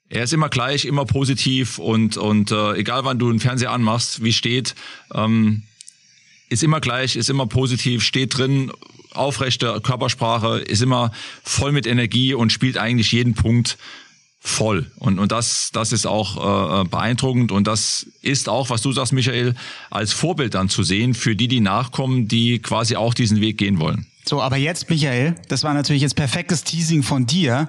Er 0.09 0.24
ist 0.24 0.33
immer 0.33 0.48
gleich, 0.48 0.87
immer 0.87 1.05
positiv 1.05 1.79
und, 1.79 2.16
und 2.16 2.50
äh, 2.50 2.76
egal 2.76 3.05
wann 3.05 3.18
du 3.18 3.29
einen 3.29 3.40
Fernseher 3.40 3.72
anmachst, 3.72 4.24
wie 4.24 4.31
es 4.31 4.37
steht, 4.37 4.74
ähm, 5.12 5.64
ist 6.48 6.62
immer 6.62 6.81
gleich, 6.81 7.14
ist 7.14 7.29
immer 7.29 7.46
positiv, 7.46 8.03
steht 8.03 8.38
drin, 8.38 8.72
aufrechte 9.12 9.79
Körpersprache, 9.83 10.61
ist 10.61 10.81
immer 10.81 11.12
voll 11.42 11.72
mit 11.72 11.87
Energie 11.87 12.33
und 12.33 12.55
spielt 12.55 12.79
eigentlich 12.79 13.12
jeden 13.12 13.35
Punkt 13.35 13.76
voll. 14.40 14.90
Und, 14.96 15.18
und 15.18 15.31
das, 15.31 15.70
das 15.72 15.92
ist 15.92 16.07
auch 16.07 16.81
äh, 16.81 16.88
beeindruckend 16.88 17.53
und 17.53 17.66
das 17.66 18.07
ist 18.22 18.48
auch, 18.48 18.70
was 18.70 18.81
du 18.83 18.90
sagst, 18.90 19.12
Michael, 19.12 19.55
als 19.90 20.12
Vorbild 20.12 20.55
dann 20.55 20.68
zu 20.68 20.83
sehen 20.83 21.14
für 21.14 21.37
die, 21.37 21.46
die 21.46 21.61
nachkommen, 21.61 22.26
die 22.26 22.59
quasi 22.59 22.96
auch 22.96 23.12
diesen 23.12 23.40
Weg 23.40 23.59
gehen 23.59 23.79
wollen. 23.79 24.07
So, 24.26 24.40
aber 24.40 24.57
jetzt, 24.57 24.88
Michael, 24.88 25.35
das 25.48 25.62
war 25.62 25.74
natürlich 25.74 26.03
jetzt 26.03 26.16
perfektes 26.16 26.64
Teasing 26.64 27.03
von 27.03 27.26
dir. 27.26 27.68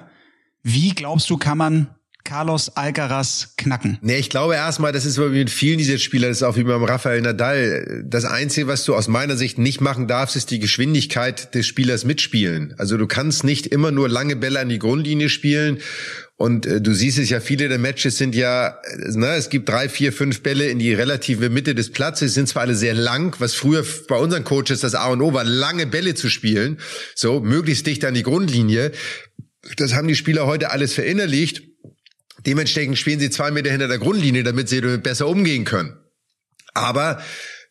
Wie 0.62 0.90
glaubst 0.90 1.28
du, 1.28 1.36
kann 1.36 1.58
man 1.58 1.88
Carlos 2.24 2.76
Alcaraz 2.76 3.54
knacken? 3.56 3.98
Nee, 4.00 4.18
ich 4.18 4.30
glaube 4.30 4.54
erstmal, 4.54 4.92
das 4.92 5.04
ist 5.04 5.18
mit 5.18 5.50
vielen 5.50 5.78
dieser 5.78 5.98
Spieler, 5.98 6.28
das 6.28 6.38
ist 6.38 6.42
auch 6.42 6.56
wie 6.56 6.64
beim 6.64 6.84
Rafael 6.84 7.20
Nadal. 7.20 8.04
Das 8.06 8.24
Einzige, 8.24 8.66
was 8.66 8.84
du 8.84 8.94
aus 8.94 9.08
meiner 9.08 9.36
Sicht 9.36 9.58
nicht 9.58 9.80
machen 9.80 10.06
darfst, 10.06 10.36
ist 10.36 10.50
die 10.50 10.58
Geschwindigkeit 10.58 11.54
des 11.54 11.66
Spielers 11.66 12.04
mitspielen. 12.04 12.74
Also 12.78 12.96
du 12.96 13.06
kannst 13.06 13.44
nicht 13.44 13.66
immer 13.66 13.90
nur 13.90 14.08
lange 14.08 14.36
Bälle 14.36 14.60
an 14.60 14.68
die 14.68 14.78
Grundlinie 14.78 15.28
spielen 15.28 15.78
und 16.42 16.66
äh, 16.66 16.80
du 16.80 16.92
siehst 16.92 17.18
es 17.18 17.30
ja, 17.30 17.38
viele 17.38 17.68
der 17.68 17.78
Matches 17.78 18.18
sind 18.18 18.34
ja, 18.34 18.76
ne, 18.96 19.34
es 19.34 19.48
gibt 19.48 19.68
drei, 19.68 19.88
vier, 19.88 20.12
fünf 20.12 20.42
Bälle 20.42 20.66
in 20.66 20.80
die 20.80 20.92
relative 20.92 21.50
Mitte 21.50 21.76
des 21.76 21.90
Platzes, 21.90 22.34
sind 22.34 22.48
zwar 22.48 22.62
alle 22.62 22.74
sehr 22.74 22.94
lang, 22.94 23.36
was 23.38 23.54
früher 23.54 23.84
bei 24.08 24.16
unseren 24.16 24.42
Coaches 24.42 24.80
das 24.80 24.96
A 24.96 25.06
und 25.06 25.20
O 25.20 25.32
war, 25.32 25.44
lange 25.44 25.86
Bälle 25.86 26.14
zu 26.14 26.28
spielen, 26.28 26.78
so 27.14 27.38
möglichst 27.38 27.86
dicht 27.86 28.04
an 28.04 28.14
die 28.14 28.24
Grundlinie. 28.24 28.90
Das 29.76 29.94
haben 29.94 30.08
die 30.08 30.16
Spieler 30.16 30.46
heute 30.46 30.72
alles 30.72 30.94
verinnerlicht 30.94 31.62
Dementsprechend 32.46 32.98
spielen 32.98 33.20
sie 33.20 33.30
zwei 33.30 33.50
Meter 33.50 33.70
hinter 33.70 33.88
der 33.88 33.98
Grundlinie, 33.98 34.42
damit 34.42 34.68
sie 34.68 34.80
damit 34.80 35.02
besser 35.02 35.28
umgehen 35.28 35.64
können. 35.64 35.96
Aber 36.74 37.22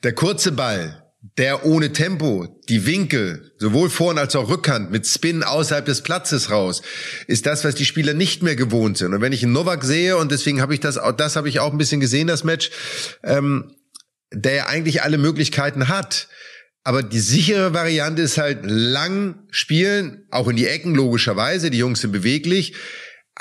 der 0.04 0.14
kurze 0.14 0.52
Ball, 0.52 1.04
der 1.38 1.66
ohne 1.66 1.94
Tempo, 1.94 2.62
die 2.68 2.86
Winkel, 2.86 3.52
sowohl 3.58 3.90
Vorn 3.90 4.18
als 4.18 4.36
auch 4.36 4.50
Rückhand 4.50 4.92
mit 4.92 5.06
Spin 5.06 5.44
außerhalb 5.44 5.86
des 5.86 6.02
Platzes 6.02 6.50
raus, 6.50 6.82
ist 7.28 7.46
das, 7.46 7.64
was 7.64 7.76
die 7.76 7.86
Spieler 7.86 8.14
nicht 8.14 8.42
mehr 8.42 8.56
gewohnt 8.56 8.98
sind. 8.98 9.14
Und 9.14 9.22
wenn 9.22 9.34
ich 9.34 9.44
einen 9.44 9.54
Novak 9.54 9.84
sehe, 9.84 10.18
und 10.18 10.32
deswegen 10.32 10.62
habe 10.62 10.74
ich 10.74 10.80
das, 10.80 11.00
das 11.18 11.36
habe 11.36 11.50
ich 11.50 11.60
auch 11.60 11.72
ein 11.72 11.78
bisschen 11.78 12.02
gesehen, 12.02 12.28
das 12.28 12.44
Match, 12.44 12.72
ähm, 13.24 13.76
der 14.34 14.54
ja 14.54 14.66
eigentlich 14.68 15.04
alle 15.04 15.18
Möglichkeiten 15.18 15.90
hat. 15.90 16.28
Aber 16.84 17.04
die 17.04 17.20
sichere 17.20 17.74
Variante 17.74 18.24
ist 18.24 18.40
halt 18.40 18.62
lang 18.64 19.44
spielen, 19.52 20.26
auch 20.32 20.48
in 20.48 20.56
die 20.56 20.66
Ecken 20.66 20.96
logischerweise. 20.96 21.70
Die 21.70 21.78
Jungs 21.78 22.02
sind 22.02 22.12
beweglich. 22.12 22.74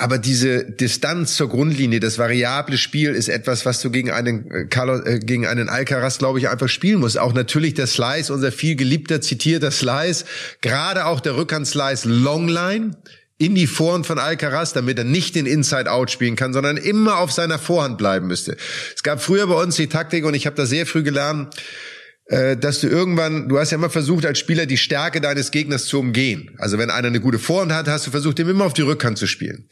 Aber 0.01 0.17
diese 0.17 0.63
Distanz 0.63 1.35
zur 1.35 1.47
Grundlinie, 1.47 1.99
das 1.99 2.17
variable 2.17 2.79
Spiel 2.79 3.11
ist 3.11 3.29
etwas, 3.29 3.67
was 3.67 3.81
du 3.81 3.91
gegen 3.91 4.09
einen 4.09 4.49
äh, 4.49 4.65
Carlos, 4.65 5.05
äh, 5.05 5.19
gegen 5.19 5.45
einen 5.45 5.69
Alcaraz, 5.69 6.17
glaube 6.17 6.39
ich, 6.39 6.49
einfach 6.49 6.69
spielen 6.69 6.99
musst. 6.99 7.19
Auch 7.19 7.33
natürlich 7.33 7.75
der 7.75 7.85
Slice, 7.85 8.33
unser 8.33 8.51
viel 8.51 8.75
geliebter, 8.75 9.21
zitierter 9.21 9.69
Slice, 9.69 10.25
gerade 10.61 11.05
auch 11.05 11.19
der 11.19 11.37
Rückhand-Slice 11.37 12.09
Longline 12.09 12.97
in 13.37 13.53
die 13.53 13.67
Vorhand 13.67 14.07
von 14.07 14.17
Alcaraz, 14.17 14.73
damit 14.73 14.97
er 14.97 15.03
nicht 15.03 15.35
den 15.35 15.45
Inside-Out 15.45 16.09
spielen 16.09 16.35
kann, 16.35 16.51
sondern 16.51 16.77
immer 16.77 17.19
auf 17.19 17.31
seiner 17.31 17.59
Vorhand 17.59 17.99
bleiben 17.99 18.25
müsste. 18.25 18.57
Es 18.95 19.03
gab 19.03 19.21
früher 19.21 19.45
bei 19.45 19.61
uns 19.61 19.75
die 19.75 19.87
Taktik 19.87 20.25
und 20.25 20.33
ich 20.33 20.47
habe 20.47 20.55
da 20.55 20.65
sehr 20.65 20.87
früh 20.87 21.03
gelernt, 21.03 21.55
dass 22.31 22.79
du 22.79 22.87
irgendwann, 22.87 23.49
du 23.49 23.59
hast 23.59 23.71
ja 23.71 23.77
immer 23.77 23.89
versucht, 23.89 24.25
als 24.25 24.39
Spieler 24.39 24.65
die 24.65 24.77
Stärke 24.77 25.19
deines 25.19 25.51
Gegners 25.51 25.85
zu 25.85 25.99
umgehen. 25.99 26.55
Also 26.59 26.77
wenn 26.77 26.89
einer 26.89 27.09
eine 27.09 27.19
gute 27.19 27.39
Vorhand 27.39 27.73
hat, 27.73 27.89
hast 27.89 28.07
du 28.07 28.11
versucht, 28.11 28.39
ihm 28.39 28.47
immer 28.47 28.63
auf 28.63 28.73
die 28.73 28.83
Rückhand 28.83 29.17
zu 29.17 29.27
spielen. 29.27 29.67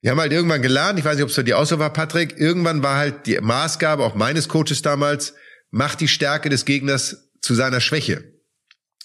Wir 0.00 0.12
haben 0.12 0.20
halt 0.20 0.32
irgendwann 0.32 0.62
gelernt, 0.62 1.00
ich 1.00 1.04
weiß 1.04 1.16
nicht, 1.16 1.24
ob 1.24 1.30
es 1.30 1.34
für 1.34 1.42
die 1.42 1.54
so 1.64 1.78
war, 1.80 1.92
Patrick, 1.92 2.38
irgendwann 2.38 2.84
war 2.84 2.96
halt 2.96 3.26
die 3.26 3.40
Maßgabe, 3.40 4.04
auch 4.04 4.14
meines 4.14 4.48
Coaches 4.48 4.82
damals, 4.82 5.34
mach 5.70 5.96
die 5.96 6.08
Stärke 6.08 6.48
des 6.48 6.64
Gegners 6.64 7.30
zu 7.40 7.54
seiner 7.54 7.80
Schwäche. 7.80 8.22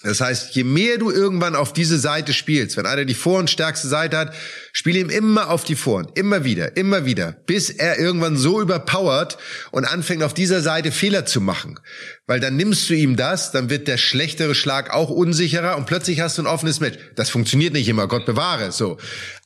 Das 0.02 0.22
heißt, 0.22 0.56
je 0.56 0.64
mehr 0.64 0.98
du 0.98 1.12
irgendwann 1.12 1.56
auf 1.56 1.74
diese 1.74 2.00
Seite 2.00 2.32
spielst, 2.32 2.78
wenn 2.78 2.86
einer 2.86 3.04
die 3.04 3.14
Vor- 3.14 3.40
und 3.40 3.50
stärkste 3.50 3.90
Seite 3.90 4.18
hat, 4.18 4.34
spiel 4.72 4.96
ihm 4.96 5.10
immer 5.10 5.50
auf 5.50 5.66
die 5.66 5.76
Vorhand, 5.76 6.18
immer 6.18 6.46
wieder, 6.46 6.78
immer 6.78 7.06
wieder, 7.06 7.34
bis 7.48 7.70
er 7.70 8.00
irgendwann 8.00 8.38
so 8.38 8.62
überpowert 8.62 9.38
und 9.72 9.84
anfängt 9.84 10.24
auf 10.24 10.34
dieser 10.34 10.62
Seite 10.62 10.94
Fehler 10.94 11.26
zu 11.26 11.42
machen. 11.42 11.80
Weil 12.30 12.40
dann 12.40 12.56
nimmst 12.58 12.88
du 12.88 12.94
ihm 12.94 13.16
das, 13.16 13.52
dann 13.52 13.72
wird 13.72 13.88
der 13.88 13.98
schlechtere 13.98 14.54
Schlag 14.54 14.94
auch 14.94 15.10
unsicherer 15.10 15.78
und 15.78 15.88
plötzlich 15.88 16.20
hast 16.20 16.38
du 16.38 16.44
ein 16.44 16.48
offenes 16.48 16.80
Match. 16.80 17.00
Das 17.16 17.32
funktioniert 17.32 17.74
nicht 17.74 17.88
immer, 17.88 18.08
Gott 18.08 18.28
bewahre, 18.28 18.72
so. 18.72 19.00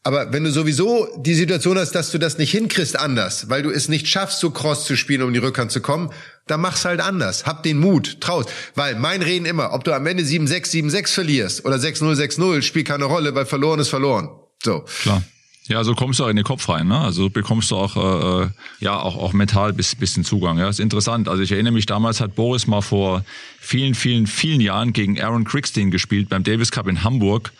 Aber 0.04 0.34
wenn 0.34 0.44
du 0.44 0.52
sowieso 0.52 1.08
die 1.18 1.34
Situation 1.34 1.78
hast, 1.78 1.94
dass 1.94 2.12
du 2.12 2.18
das 2.18 2.38
nicht 2.38 2.52
hinkriegst 2.52 3.00
anders, 3.00 3.50
weil 3.50 3.64
du 3.64 3.70
es 3.70 3.88
nicht 3.88 4.10
schaffst, 4.10 4.42
so 4.42 4.52
cross 4.52 4.84
zu 4.84 4.98
spielen, 4.98 5.22
um 5.22 5.32
die 5.32 5.40
Rückhand 5.40 5.72
zu 5.72 5.80
kommen, 5.80 6.12
dann 6.46 6.60
mach's 6.60 6.84
halt 6.84 7.00
anders. 7.00 7.46
Hab 7.46 7.64
den 7.64 7.80
Mut, 7.80 8.20
traust. 8.20 8.50
Weil 8.76 8.96
mein 8.96 9.22
Reden 9.22 9.46
immer, 9.46 9.72
ob 9.72 9.86
du 9.86 9.94
am 9.94 10.06
Ende 10.06 10.24
7-6, 10.24 10.92
7-6 10.92 11.08
verlierst 11.14 11.64
oder 11.64 11.78
6-0, 11.78 12.16
6-0, 12.18 12.64
spielt 12.64 12.90
keine 12.90 13.06
Rolle, 13.06 13.34
weil 13.34 13.46
verloren 13.46 13.80
ist 13.80 13.88
verloren. 13.88 14.28
So. 14.62 14.84
Klar. 15.04 15.24
Ja, 15.68 15.84
so 15.84 15.96
kommst 15.96 16.20
du 16.20 16.26
auch 16.26 16.30
in 16.30 16.36
den 16.36 16.44
Kopf 16.44 16.68
rein, 16.68 16.88
ne? 16.88 17.00
Also 17.00 17.30
bekommst 17.30 17.72
du 17.72 17.78
auch 17.78 17.96
äh, 17.96 18.44
äh 18.44 18.50
ja 18.80 19.00
auch 19.00 19.16
auch 19.16 19.32
mental 19.34 19.72
bis 19.72 19.96
bisschen 19.96 20.26
Zugang. 20.26 20.58
Ja, 20.58 20.68
ist 20.68 20.80
interessant. 20.80 21.30
Also 21.30 21.42
ich 21.42 21.52
erinnere 21.52 21.74
mich 21.74 21.86
damals 21.86 22.20
hat 22.20 22.36
Boris 22.36 22.68
mal 22.68 22.82
vor 22.82 23.24
vielen 23.60 23.96
vielen 23.96 24.28
vielen 24.28 24.60
Jahren 24.60 24.92
gegen 24.92 25.22
Aaron 25.22 25.46
Crickstein 25.46 25.90
gespielt 25.90 26.28
beim 26.30 26.44
Davis 26.44 26.72
Cup 26.72 26.88
in 26.88 27.04
Hamburg 27.04 27.54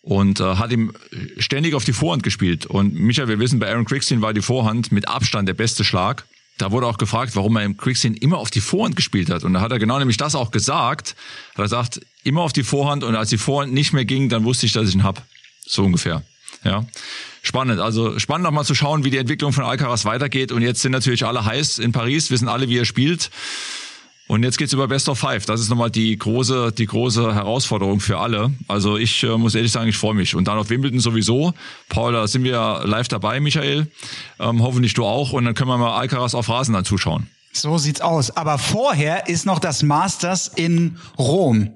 und 0.00 0.40
äh, 0.40 0.56
hat 0.56 0.72
ihm 0.72 0.92
ständig 1.36 1.74
auf 1.74 1.84
die 1.84 1.92
Vorhand 1.92 2.22
gespielt. 2.22 2.64
Und 2.64 2.94
Michael, 2.94 3.28
wir 3.28 3.38
wissen, 3.38 3.58
bei 3.58 3.70
Aaron 3.70 3.84
Crickstein 3.84 4.22
war 4.22 4.32
die 4.32 4.42
Vorhand 4.42 4.90
mit 4.90 5.08
Abstand 5.08 5.46
der 5.46 5.54
beste 5.54 5.84
Schlag 5.84 6.24
da 6.58 6.70
wurde 6.70 6.86
auch 6.86 6.98
gefragt, 6.98 7.34
warum 7.34 7.56
er 7.56 7.64
im 7.64 7.76
Quickscene 7.76 8.16
immer 8.18 8.38
auf 8.38 8.50
die 8.50 8.60
Vorhand 8.60 8.94
gespielt 8.94 9.30
hat. 9.30 9.42
Und 9.42 9.54
da 9.54 9.60
hat 9.60 9.72
er 9.72 9.78
genau 9.78 9.98
nämlich 9.98 10.16
das 10.16 10.34
auch 10.34 10.50
gesagt. 10.50 11.16
Hat 11.54 11.64
er 11.64 11.68
sagt, 11.68 12.00
immer 12.24 12.42
auf 12.42 12.52
die 12.52 12.62
Vorhand 12.62 13.04
und 13.04 13.16
als 13.16 13.30
die 13.30 13.38
Vorhand 13.38 13.72
nicht 13.72 13.92
mehr 13.92 14.04
ging, 14.04 14.28
dann 14.28 14.44
wusste 14.44 14.66
ich, 14.66 14.72
dass 14.72 14.88
ich 14.88 14.94
ihn 14.94 15.02
hab. 15.02 15.26
So 15.66 15.84
ungefähr. 15.84 16.22
Ja. 16.64 16.84
Spannend. 17.42 17.80
Also 17.80 18.18
spannend 18.18 18.44
nochmal 18.44 18.64
zu 18.64 18.74
schauen, 18.74 19.04
wie 19.04 19.10
die 19.10 19.16
Entwicklung 19.16 19.52
von 19.52 19.64
Alcaraz 19.64 20.04
weitergeht. 20.04 20.52
Und 20.52 20.62
jetzt 20.62 20.80
sind 20.80 20.92
natürlich 20.92 21.26
alle 21.26 21.44
heiß 21.44 21.78
in 21.78 21.92
Paris, 21.92 22.30
wissen 22.30 22.48
alle, 22.48 22.68
wie 22.68 22.78
er 22.78 22.84
spielt. 22.84 23.30
Und 24.28 24.44
jetzt 24.44 24.56
geht's 24.56 24.72
über 24.72 24.88
Best 24.88 25.08
of 25.08 25.18
Five. 25.18 25.44
Das 25.44 25.60
ist 25.60 25.68
nochmal 25.68 25.90
die 25.90 26.16
große, 26.16 26.72
die 26.72 26.86
große 26.86 27.34
Herausforderung 27.34 28.00
für 28.00 28.18
alle. 28.18 28.52
Also 28.68 28.96
ich 28.96 29.22
äh, 29.24 29.36
muss 29.36 29.54
ehrlich 29.54 29.72
sagen, 29.72 29.88
ich 29.88 29.96
freue 29.96 30.14
mich. 30.14 30.34
Und 30.34 30.48
dann 30.48 30.56
auf 30.56 30.70
Wimbledon 30.70 31.00
sowieso. 31.00 31.52
Paul, 31.88 32.12
da 32.12 32.26
sind 32.26 32.44
wir 32.44 32.82
live 32.84 33.08
dabei, 33.08 33.40
Michael. 33.40 33.88
Ähm, 34.38 34.62
hoffentlich 34.62 34.94
du 34.94 35.04
auch. 35.04 35.32
Und 35.32 35.44
dann 35.44 35.54
können 35.54 35.68
wir 35.68 35.76
mal 35.76 35.98
Alcaraz 35.98 36.34
auf 36.34 36.48
Rasen 36.48 36.72
dann 36.74 36.84
zuschauen. 36.84 37.26
So 37.52 37.76
sieht's 37.76 38.00
aus. 38.00 38.34
Aber 38.36 38.56
vorher 38.56 39.28
ist 39.28 39.44
noch 39.44 39.58
das 39.58 39.82
Masters 39.82 40.48
in 40.48 40.96
Rom. 41.18 41.74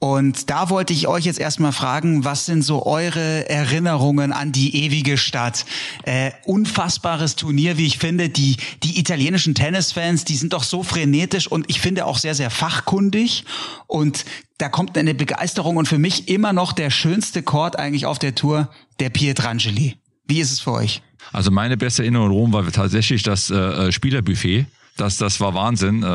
Und 0.00 0.50
da 0.50 0.68
wollte 0.70 0.92
ich 0.92 1.06
euch 1.06 1.24
jetzt 1.24 1.38
erstmal 1.38 1.72
fragen, 1.72 2.24
was 2.24 2.44
sind 2.44 2.62
so 2.62 2.84
eure 2.84 3.48
Erinnerungen 3.48 4.32
an 4.32 4.52
die 4.52 4.84
ewige 4.84 5.16
Stadt? 5.16 5.64
Äh, 6.02 6.32
unfassbares 6.44 7.36
Turnier, 7.36 7.78
wie 7.78 7.86
ich 7.86 7.98
finde. 7.98 8.28
Die, 8.28 8.56
die 8.82 8.98
italienischen 8.98 9.54
Tennisfans, 9.54 10.24
die 10.24 10.34
sind 10.34 10.52
doch 10.52 10.64
so 10.64 10.82
frenetisch 10.82 11.46
und 11.46 11.70
ich 11.70 11.80
finde 11.80 12.06
auch 12.06 12.18
sehr, 12.18 12.34
sehr 12.34 12.50
fachkundig. 12.50 13.44
Und 13.86 14.24
da 14.58 14.68
kommt 14.68 14.98
eine 14.98 15.14
Begeisterung 15.14 15.76
und 15.76 15.86
für 15.86 15.98
mich 15.98 16.28
immer 16.28 16.52
noch 16.52 16.72
der 16.72 16.90
schönste 16.90 17.42
Chord 17.42 17.78
eigentlich 17.78 18.04
auf 18.04 18.18
der 18.18 18.34
Tour, 18.34 18.68
der 18.98 19.10
Pietrangeli. 19.10 19.96
Wie 20.26 20.40
ist 20.40 20.50
es 20.50 20.60
für 20.60 20.72
euch? 20.72 21.02
Also 21.32 21.50
meine 21.50 21.76
beste 21.76 22.02
Erinnerung 22.02 22.26
in 22.26 22.32
Rom 22.32 22.52
war 22.52 22.70
tatsächlich 22.70 23.22
das 23.22 23.48
äh, 23.48 23.54
äh 23.54 23.92
Spielerbuffet 23.92 24.66
das, 24.96 25.16
das 25.16 25.40
war 25.40 25.54
Wahnsinn. 25.54 26.02
Äh, 26.02 26.06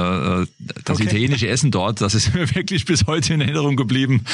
äh, 0.42 0.48
das 0.86 0.98
okay. 0.98 1.04
italienische 1.04 1.48
Essen 1.48 1.72
dort, 1.72 2.02
das 2.02 2.16
ist 2.16 2.34
mir 2.34 2.54
wirklich 2.56 2.86
bis 2.86 3.08
heute 3.08 3.34
in 3.34 3.42
Erinnerung 3.42 3.76
geblieben. 3.76 4.26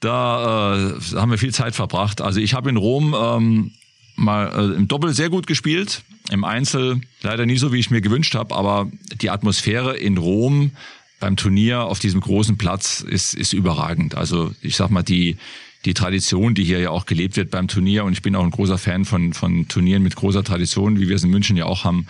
Da 0.00 0.76
äh, 0.76 1.16
haben 1.16 1.30
wir 1.30 1.38
viel 1.38 1.54
Zeit 1.54 1.74
verbracht. 1.74 2.20
Also 2.20 2.40
ich 2.40 2.54
habe 2.54 2.70
in 2.70 2.76
Rom 2.76 3.14
ähm, 3.18 3.72
mal 4.16 4.72
äh, 4.72 4.76
im 4.76 4.88
Doppel 4.88 5.14
sehr 5.14 5.30
gut 5.30 5.46
gespielt, 5.46 6.02
im 6.30 6.44
Einzel 6.44 7.00
leider 7.22 7.46
nie 7.46 7.56
so, 7.56 7.72
wie 7.72 7.78
ich 7.78 7.90
mir 7.90 8.00
gewünscht 8.00 8.34
habe, 8.34 8.54
aber 8.54 8.90
die 9.20 9.30
Atmosphäre 9.30 9.96
in 9.96 10.18
Rom 10.18 10.72
beim 11.20 11.36
Turnier 11.36 11.84
auf 11.84 11.98
diesem 12.00 12.20
großen 12.20 12.58
Platz 12.58 13.00
ist, 13.00 13.34
ist 13.34 13.52
überragend. 13.52 14.14
Also 14.14 14.52
ich 14.60 14.76
sag 14.76 14.90
mal, 14.90 15.02
die, 15.02 15.36
die 15.84 15.94
Tradition, 15.94 16.54
die 16.54 16.64
hier 16.64 16.78
ja 16.78 16.90
auch 16.90 17.06
gelebt 17.06 17.36
wird 17.36 17.50
beim 17.50 17.68
Turnier. 17.68 18.04
Und 18.04 18.12
ich 18.12 18.22
bin 18.22 18.34
auch 18.34 18.44
ein 18.44 18.50
großer 18.50 18.78
Fan 18.78 19.04
von, 19.04 19.34
von 19.34 19.68
Turnieren 19.68 20.02
mit 20.02 20.16
großer 20.16 20.42
Tradition, 20.42 20.98
wie 20.98 21.08
wir 21.08 21.16
es 21.16 21.24
in 21.24 21.30
München 21.30 21.56
ja 21.56 21.66
auch 21.66 21.84
haben, 21.84 22.06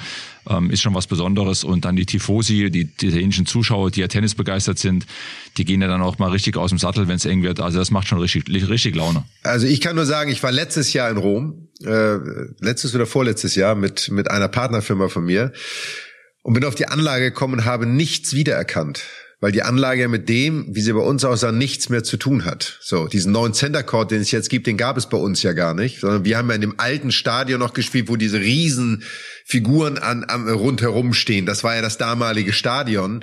ähm, 0.48 0.70
ist 0.70 0.80
schon 0.82 0.94
was 0.94 1.06
Besonderes. 1.06 1.64
Und 1.64 1.84
dann 1.84 1.96
die 1.96 2.06
Tifosi, 2.06 2.70
die, 2.70 2.84
die 2.84 3.06
italienischen 3.06 3.46
Zuschauer, 3.46 3.90
die 3.90 4.00
ja 4.00 4.08
Tennis 4.08 4.34
begeistert 4.34 4.78
sind, 4.78 5.06
die 5.56 5.64
gehen 5.64 5.82
ja 5.82 5.88
dann 5.88 6.02
auch 6.02 6.18
mal 6.18 6.30
richtig 6.30 6.56
aus 6.56 6.70
dem 6.70 6.78
Sattel, 6.78 7.08
wenn 7.08 7.16
es 7.16 7.24
eng 7.24 7.42
wird. 7.42 7.60
Also 7.60 7.78
das 7.78 7.90
macht 7.90 8.06
schon 8.06 8.18
richtig, 8.18 8.48
richtig 8.48 8.94
Laune. 8.94 9.24
Also 9.42 9.66
ich 9.66 9.80
kann 9.80 9.96
nur 9.96 10.06
sagen, 10.06 10.30
ich 10.30 10.42
war 10.42 10.52
letztes 10.52 10.92
Jahr 10.92 11.10
in 11.10 11.16
Rom, 11.16 11.68
äh, 11.82 12.16
letztes 12.60 12.94
oder 12.94 13.06
vorletztes 13.06 13.56
Jahr 13.56 13.74
mit, 13.74 14.10
mit 14.10 14.30
einer 14.30 14.48
Partnerfirma 14.48 15.08
von 15.08 15.24
mir 15.24 15.52
und 16.42 16.54
bin 16.54 16.64
auf 16.64 16.74
die 16.76 16.86
Anlage 16.86 17.30
gekommen 17.30 17.54
und 17.54 17.64
habe 17.64 17.86
nichts 17.86 18.34
wiedererkannt 18.34 19.02
weil 19.44 19.52
die 19.52 19.62
Anlage 19.62 20.08
mit 20.08 20.30
dem, 20.30 20.74
wie 20.74 20.80
sie 20.80 20.94
bei 20.94 21.00
uns 21.00 21.22
aussah, 21.22 21.52
nichts 21.52 21.90
mehr 21.90 22.02
zu 22.02 22.16
tun 22.16 22.46
hat. 22.46 22.78
So, 22.80 23.08
diesen 23.08 23.30
neuen 23.30 23.52
Center 23.52 23.82
Court, 23.82 24.10
den 24.10 24.22
es 24.22 24.30
jetzt 24.30 24.48
gibt, 24.48 24.66
den 24.66 24.78
gab 24.78 24.96
es 24.96 25.06
bei 25.06 25.18
uns 25.18 25.42
ja 25.42 25.52
gar 25.52 25.74
nicht, 25.74 26.00
sondern 26.00 26.24
wir 26.24 26.38
haben 26.38 26.48
ja 26.48 26.54
in 26.54 26.62
dem 26.62 26.76
alten 26.78 27.12
Stadion 27.12 27.60
noch 27.60 27.74
gespielt, 27.74 28.08
wo 28.08 28.16
diese 28.16 28.40
riesen 28.40 29.04
Figuren 29.46 29.98
an, 29.98 30.24
am, 30.26 30.48
rundherum 30.48 31.12
stehen. 31.12 31.44
Das 31.44 31.62
war 31.62 31.76
ja 31.76 31.82
das 31.82 31.98
damalige 31.98 32.54
Stadion, 32.54 33.22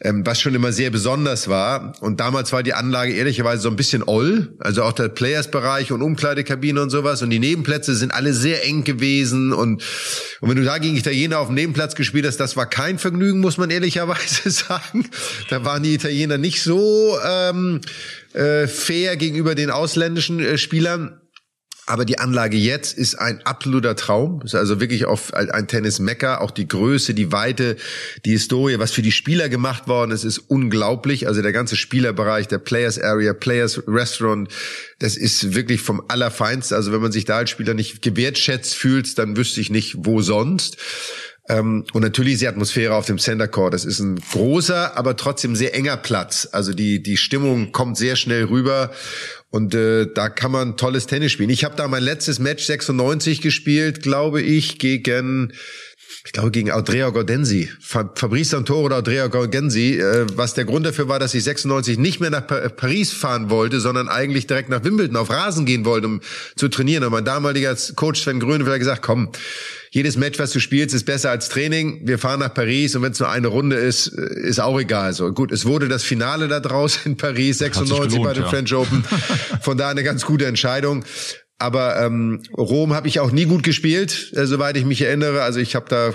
ähm, 0.00 0.24
was 0.24 0.40
schon 0.40 0.54
immer 0.54 0.72
sehr 0.72 0.88
besonders 0.88 1.48
war. 1.48 1.92
Und 2.00 2.20
damals 2.20 2.54
war 2.54 2.62
die 2.62 2.72
Anlage 2.72 3.12
ehrlicherweise 3.12 3.60
so 3.60 3.68
ein 3.68 3.76
bisschen 3.76 4.02
oll, 4.02 4.56
also 4.60 4.82
auch 4.82 4.92
der 4.92 5.10
Players-Bereich 5.10 5.92
und 5.92 6.00
Umkleidekabine 6.00 6.80
und 6.80 6.88
sowas. 6.88 7.20
Und 7.20 7.28
die 7.28 7.38
Nebenplätze 7.38 7.94
sind 7.94 8.14
alle 8.14 8.32
sehr 8.32 8.64
eng 8.64 8.84
gewesen. 8.84 9.52
Und, 9.52 9.82
und 10.40 10.48
wenn 10.48 10.56
du 10.56 10.64
da 10.64 10.78
gegen 10.78 10.96
Italiener 10.96 11.38
auf 11.38 11.48
dem 11.48 11.56
Nebenplatz 11.56 11.94
gespielt 11.94 12.24
hast, 12.26 12.38
das 12.38 12.56
war 12.56 12.64
kein 12.64 12.98
Vergnügen, 12.98 13.40
muss 13.40 13.58
man 13.58 13.68
ehrlicherweise 13.68 14.50
sagen. 14.50 15.06
Da 15.50 15.57
waren 15.64 15.82
die 15.82 15.94
Italiener 15.94 16.38
nicht 16.38 16.62
so 16.62 17.16
ähm, 17.24 17.80
äh, 18.32 18.66
fair 18.66 19.16
gegenüber 19.16 19.54
den 19.54 19.70
ausländischen 19.70 20.40
äh, 20.40 20.58
Spielern. 20.58 21.20
Aber 21.88 22.04
die 22.04 22.18
Anlage 22.18 22.58
jetzt 22.58 22.98
ist 22.98 23.14
ein 23.14 23.40
absoluter 23.46 23.96
Traum. 23.96 24.42
Ist 24.44 24.54
also 24.54 24.78
wirklich 24.78 25.06
auf 25.06 25.32
ein 25.32 25.68
Tennis-Mecker. 25.68 26.42
Auch 26.42 26.50
die 26.50 26.68
Größe, 26.68 27.14
die 27.14 27.32
Weite, 27.32 27.76
die 28.26 28.32
Historie, 28.32 28.78
was 28.78 28.90
für 28.90 29.00
die 29.00 29.10
Spieler 29.10 29.48
gemacht 29.48 29.88
worden 29.88 30.10
ist, 30.10 30.24
ist 30.24 30.36
unglaublich. 30.36 31.26
Also 31.26 31.40
der 31.40 31.52
ganze 31.52 31.76
Spielerbereich, 31.76 32.46
der 32.46 32.58
Players 32.58 33.00
Area, 33.00 33.32
Players 33.32 33.82
Restaurant, 33.88 34.50
das 34.98 35.16
ist 35.16 35.54
wirklich 35.54 35.80
vom 35.80 36.02
Allerfeinsten. 36.08 36.76
Also 36.76 36.92
wenn 36.92 37.00
man 37.00 37.10
sich 37.10 37.24
da 37.24 37.38
als 37.38 37.48
Spieler 37.48 37.72
nicht 37.72 38.02
gewertschätzt 38.02 38.74
fühlt, 38.74 39.16
dann 39.18 39.38
wüsste 39.38 39.62
ich 39.62 39.70
nicht, 39.70 39.94
wo 40.00 40.20
sonst. 40.20 40.76
Ähm, 41.48 41.84
und 41.92 42.02
natürlich 42.02 42.34
ist 42.34 42.42
die 42.42 42.48
Atmosphäre 42.48 42.94
auf 42.94 43.06
dem 43.06 43.18
Center 43.18 43.48
Court. 43.48 43.72
Das 43.74 43.84
ist 43.84 44.00
ein 44.00 44.20
großer, 44.20 44.96
aber 44.96 45.16
trotzdem 45.16 45.56
sehr 45.56 45.74
enger 45.74 45.96
Platz. 45.96 46.48
Also 46.52 46.74
die, 46.74 47.02
die 47.02 47.16
Stimmung 47.16 47.72
kommt 47.72 47.96
sehr 47.96 48.16
schnell 48.16 48.44
rüber. 48.44 48.90
Und 49.50 49.74
äh, 49.74 50.06
da 50.14 50.28
kann 50.28 50.52
man 50.52 50.76
tolles 50.76 51.06
Tennis 51.06 51.32
spielen. 51.32 51.48
Ich 51.48 51.64
habe 51.64 51.74
da 51.74 51.88
mein 51.88 52.02
letztes 52.02 52.38
Match 52.38 52.64
96 52.64 53.40
gespielt, 53.40 54.02
glaube 54.02 54.42
ich, 54.42 54.78
gegen 54.78 55.54
ich 56.24 56.32
glaube 56.32 56.50
gegen 56.50 56.70
Andrea 56.70 57.10
Gordensi, 57.10 57.70
Fabrice 57.80 58.50
Santoro 58.50 58.86
oder 58.86 58.96
Andrea 58.96 59.26
Gordensi, 59.26 59.98
äh, 59.98 60.26
was 60.34 60.54
der 60.54 60.64
Grund 60.64 60.86
dafür 60.86 61.08
war, 61.08 61.18
dass 61.18 61.34
ich 61.34 61.44
96 61.44 61.98
nicht 61.98 62.20
mehr 62.20 62.30
nach 62.30 62.46
Paris 62.46 63.12
fahren 63.12 63.50
wollte, 63.50 63.80
sondern 63.80 64.08
eigentlich 64.08 64.46
direkt 64.46 64.68
nach 64.68 64.84
Wimbledon 64.84 65.16
auf 65.16 65.30
Rasen 65.30 65.66
gehen 65.66 65.84
wollte, 65.84 66.06
um 66.06 66.20
zu 66.56 66.68
trainieren. 66.68 67.04
Und 67.04 67.12
mein 67.12 67.24
damaliger 67.24 67.76
Coach 67.94 68.22
Sven 68.22 68.40
Grönewald 68.40 68.72
hat 68.72 68.78
gesagt, 68.78 69.02
komm, 69.02 69.30
jedes 69.90 70.16
Match, 70.16 70.38
was 70.38 70.52
du 70.52 70.60
spielst, 70.60 70.94
ist 70.94 71.04
besser 71.04 71.30
als 71.30 71.48
Training. 71.48 72.00
Wir 72.04 72.18
fahren 72.18 72.40
nach 72.40 72.52
Paris 72.52 72.94
und 72.94 73.02
wenn 73.02 73.12
es 73.12 73.20
nur 73.20 73.30
eine 73.30 73.48
Runde 73.48 73.76
ist, 73.76 74.08
äh, 74.08 74.40
ist 74.40 74.60
auch 74.60 74.78
egal. 74.78 75.12
So 75.12 75.32
gut, 75.32 75.52
es 75.52 75.66
wurde 75.66 75.88
das 75.88 76.04
Finale 76.04 76.48
da 76.48 76.60
draus 76.60 77.00
in 77.04 77.16
Paris 77.16 77.58
96 77.58 78.08
gelohnt, 78.08 78.24
bei 78.24 78.34
den 78.34 78.42
ja. 78.44 78.48
French 78.48 78.74
Open. 78.74 79.04
Von 79.60 79.78
da 79.78 79.88
eine 79.88 80.02
ganz 80.02 80.24
gute 80.24 80.46
Entscheidung. 80.46 81.04
Aber 81.58 82.00
ähm, 82.00 82.42
Rom 82.56 82.94
habe 82.94 83.08
ich 83.08 83.20
auch 83.20 83.32
nie 83.32 83.46
gut 83.46 83.62
gespielt, 83.62 84.32
äh, 84.34 84.46
soweit 84.46 84.76
ich 84.76 84.84
mich 84.84 85.02
erinnere. 85.02 85.42
Also 85.42 85.60
ich 85.60 85.74
habe 85.74 85.86
da 85.88 86.14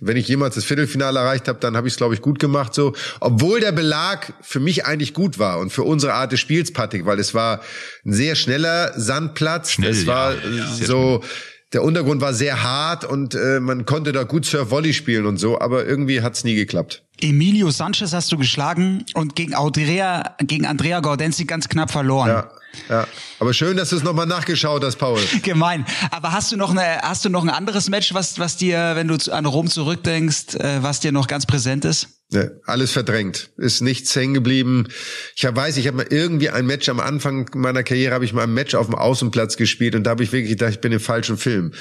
wenn 0.00 0.16
ich 0.16 0.28
jemals 0.28 0.54
das 0.54 0.64
Viertelfinale 0.64 1.18
erreicht 1.18 1.48
habe, 1.48 1.58
dann 1.58 1.76
habe 1.76 1.88
ich 1.88 1.94
es, 1.94 1.96
glaube 1.96 2.14
ich, 2.14 2.20
gut 2.20 2.38
gemacht. 2.38 2.74
So, 2.74 2.94
obwohl 3.20 3.60
der 3.60 3.72
Belag 3.72 4.32
für 4.40 4.60
mich 4.60 4.86
eigentlich 4.86 5.14
gut 5.14 5.38
war 5.38 5.58
und 5.58 5.70
für 5.70 5.82
unsere 5.82 6.14
Art 6.14 6.30
des 6.30 6.40
Spiels, 6.40 6.72
Patrick, 6.72 7.06
weil 7.06 7.18
es 7.18 7.34
war 7.34 7.60
ein 8.04 8.12
sehr 8.12 8.36
schneller 8.36 8.92
Sandplatz. 8.96 9.72
Schnell, 9.72 9.90
es 9.90 10.06
war 10.06 10.34
ja, 10.34 10.40
ja, 10.48 10.66
so. 10.74 11.22
Schnell. 11.22 11.30
Der 11.74 11.82
Untergrund 11.82 12.20
war 12.20 12.32
sehr 12.32 12.62
hart 12.62 13.04
und 13.04 13.34
äh, 13.34 13.58
man 13.58 13.84
konnte 13.84 14.12
da 14.12 14.22
gut 14.22 14.46
Surf-Volley 14.46 14.94
spielen 14.94 15.26
und 15.26 15.38
so, 15.38 15.60
aber 15.60 15.84
irgendwie 15.84 16.22
hat's 16.22 16.44
nie 16.44 16.54
geklappt. 16.54 17.02
Emilio 17.20 17.70
Sanchez 17.70 18.12
hast 18.12 18.30
du 18.30 18.38
geschlagen 18.38 19.04
und 19.14 19.34
gegen 19.34 19.54
Andrea, 19.54 20.36
gegen 20.38 20.66
Andrea 20.66 21.00
Gaudenzi 21.00 21.44
ganz 21.46 21.68
knapp 21.68 21.90
verloren. 21.90 22.28
Ja. 22.28 22.50
Ja, 22.88 23.06
aber 23.38 23.54
schön, 23.54 23.76
dass 23.76 23.90
du 23.90 23.96
es 23.96 24.02
nochmal 24.02 24.26
nachgeschaut 24.26 24.82
hast, 24.84 24.96
Paul. 24.96 25.20
Gemein. 25.42 25.86
Aber 26.10 26.32
hast 26.32 26.50
du 26.50 26.56
noch 26.56 26.70
eine, 26.70 26.98
hast 27.02 27.24
du 27.24 27.28
noch 27.28 27.42
ein 27.42 27.50
anderes 27.50 27.88
Match, 27.88 28.12
was, 28.14 28.38
was 28.40 28.56
dir, 28.56 28.92
wenn 28.94 29.06
du 29.06 29.16
an 29.32 29.46
Rom 29.46 29.68
zurückdenkst, 29.68 30.56
äh, 30.56 30.82
was 30.82 30.98
dir 30.98 31.12
noch 31.12 31.28
ganz 31.28 31.46
präsent 31.46 31.84
ist? 31.84 32.08
Ja, 32.32 32.48
alles 32.64 32.90
verdrängt, 32.90 33.50
ist 33.58 33.80
nichts 33.80 34.16
hängen 34.16 34.34
geblieben. 34.34 34.88
Ich 35.36 35.44
hab, 35.44 35.56
weiß, 35.56 35.76
ich 35.76 35.86
habe 35.86 35.98
mal 35.98 36.06
irgendwie 36.08 36.48
ein 36.50 36.66
Match 36.66 36.88
am 36.88 36.98
Anfang 36.98 37.50
meiner 37.54 37.82
Karriere 37.82 38.14
habe 38.14 38.24
ich 38.24 38.32
mal 38.32 38.44
ein 38.44 38.54
Match 38.54 38.74
auf 38.74 38.86
dem 38.86 38.94
Außenplatz 38.94 39.56
gespielt 39.56 39.94
und 39.94 40.04
da 40.04 40.10
habe 40.10 40.24
ich 40.24 40.32
wirklich 40.32 40.50
gedacht, 40.50 40.72
ich 40.72 40.80
bin 40.80 40.90
im 40.90 41.00
falschen 41.00 41.36
Film 41.36 41.72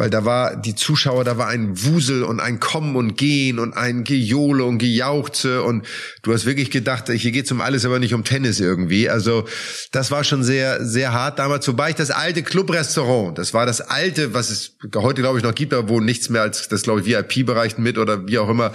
weil 0.00 0.08
da 0.08 0.24
war 0.24 0.56
die 0.56 0.74
Zuschauer, 0.74 1.24
da 1.24 1.36
war 1.36 1.48
ein 1.48 1.84
Wusel 1.84 2.22
und 2.22 2.40
ein 2.40 2.58
Kommen 2.58 2.96
und 2.96 3.18
Gehen 3.18 3.58
und 3.58 3.76
ein 3.76 4.02
Gejohle 4.02 4.64
und 4.64 4.78
Gejauchze 4.78 5.62
und 5.62 5.84
du 6.22 6.32
hast 6.32 6.46
wirklich 6.46 6.70
gedacht, 6.70 7.10
hier 7.10 7.32
geht's 7.32 7.52
um 7.52 7.60
alles, 7.60 7.84
aber 7.84 7.98
nicht 7.98 8.14
um 8.14 8.24
Tennis 8.24 8.60
irgendwie. 8.60 9.10
Also 9.10 9.46
das 9.92 10.10
war 10.10 10.24
schon 10.24 10.42
sehr, 10.42 10.82
sehr 10.86 11.12
hart 11.12 11.38
damals. 11.38 11.68
Wobei 11.68 11.90
ich 11.90 11.96
das 11.96 12.10
alte 12.10 12.42
Clubrestaurant, 12.42 13.36
das 13.36 13.52
war 13.52 13.66
das 13.66 13.82
alte, 13.82 14.32
was 14.32 14.48
es 14.48 14.78
heute 14.96 15.20
glaube 15.20 15.36
ich 15.36 15.44
noch 15.44 15.54
gibt, 15.54 15.74
aber 15.74 15.90
wo 15.90 16.00
nichts 16.00 16.30
mehr 16.30 16.40
als 16.40 16.68
das 16.68 16.80
glaube 16.80 17.02
ich 17.02 17.06
VIP-Bereich 17.06 17.76
mit 17.76 17.98
oder 17.98 18.26
wie 18.26 18.38
auch 18.38 18.48
immer. 18.48 18.72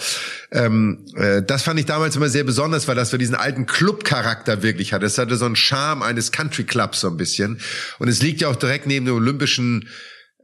Ähm, 0.52 1.08
äh, 1.16 1.42
das 1.42 1.64
fand 1.64 1.80
ich 1.80 1.88
damals 1.88 2.16
immer 2.16 2.30
sehr 2.30 2.44
besonders, 2.44 2.88
weil 2.88 2.96
das 2.96 3.10
so 3.10 3.18
diesen 3.18 3.34
alten 3.34 3.66
Club-Charakter 3.66 4.62
wirklich 4.62 4.94
hatte. 4.94 5.08
Es 5.08 5.18
hatte 5.18 5.38
so 5.38 5.46
einen 5.46 5.56
Charme 5.56 6.04
eines 6.04 6.32
Country 6.32 6.66
Clubs 6.66 7.00
so 7.00 7.08
ein 7.08 7.18
bisschen 7.18 7.60
und 7.98 8.10
es 8.10 8.22
liegt 8.22 8.42
ja 8.42 8.48
auch 8.48 8.58
direkt 8.58 8.86
neben 8.86 9.08
dem 9.08 9.16
Olympischen 9.16 9.90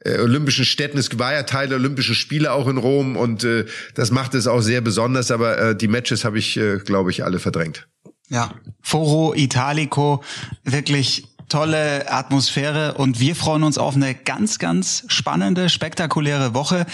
Olympischen 0.05 0.65
Städten. 0.65 0.97
Es 0.97 1.17
war 1.19 1.33
ja 1.33 1.43
Teil 1.43 1.67
der 1.67 1.77
Olympischen 1.77 2.15
Spiele 2.15 2.53
auch 2.53 2.67
in 2.67 2.77
Rom 2.77 3.15
und 3.15 3.43
äh, 3.43 3.65
das 3.93 4.11
macht 4.11 4.33
es 4.33 4.47
auch 4.47 4.61
sehr 4.61 4.81
besonders. 4.81 5.31
Aber 5.31 5.57
äh, 5.57 5.75
die 5.75 5.87
Matches 5.87 6.25
habe 6.25 6.39
ich, 6.39 6.57
äh, 6.57 6.77
glaube 6.77 7.11
ich, 7.11 7.23
alle 7.23 7.39
verdrängt. 7.39 7.87
Ja, 8.29 8.53
Foro 8.81 9.33
Italico, 9.35 10.23
wirklich 10.63 11.25
tolle 11.49 12.09
Atmosphäre 12.09 12.93
und 12.93 13.19
wir 13.19 13.35
freuen 13.35 13.63
uns 13.63 13.77
auf 13.77 13.95
eine 13.95 14.15
ganz, 14.15 14.57
ganz 14.57 15.03
spannende, 15.07 15.67
spektakuläre 15.67 16.53
Woche. 16.53 16.85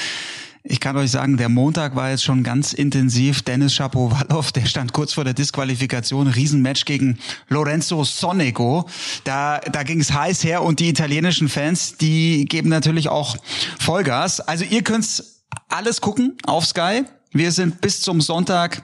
Ich 0.69 0.81
kann 0.81 0.97
euch 0.97 1.11
sagen, 1.11 1.37
der 1.37 1.47
Montag 1.47 1.95
war 1.95 2.09
jetzt 2.09 2.25
schon 2.25 2.43
ganz 2.43 2.73
intensiv. 2.73 3.41
Dennis 3.41 3.73
Shapovalov, 3.73 4.51
der 4.51 4.65
stand 4.65 4.91
kurz 4.91 5.13
vor 5.13 5.23
der 5.23 5.33
Disqualifikation. 5.33 6.27
Riesenmatch 6.27 6.83
gegen 6.83 7.19
Lorenzo 7.47 8.03
Sonego. 8.03 8.85
Da, 9.23 9.59
da 9.59 9.83
ging 9.83 10.01
es 10.01 10.11
heiß 10.11 10.43
her 10.43 10.63
und 10.63 10.81
die 10.81 10.89
italienischen 10.89 11.47
Fans, 11.47 11.95
die 11.95 12.43
geben 12.43 12.67
natürlich 12.67 13.07
auch 13.07 13.37
Vollgas. 13.79 14.41
Also 14.41 14.65
ihr 14.65 14.83
könnt 14.83 15.23
alles 15.69 16.01
gucken 16.01 16.37
auf 16.45 16.65
Sky. 16.65 17.05
Wir 17.31 17.53
sind 17.53 17.79
bis 17.79 18.01
zum 18.01 18.19
Sonntag 18.19 18.83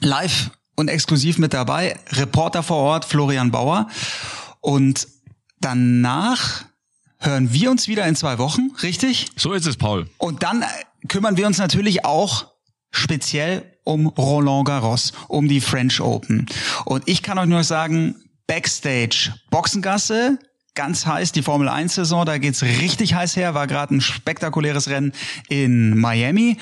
live 0.00 0.52
und 0.74 0.88
exklusiv 0.88 1.36
mit 1.36 1.52
dabei. 1.52 1.98
Reporter 2.12 2.62
vor 2.62 2.78
Ort, 2.78 3.04
Florian 3.04 3.50
Bauer. 3.50 3.88
Und 4.62 5.06
danach 5.60 6.64
hören 7.18 7.52
wir 7.52 7.70
uns 7.70 7.88
wieder 7.88 8.06
in 8.06 8.16
zwei 8.16 8.38
Wochen, 8.38 8.70
richtig? 8.82 9.26
So 9.36 9.52
ist 9.52 9.66
es, 9.66 9.76
Paul. 9.76 10.08
Und 10.16 10.42
dann 10.42 10.64
kümmern 11.08 11.36
wir 11.36 11.46
uns 11.46 11.58
natürlich 11.58 12.04
auch 12.04 12.46
speziell 12.90 13.78
um 13.84 14.06
Roland 14.06 14.66
Garros, 14.66 15.12
um 15.28 15.48
die 15.48 15.60
French 15.60 16.00
Open. 16.00 16.46
Und 16.84 17.02
ich 17.06 17.22
kann 17.22 17.38
euch 17.38 17.46
nur 17.46 17.64
sagen, 17.64 18.16
Backstage, 18.46 19.34
Boxengasse, 19.50 20.38
ganz 20.74 21.06
heiß, 21.06 21.32
die 21.32 21.42
Formel 21.42 21.68
1 21.68 21.94
Saison, 21.94 22.24
da 22.24 22.38
geht's 22.38 22.62
richtig 22.62 23.14
heiß 23.14 23.36
her, 23.36 23.54
war 23.54 23.66
gerade 23.66 23.94
ein 23.94 24.00
spektakuläres 24.00 24.88
Rennen 24.88 25.12
in 25.48 25.98
Miami. 25.98 26.58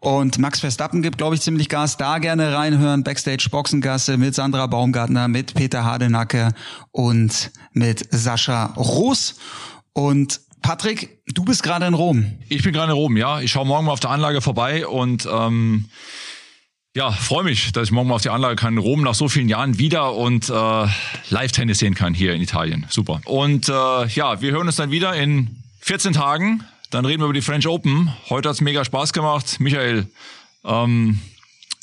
Und 0.00 0.38
Max 0.38 0.58
Verstappen 0.58 1.00
gibt, 1.00 1.16
glaube 1.18 1.36
ich, 1.36 1.42
ziemlich 1.42 1.68
Gas. 1.68 1.96
Da 1.96 2.18
gerne 2.18 2.52
reinhören. 2.52 3.04
Backstage 3.04 3.46
Boxengasse 3.48 4.16
mit 4.16 4.34
Sandra 4.34 4.66
Baumgartner, 4.66 5.28
mit 5.28 5.54
Peter 5.54 5.84
Hardenacke 5.84 6.48
und 6.90 7.52
mit 7.72 8.08
Sascha 8.10 8.74
Roos. 8.76 9.36
Und 9.92 10.40
Patrick, 10.62 11.20
du 11.26 11.44
bist 11.44 11.62
gerade 11.62 11.86
in 11.86 11.94
Rom. 11.94 12.38
Ich 12.48 12.62
bin 12.62 12.72
gerade 12.72 12.92
in 12.92 12.96
Rom, 12.96 13.16
ja. 13.16 13.40
Ich 13.40 13.50
schaue 13.50 13.66
morgen 13.66 13.86
mal 13.86 13.92
auf 13.92 14.00
der 14.00 14.10
Anlage 14.10 14.40
vorbei 14.40 14.86
und 14.86 15.28
ähm, 15.30 15.86
ja, 16.94 17.10
freue 17.10 17.44
mich, 17.44 17.72
dass 17.72 17.88
ich 17.88 17.92
morgen 17.92 18.08
mal 18.08 18.16
auf 18.16 18.22
die 18.22 18.30
Anlage 18.30 18.56
kann 18.56 18.74
in 18.74 18.78
Rom 18.78 19.02
nach 19.02 19.14
so 19.14 19.28
vielen 19.28 19.48
Jahren 19.48 19.78
wieder 19.78 20.14
und 20.14 20.48
äh, 20.50 20.86
Live-Tennis 21.30 21.78
sehen 21.78 21.94
kann 21.94 22.14
hier 22.14 22.34
in 22.34 22.42
Italien. 22.42 22.86
Super. 22.90 23.20
Und 23.24 23.68
äh, 23.68 24.06
ja, 24.06 24.40
wir 24.40 24.52
hören 24.52 24.66
uns 24.66 24.76
dann 24.76 24.90
wieder 24.90 25.14
in 25.14 25.62
14 25.80 26.12
Tagen. 26.12 26.64
Dann 26.90 27.06
reden 27.06 27.22
wir 27.22 27.24
über 27.24 27.34
die 27.34 27.42
French 27.42 27.66
Open. 27.66 28.12
Heute 28.28 28.50
hat's 28.50 28.60
mega 28.60 28.84
Spaß 28.84 29.12
gemacht. 29.12 29.58
Michael, 29.58 30.06
ähm, 30.64 31.18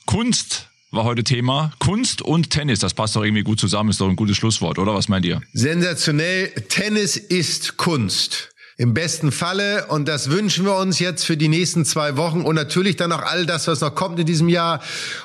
Kunst 0.06 0.70
war 0.92 1.04
heute 1.04 1.24
Thema. 1.24 1.72
Kunst 1.80 2.22
und 2.22 2.50
Tennis, 2.52 2.80
das 2.80 2.94
passt 2.94 3.16
doch 3.16 3.24
irgendwie 3.24 3.44
gut 3.44 3.60
zusammen, 3.60 3.90
ist 3.90 4.02
doch 4.02 4.10
ein 4.10 4.16
gutes 4.16 4.38
Schlusswort, 4.38 4.80
oder? 4.80 4.94
Was 4.94 5.08
meint 5.08 5.26
ihr? 5.26 5.42
Sensationell. 5.54 6.50
Tennis 6.70 7.18
ist 7.18 7.78
Kunst. 7.78 8.50
Im 8.80 8.94
besten 8.94 9.34
Falle. 9.34 9.88
Und 9.88 10.08
das 10.08 10.30
wünschen 10.30 10.64
wir 10.64 10.78
uns 10.78 11.00
jetzt 11.00 11.26
für 11.26 11.36
die 11.36 11.50
nächsten 11.50 11.84
zwei 11.84 12.16
Wochen. 12.16 12.44
Und 12.44 12.56
natürlich 12.56 12.96
dann 12.96 13.12
auch 13.12 13.22
all 13.22 13.46
das, 13.46 13.68
was 13.68 13.82
noch 13.82 13.94
kommt 13.94 14.18
in 14.20 14.26
diesem 14.26 14.48
Jahr. 14.48 14.80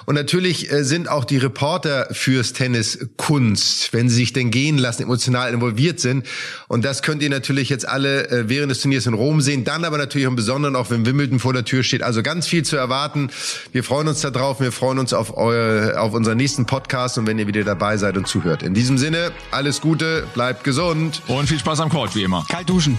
Und 0.07 0.16
natürlich 0.16 0.72
äh, 0.72 0.82
sind 0.82 1.09
auch 1.09 1.24
die 1.24 1.36
Reporter 1.36 2.09
fürs 2.11 2.52
Tennis 2.52 3.07
Kunst, 3.16 3.92
wenn 3.92 4.09
sie 4.09 4.16
sich 4.16 4.32
denn 4.32 4.50
gehen 4.50 4.76
lassen, 4.76 5.05
emotional 5.05 5.55
involviert 5.55 6.00
sind. 6.00 6.26
Und 6.66 6.84
das 6.84 7.02
könnt 7.02 7.22
ihr 7.22 7.30
natürlich 7.30 7.68
jetzt 7.68 7.86
alle 7.86 8.28
äh, 8.28 8.48
während 8.48 8.72
des 8.72 8.80
Turniers 8.80 9.07
in 9.07 9.14
Rom 9.14 9.40
sehen. 9.40 9.62
Dann 9.62 9.84
aber 9.84 9.98
natürlich 9.98 10.26
im 10.26 10.34
Besonderen 10.34 10.74
auch, 10.74 10.90
wenn 10.90 11.07
Wimbledon 11.07 11.38
vor 11.38 11.52
der 11.52 11.64
Tür 11.64 11.84
steht. 11.84 12.02
Also 12.02 12.24
ganz 12.24 12.48
viel 12.48 12.64
zu 12.64 12.76
erwarten. 12.76 13.30
Wir 13.70 13.84
freuen 13.84 14.09
uns 14.09 14.20
darauf. 14.20 14.59
Wir 14.59 14.72
freuen 14.72 14.98
uns 14.98 15.12
auf, 15.12 15.36
euer, 15.36 16.00
auf 16.00 16.12
unseren 16.12 16.38
nächsten 16.38 16.66
Podcast 16.66 17.18
und 17.18 17.28
wenn 17.28 17.38
ihr 17.38 17.46
wieder 17.46 17.62
dabei 17.62 17.98
seid 17.98 18.16
und 18.16 18.26
zuhört. 18.26 18.64
In 18.64 18.74
diesem 18.74 18.98
Sinne, 18.98 19.30
alles 19.52 19.80
Gute, 19.80 20.26
bleibt 20.34 20.64
gesund. 20.64 21.22
Und 21.28 21.48
viel 21.48 21.61
Spaß 21.61 21.78
am 21.78 21.88
Court, 21.88 22.16
wie 22.16 22.24
immer. 22.24 22.44
Kalt 22.48 22.68
duschen. 22.68 22.98